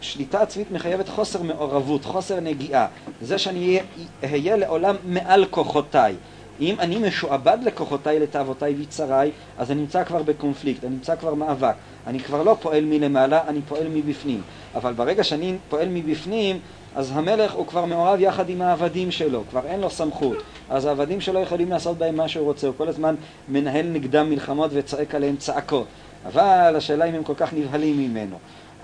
שליטה 0.00 0.42
עצמית 0.42 0.70
מחייבת 0.70 1.08
חוסר 1.08 1.42
מעורבות, 1.42 2.04
חוסר 2.04 2.40
נגיעה. 2.40 2.86
זה 3.22 3.38
שאני 3.38 3.80
אהיה 4.24 4.56
לעולם 4.56 4.96
מעל 5.04 5.46
כוחותיי. 5.50 6.14
אם 6.60 6.80
אני 6.80 6.98
משועבד 6.98 7.58
לכוחותיי, 7.64 8.20
לתאוותיי 8.20 8.74
ויצריי, 8.74 9.30
אז 9.58 9.70
אני 9.70 9.80
נמצא 9.80 10.04
כבר 10.04 10.22
בקונפליקט, 10.22 10.84
אני 10.84 10.94
נמצא 10.94 11.16
כבר 11.16 11.34
מאבק. 11.34 11.74
אני 12.06 12.20
כבר 12.20 12.42
לא 12.42 12.56
פועל 12.60 12.84
מלמעלה, 12.84 13.40
אני 13.48 13.60
פועל 13.68 13.88
מבפנים. 13.88 14.42
אבל 14.74 14.92
ברגע 14.92 15.24
שאני 15.24 15.56
פועל 15.68 15.88
מבפנים, 15.88 16.58
אז 16.96 17.10
המלך 17.14 17.52
הוא 17.52 17.66
כבר 17.66 17.84
מעורב 17.84 18.20
יחד 18.20 18.48
עם 18.48 18.62
העבדים 18.62 19.10
שלו, 19.10 19.42
כבר 19.50 19.60
אין 19.66 19.80
לו 19.80 19.90
סמכות. 19.90 20.36
אז 20.70 20.84
העבדים 20.84 21.20
שלו 21.20 21.40
יכולים 21.40 21.70
לעשות 21.70 21.98
בהם 21.98 22.16
מה 22.16 22.28
שהוא 22.28 22.44
רוצה, 22.44 22.66
הוא 22.66 22.74
כל 22.78 22.88
הזמן 22.88 23.14
מנהל 23.48 23.86
נגדם 23.86 24.30
מלחמות 24.30 24.70
וצועק 24.74 25.14
עליהם 25.14 25.36
צעקות. 25.36 25.86
אבל 26.26 26.76
השאלה 26.76 27.04
אם 27.04 27.14
הם 27.14 27.22
כל 27.22 27.34
כך 27.36 27.52
נבהלים 27.52 27.98
ממנו. 27.98 28.36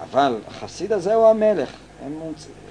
אבל 0.03 0.35
החסיד 0.49 0.93
הזה 0.93 1.15
הוא 1.15 1.27
המלך, 1.27 1.71
הם, 2.07 2.13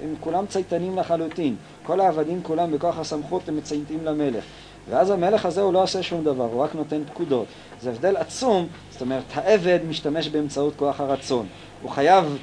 הם 0.02 0.14
כולם 0.20 0.46
צייתנים 0.46 0.98
לחלוטין. 0.98 1.56
כל 1.86 2.00
העבדים 2.00 2.42
כולם 2.42 2.72
בכוח 2.72 2.98
הסמכות 2.98 3.48
הם 3.48 3.56
מצייתים 3.56 4.04
למלך. 4.04 4.44
ואז 4.90 5.10
המלך 5.10 5.46
הזה 5.46 5.60
הוא 5.60 5.72
לא 5.72 5.82
עושה 5.82 6.02
שום 6.02 6.24
דבר, 6.24 6.44
הוא 6.52 6.62
רק 6.62 6.74
נותן 6.74 7.02
פקודות. 7.04 7.46
זה 7.80 7.90
הבדל 7.90 8.16
עצום, 8.16 8.66
זאת 8.90 9.00
אומרת, 9.00 9.22
העבד 9.34 9.78
משתמש 9.88 10.28
באמצעות 10.28 10.72
כוח 10.76 11.00
הרצון. 11.00 11.46
הוא 11.82 11.90
חייב 11.90 12.38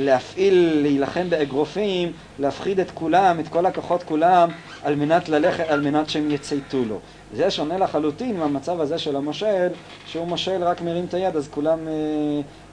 להפעיל, 0.00 0.78
להילחם 0.82 1.30
באגרופים, 1.30 2.12
להפחיד 2.38 2.80
את 2.80 2.90
כולם, 2.90 3.40
את 3.40 3.48
כל 3.48 3.66
הכוחות 3.66 4.02
כולם, 4.02 4.48
על 4.84 4.94
מנת 4.94 5.28
ללכת, 5.28 5.64
על 5.68 5.80
מנת 5.80 6.10
שהם 6.10 6.30
יצייתו 6.30 6.84
לו. 6.84 6.98
זה 7.34 7.50
שונה 7.50 7.78
לחלוטין 7.78 8.36
מהמצב 8.36 8.80
הזה 8.80 8.98
של 8.98 9.16
המושל, 9.16 9.68
שהוא 10.06 10.26
מושל 10.26 10.64
רק 10.64 10.80
מרים 10.80 11.04
את 11.04 11.14
היד, 11.14 11.36
אז 11.36 11.48
כולם 11.48 11.78
אה, 11.88 11.92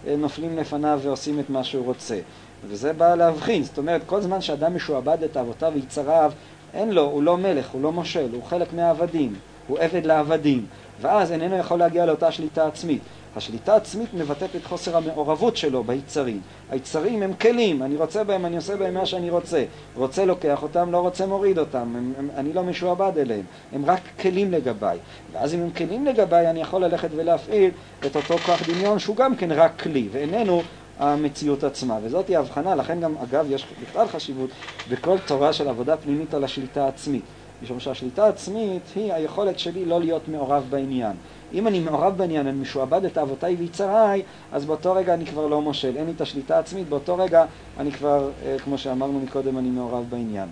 אה, 0.08 0.16
נופלים 0.16 0.58
לפניו 0.58 1.00
ועושים 1.04 1.40
את 1.40 1.50
מה 1.50 1.64
שהוא 1.64 1.86
רוצה. 1.86 2.20
וזה 2.68 2.94
בא 2.94 3.16
להבחין, 3.16 3.64
זאת 3.64 3.78
אומרת, 3.78 4.02
כל 4.06 4.22
זמן 4.22 4.42
שאדם 4.42 4.76
משועבד 4.76 5.18
את 5.24 5.38
אבותיו 5.38 5.72
ויצריו, 5.76 6.32
אין 6.74 6.92
לו, 6.92 7.02
הוא 7.02 7.24
לא 7.24 7.38
מלך, 7.38 7.70
הוא 7.70 7.82
לא 7.82 7.92
מושל, 7.92 8.28
הוא 8.34 8.44
חלק 8.44 8.74
מהעבדים, 8.74 9.34
הוא 9.68 9.80
עבד 9.80 10.06
לעבדים, 10.06 10.66
ואז 11.02 11.32
איננו 11.32 11.58
יכול 11.58 11.80
להגיע 11.80 12.06
לאותה 12.06 12.32
שליטה 12.32 12.68
עצמית. 12.68 13.02
השליטה 13.36 13.74
העצמית 13.74 14.14
מבטאת 14.14 14.56
את 14.56 14.66
חוסר 14.66 14.98
המעורבות 14.98 15.58
שלו 15.58 15.84
ביצרים. 15.84 16.42
היצרים 16.70 17.24
הם 17.24 17.34
כלים, 17.34 17.84
אני 17.84 17.96
רוצה 17.96 18.24
בהם, 18.24 18.46
אני 18.46 18.56
עושה 18.56 18.78
בהם 18.78 18.94
מה 18.94 19.06
שאני 19.06 19.30
רוצה. 19.30 19.64
רוצה 19.96 20.26
לוקח 20.26 20.64
אותם, 20.64 20.92
לא 20.92 20.98
רוצה 20.98 21.26
מוריד 21.26 21.60
אותם, 21.60 21.78
הם, 21.78 22.14
הם, 22.18 22.30
אני 22.38 22.54
לא 22.54 22.64
משועבד 22.64 23.18
אליהם. 23.18 23.44
הם 23.74 23.86
רק 23.86 24.00
כלים 24.22 24.52
לגביי. 24.52 24.98
ואז 25.32 25.54
אם 25.54 25.60
הם 25.60 25.72
כלים 25.72 26.06
לגביי, 26.06 26.50
אני 26.50 26.62
יכול 26.62 26.86
ללכת 26.86 27.10
ולהפעיל 27.16 27.72
את 28.06 28.16
אותו 28.16 28.38
כוח 28.38 28.70
דמיון 28.70 29.00
שהוא 29.00 29.16
גם 29.16 29.36
כן 29.36 29.52
רק 29.52 29.82
כלי, 29.82 30.08
ואיננו 30.12 30.62
המציאות 31.00 31.64
עצמה. 31.64 31.98
וזאת 32.04 32.28
היא 32.28 32.38
ההבחנה, 32.38 32.76
לכן 32.76 33.00
גם, 33.00 33.16
אגב, 33.18 33.46
יש 33.50 33.66
בכלל 33.82 34.08
חשיבות 34.08 34.50
בכל 34.90 35.18
תורה 35.26 35.54
של 35.54 35.68
עבודה 35.68 35.98
פנימית 35.98 36.34
על 36.34 36.44
השליטה 36.44 36.86
העצמית. 36.86 37.24
משום 37.64 37.80
שהשליטה 37.80 38.26
העצמית 38.26 38.82
היא 38.96 39.14
היכולת 39.14 39.60
שלי 39.60 39.86
לא 39.86 40.00
להיות 40.00 40.28
מעורב 40.28 40.64
בעניין. 40.70 41.12
אם 41.56 41.68
אני 41.68 41.80
מעורב 41.80 42.18
בעניין, 42.18 42.48
אני 42.48 42.60
משועבד 42.60 43.06
את 43.06 43.18
אבותיי 43.18 43.56
ויצריי, 43.56 44.22
אז 44.52 44.66
באותו 44.66 44.94
רגע 44.94 45.14
אני 45.14 45.26
כבר 45.26 45.48
לא 45.48 45.62
מושל, 45.62 45.98
אין 45.98 46.06
לי 46.06 46.12
את 46.12 46.22
השליטה 46.22 46.56
העצמית, 46.58 46.90
באותו 46.90 47.18
רגע 47.18 47.46
אני 47.80 47.92
כבר, 47.92 48.30
אה, 48.46 48.56
כמו 48.60 48.78
שאמרנו 48.78 49.20
מקודם, 49.20 49.58
אני 49.58 49.70
מעורב 49.70 50.06
בעניין. 50.10 50.50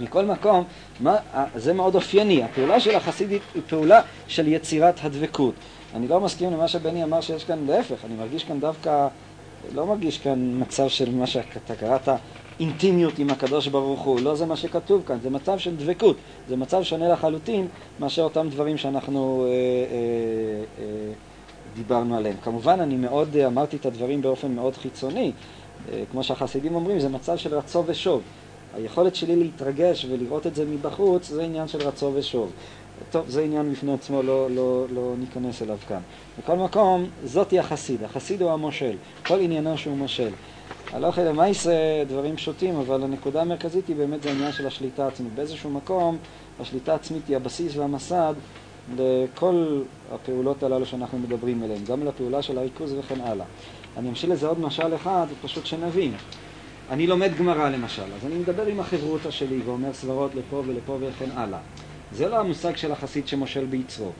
מכל 0.00 0.24
מקום, 0.24 0.64
מה, 1.00 1.16
אה, 1.34 1.44
זה 1.54 1.72
מאוד 1.72 1.94
אופייני, 1.94 2.42
הפעולה 2.42 2.80
של 2.80 2.94
החסידית 2.94 3.42
היא 3.54 3.62
פעולה 3.68 4.00
של 4.28 4.48
יצירת 4.48 4.94
הדבקות. 5.02 5.54
אני 5.94 6.08
לא 6.08 6.20
מסכים 6.20 6.52
למה 6.52 6.68
שבני 6.68 7.04
אמר 7.04 7.20
שיש 7.20 7.44
כאן, 7.44 7.66
להפך, 7.66 8.04
אני 8.04 8.14
מרגיש 8.14 8.44
כאן 8.44 8.60
דווקא, 8.60 9.08
לא 9.74 9.86
מרגיש 9.86 10.18
כאן 10.18 10.60
מצב 10.60 10.88
של 10.88 11.14
מה 11.14 11.26
שאתה 11.26 11.76
קראת 11.76 12.08
אינטימיות 12.60 13.18
עם 13.18 13.30
הקדוש 13.30 13.68
ברוך 13.68 14.00
הוא, 14.00 14.20
לא 14.20 14.34
זה 14.34 14.46
מה 14.46 14.56
שכתוב 14.56 15.02
כאן, 15.06 15.18
זה 15.22 15.30
מצב 15.30 15.58
של 15.58 15.76
דבקות, 15.76 16.16
זה 16.48 16.56
מצב 16.56 16.82
שונה 16.82 17.08
לחלוטין 17.08 17.66
מאשר 18.00 18.22
אותם 18.22 18.48
דברים 18.48 18.76
שאנחנו 18.76 19.46
אה, 19.46 19.48
אה, 19.48 20.84
אה, 20.84 21.12
דיברנו 21.74 22.16
עליהם. 22.16 22.36
כמובן, 22.42 22.80
אני 22.80 22.96
מאוד, 22.96 23.36
אה, 23.36 23.46
אמרתי 23.46 23.76
את 23.76 23.86
הדברים 23.86 24.22
באופן 24.22 24.54
מאוד 24.54 24.76
חיצוני, 24.76 25.32
אה, 25.92 26.02
כמו 26.10 26.24
שהחסידים 26.24 26.74
אומרים, 26.74 27.00
זה 27.00 27.08
מצב 27.08 27.36
של 27.36 27.54
רצו 27.54 27.82
ושוב. 27.86 28.22
היכולת 28.74 29.14
שלי 29.14 29.36
להתרגש 29.36 30.06
ולראות 30.10 30.46
את 30.46 30.54
זה 30.54 30.64
מבחוץ, 30.64 31.28
זה 31.28 31.42
עניין 31.42 31.68
של 31.68 31.78
רצו 31.78 32.10
ושוב. 32.14 32.52
טוב, 33.10 33.28
זה 33.28 33.42
עניין 33.42 33.72
בפני 33.72 33.92
עצמו, 33.92 34.22
לא, 34.22 34.50
לא, 34.50 34.86
לא 34.94 35.14
ניכנס 35.18 35.62
אליו 35.62 35.78
כאן. 35.88 36.00
בכל 36.38 36.56
מקום, 36.56 37.06
זאתי 37.24 37.58
החסיד, 37.58 38.04
החסיד 38.04 38.42
הוא 38.42 38.50
המושל, 38.50 38.96
כל 39.26 39.40
עניינו 39.40 39.78
שהוא 39.78 39.96
מושל. 39.96 40.30
הלכה 40.92 41.24
למעשה 41.24 42.04
דברים 42.08 42.36
פשוטים, 42.36 42.76
אבל 42.76 43.02
הנקודה 43.04 43.40
המרכזית 43.40 43.88
היא 43.88 43.96
באמת 43.96 44.22
זה 44.22 44.28
העניין 44.28 44.52
של 44.52 44.66
השליטה 44.66 45.04
העצמית. 45.04 45.32
באיזשהו 45.34 45.70
מקום 45.70 46.18
השליטה 46.60 46.92
העצמית 46.92 47.28
היא 47.28 47.36
הבסיס 47.36 47.76
והמסד 47.76 48.34
לכל 48.98 49.82
הפעולות 50.12 50.62
הללו 50.62 50.86
שאנחנו 50.86 51.18
מדברים 51.18 51.62
עליהן, 51.62 51.84
גם 51.84 52.06
לפעולה 52.06 52.42
של 52.42 52.58
הריכוז 52.58 52.94
וכן 52.98 53.20
הלאה. 53.20 53.46
אני 53.96 54.08
אמשיל 54.08 54.32
לזה 54.32 54.46
עוד 54.46 54.60
משל 54.60 54.94
אחד, 54.94 55.26
פשוט 55.42 55.66
שנבין. 55.66 56.12
אני 56.90 57.06
לומד 57.06 57.30
גמרא 57.38 57.68
למשל, 57.68 58.02
אז 58.02 58.26
אני 58.26 58.34
מדבר 58.34 58.66
עם 58.66 58.80
החברותא 58.80 59.30
שלי 59.30 59.58
ואומר 59.64 59.92
סברות 59.92 60.30
לפה 60.34 60.62
ולפה 60.66 60.98
וכן 61.00 61.30
הלאה. 61.34 61.58
זה 62.12 62.28
לא 62.28 62.40
המושג 62.40 62.76
של 62.76 62.92
החסיד 62.92 63.28
שמושל 63.28 63.64
ביצרו. 63.64 64.10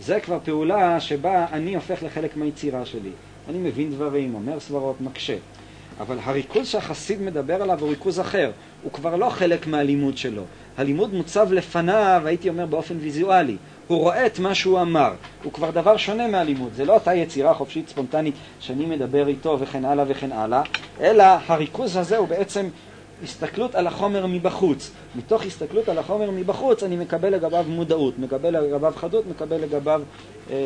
זה 0.00 0.20
כבר 0.20 0.38
פעולה 0.44 1.00
שבה 1.00 1.46
אני 1.52 1.74
הופך 1.74 2.02
לחלק 2.02 2.36
מהיצירה 2.36 2.86
שלי. 2.86 3.10
אני 3.48 3.58
מבין 3.58 3.90
דברים, 3.90 4.34
אומר 4.34 4.60
סברות, 4.60 5.00
מקשה. 5.00 5.36
אבל 6.00 6.18
הריכוז 6.22 6.68
שהחסיד 6.68 7.22
מדבר 7.22 7.62
עליו 7.62 7.80
הוא 7.80 7.90
ריכוז 7.90 8.20
אחר, 8.20 8.50
הוא 8.82 8.92
כבר 8.92 9.16
לא 9.16 9.30
חלק 9.30 9.66
מהלימוד 9.66 10.16
שלו. 10.16 10.42
הלימוד 10.78 11.14
מוצב 11.14 11.52
לפניו, 11.52 12.22
הייתי 12.24 12.48
אומר 12.48 12.66
באופן 12.66 12.96
ויזואלי. 13.00 13.56
הוא 13.86 13.98
רואה 13.98 14.26
את 14.26 14.38
מה 14.38 14.54
שהוא 14.54 14.80
אמר, 14.80 15.12
הוא 15.42 15.52
כבר 15.52 15.70
דבר 15.70 15.96
שונה 15.96 16.28
מהלימוד. 16.28 16.70
זה 16.76 16.84
לא 16.84 16.94
אותה 16.94 17.14
יצירה 17.14 17.54
חופשית 17.54 17.88
ספונטנית 17.88 18.34
שאני 18.60 18.86
מדבר 18.86 19.28
איתו 19.28 19.58
וכן 19.60 19.84
הלאה 19.84 20.04
וכן 20.08 20.32
הלאה, 20.32 20.62
אלא 21.00 21.24
הריכוז 21.46 21.96
הזה 21.96 22.16
הוא 22.16 22.28
בעצם 22.28 22.68
הסתכלות 23.22 23.74
על 23.74 23.86
החומר 23.86 24.26
מבחוץ. 24.26 24.90
מתוך 25.14 25.44
הסתכלות 25.44 25.88
על 25.88 25.98
החומר 25.98 26.30
מבחוץ 26.30 26.82
אני 26.82 26.96
מקבל 26.96 27.34
לגביו 27.34 27.64
מודעות, 27.68 28.18
מקבל 28.18 28.64
לגביו 28.64 28.92
חדות, 28.96 29.26
מקבל 29.26 29.56
לגביו 29.56 30.02
אה, 30.50 30.56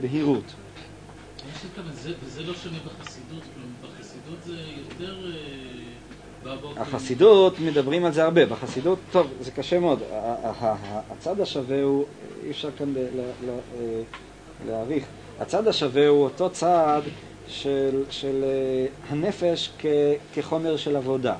בהירות. 0.00 0.54
וזה 2.24 2.42
לא 2.42 2.54
שונה 2.54 2.78
בחסידות, 2.86 3.42
אה, 6.46 6.54
החסידות, 6.76 7.60
מדברים 7.60 8.04
על 8.04 8.12
זה 8.12 8.24
הרבה. 8.24 8.46
בחסידות, 8.46 8.98
טוב, 9.12 9.26
זה 9.40 9.50
קשה 9.50 9.78
מאוד. 9.78 10.02
הצד 11.10 11.40
השווה 11.40 11.82
הוא, 11.82 12.04
אי 12.44 12.50
אפשר 12.50 12.70
כאן 12.78 12.94
אה, 12.96 13.02
להעריך, 14.66 15.04
הצד 15.40 15.68
השווה 15.68 16.08
הוא 16.08 16.24
אותו 16.24 16.50
צד 16.50 17.02
של, 17.48 18.02
של 18.10 18.44
אה, 18.44 18.86
הנפש 19.10 19.70
כ, 19.78 19.86
כחומר 20.34 20.76
של 20.76 20.96
עבודה. 20.96 21.34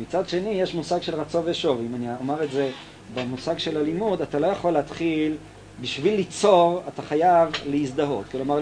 מצד 0.00 0.28
שני, 0.28 0.50
יש 0.50 0.74
מושג 0.74 1.02
של 1.02 1.14
רצו 1.14 1.44
ושוב. 1.44 1.80
אם 1.80 1.94
אני 1.94 2.06
אומר 2.20 2.44
את 2.44 2.50
זה 2.50 2.70
במושג 3.14 3.58
של 3.58 3.76
הלימוד, 3.76 4.22
אתה 4.22 4.38
לא 4.38 4.46
יכול 4.46 4.72
להתחיל, 4.72 5.36
בשביל 5.80 6.14
ליצור, 6.14 6.82
אתה 6.88 7.02
חייב 7.02 7.48
להזדהות. 7.66 8.24
כלומר, 8.30 8.60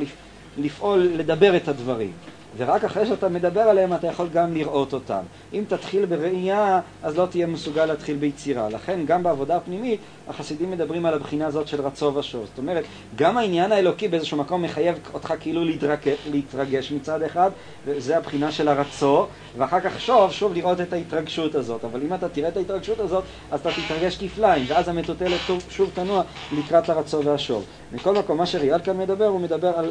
לפעול, 0.58 0.98
לדבר 1.16 1.56
את 1.56 1.68
הדברים. 1.68 2.12
ורק 2.56 2.84
אחרי 2.84 3.06
שאתה 3.06 3.28
מדבר 3.28 3.60
עליהם 3.60 3.94
אתה 3.94 4.06
יכול 4.06 4.28
גם 4.28 4.54
לראות 4.54 4.92
אותם. 4.92 5.22
אם 5.52 5.64
תתחיל 5.68 6.06
בראייה, 6.06 6.80
אז 7.02 7.18
לא 7.18 7.26
תהיה 7.26 7.46
מסוגל 7.46 7.86
להתחיל 7.86 8.16
ביצירה. 8.16 8.68
לכן 8.68 9.00
גם 9.06 9.22
בעבודה 9.22 9.56
הפנימית, 9.56 10.00
החסידים 10.28 10.70
מדברים 10.70 11.06
על 11.06 11.14
הבחינה 11.14 11.46
הזאת 11.46 11.68
של 11.68 11.80
רצו 11.80 12.14
ושוב. 12.14 12.44
זאת 12.46 12.58
אומרת, 12.58 12.84
גם 13.16 13.38
העניין 13.38 13.72
האלוקי 13.72 14.08
באיזשהו 14.08 14.36
מקום 14.36 14.62
מחייב 14.62 14.98
אותך 15.14 15.34
כאילו 15.40 15.64
להתרגש, 15.64 16.16
להתרגש 16.30 16.92
מצד 16.92 17.22
אחד, 17.22 17.50
וזה 17.86 18.16
הבחינה 18.16 18.52
של 18.52 18.68
הרצו, 18.68 19.26
ואחר 19.58 19.80
כך 19.80 20.00
שוב, 20.00 20.32
שוב 20.32 20.54
לראות 20.54 20.80
את 20.80 20.92
ההתרגשות 20.92 21.54
הזאת. 21.54 21.84
אבל 21.84 22.02
אם 22.02 22.14
אתה 22.14 22.28
תראה 22.28 22.48
את 22.48 22.56
ההתרגשות 22.56 23.00
הזאת, 23.00 23.24
אז 23.50 23.60
אתה 23.60 23.70
תתרגש 23.72 24.16
כפליים, 24.16 24.64
ואז 24.68 24.88
המטוטלת 24.88 25.40
שוב 25.70 25.90
תנוע 25.94 26.22
לקראת 26.52 26.88
הרצו 26.88 27.24
והשוב. 27.24 27.64
מכל 27.92 28.14
מקום, 28.14 28.38
מה 28.38 28.46
שריאל 28.46 28.78
כאן 28.78 28.98
מדבר, 28.98 29.26
הוא 29.26 29.40
מדבר 29.40 29.68
על, 29.68 29.90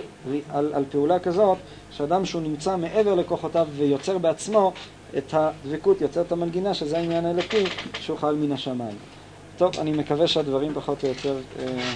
על, 0.53 0.71
על 0.73 0.85
פעולה 0.91 1.19
כזאת, 1.19 1.57
שאדם 1.91 2.25
שהוא 2.25 2.41
נמצא 2.41 2.77
מעבר 2.77 3.15
לכוחותיו 3.15 3.67
ויוצר 3.77 4.17
בעצמו 4.17 4.73
את 5.17 5.33
הדבקות, 5.33 6.01
יוצר 6.01 6.21
את 6.21 6.31
המנגינה, 6.31 6.73
שזה 6.73 6.97
העניין 6.97 7.25
האלוקי, 7.25 7.63
שהוא 7.99 8.17
חל 8.17 8.35
מן 8.35 8.51
השמיים. 8.51 8.95
טוב, 9.61 9.79
אני 9.79 9.91
מקווה 9.91 10.27
שהדברים 10.27 10.73
פחות 10.73 11.03
או 11.03 11.09
יותר... 11.09 11.37
אה, 11.59 11.93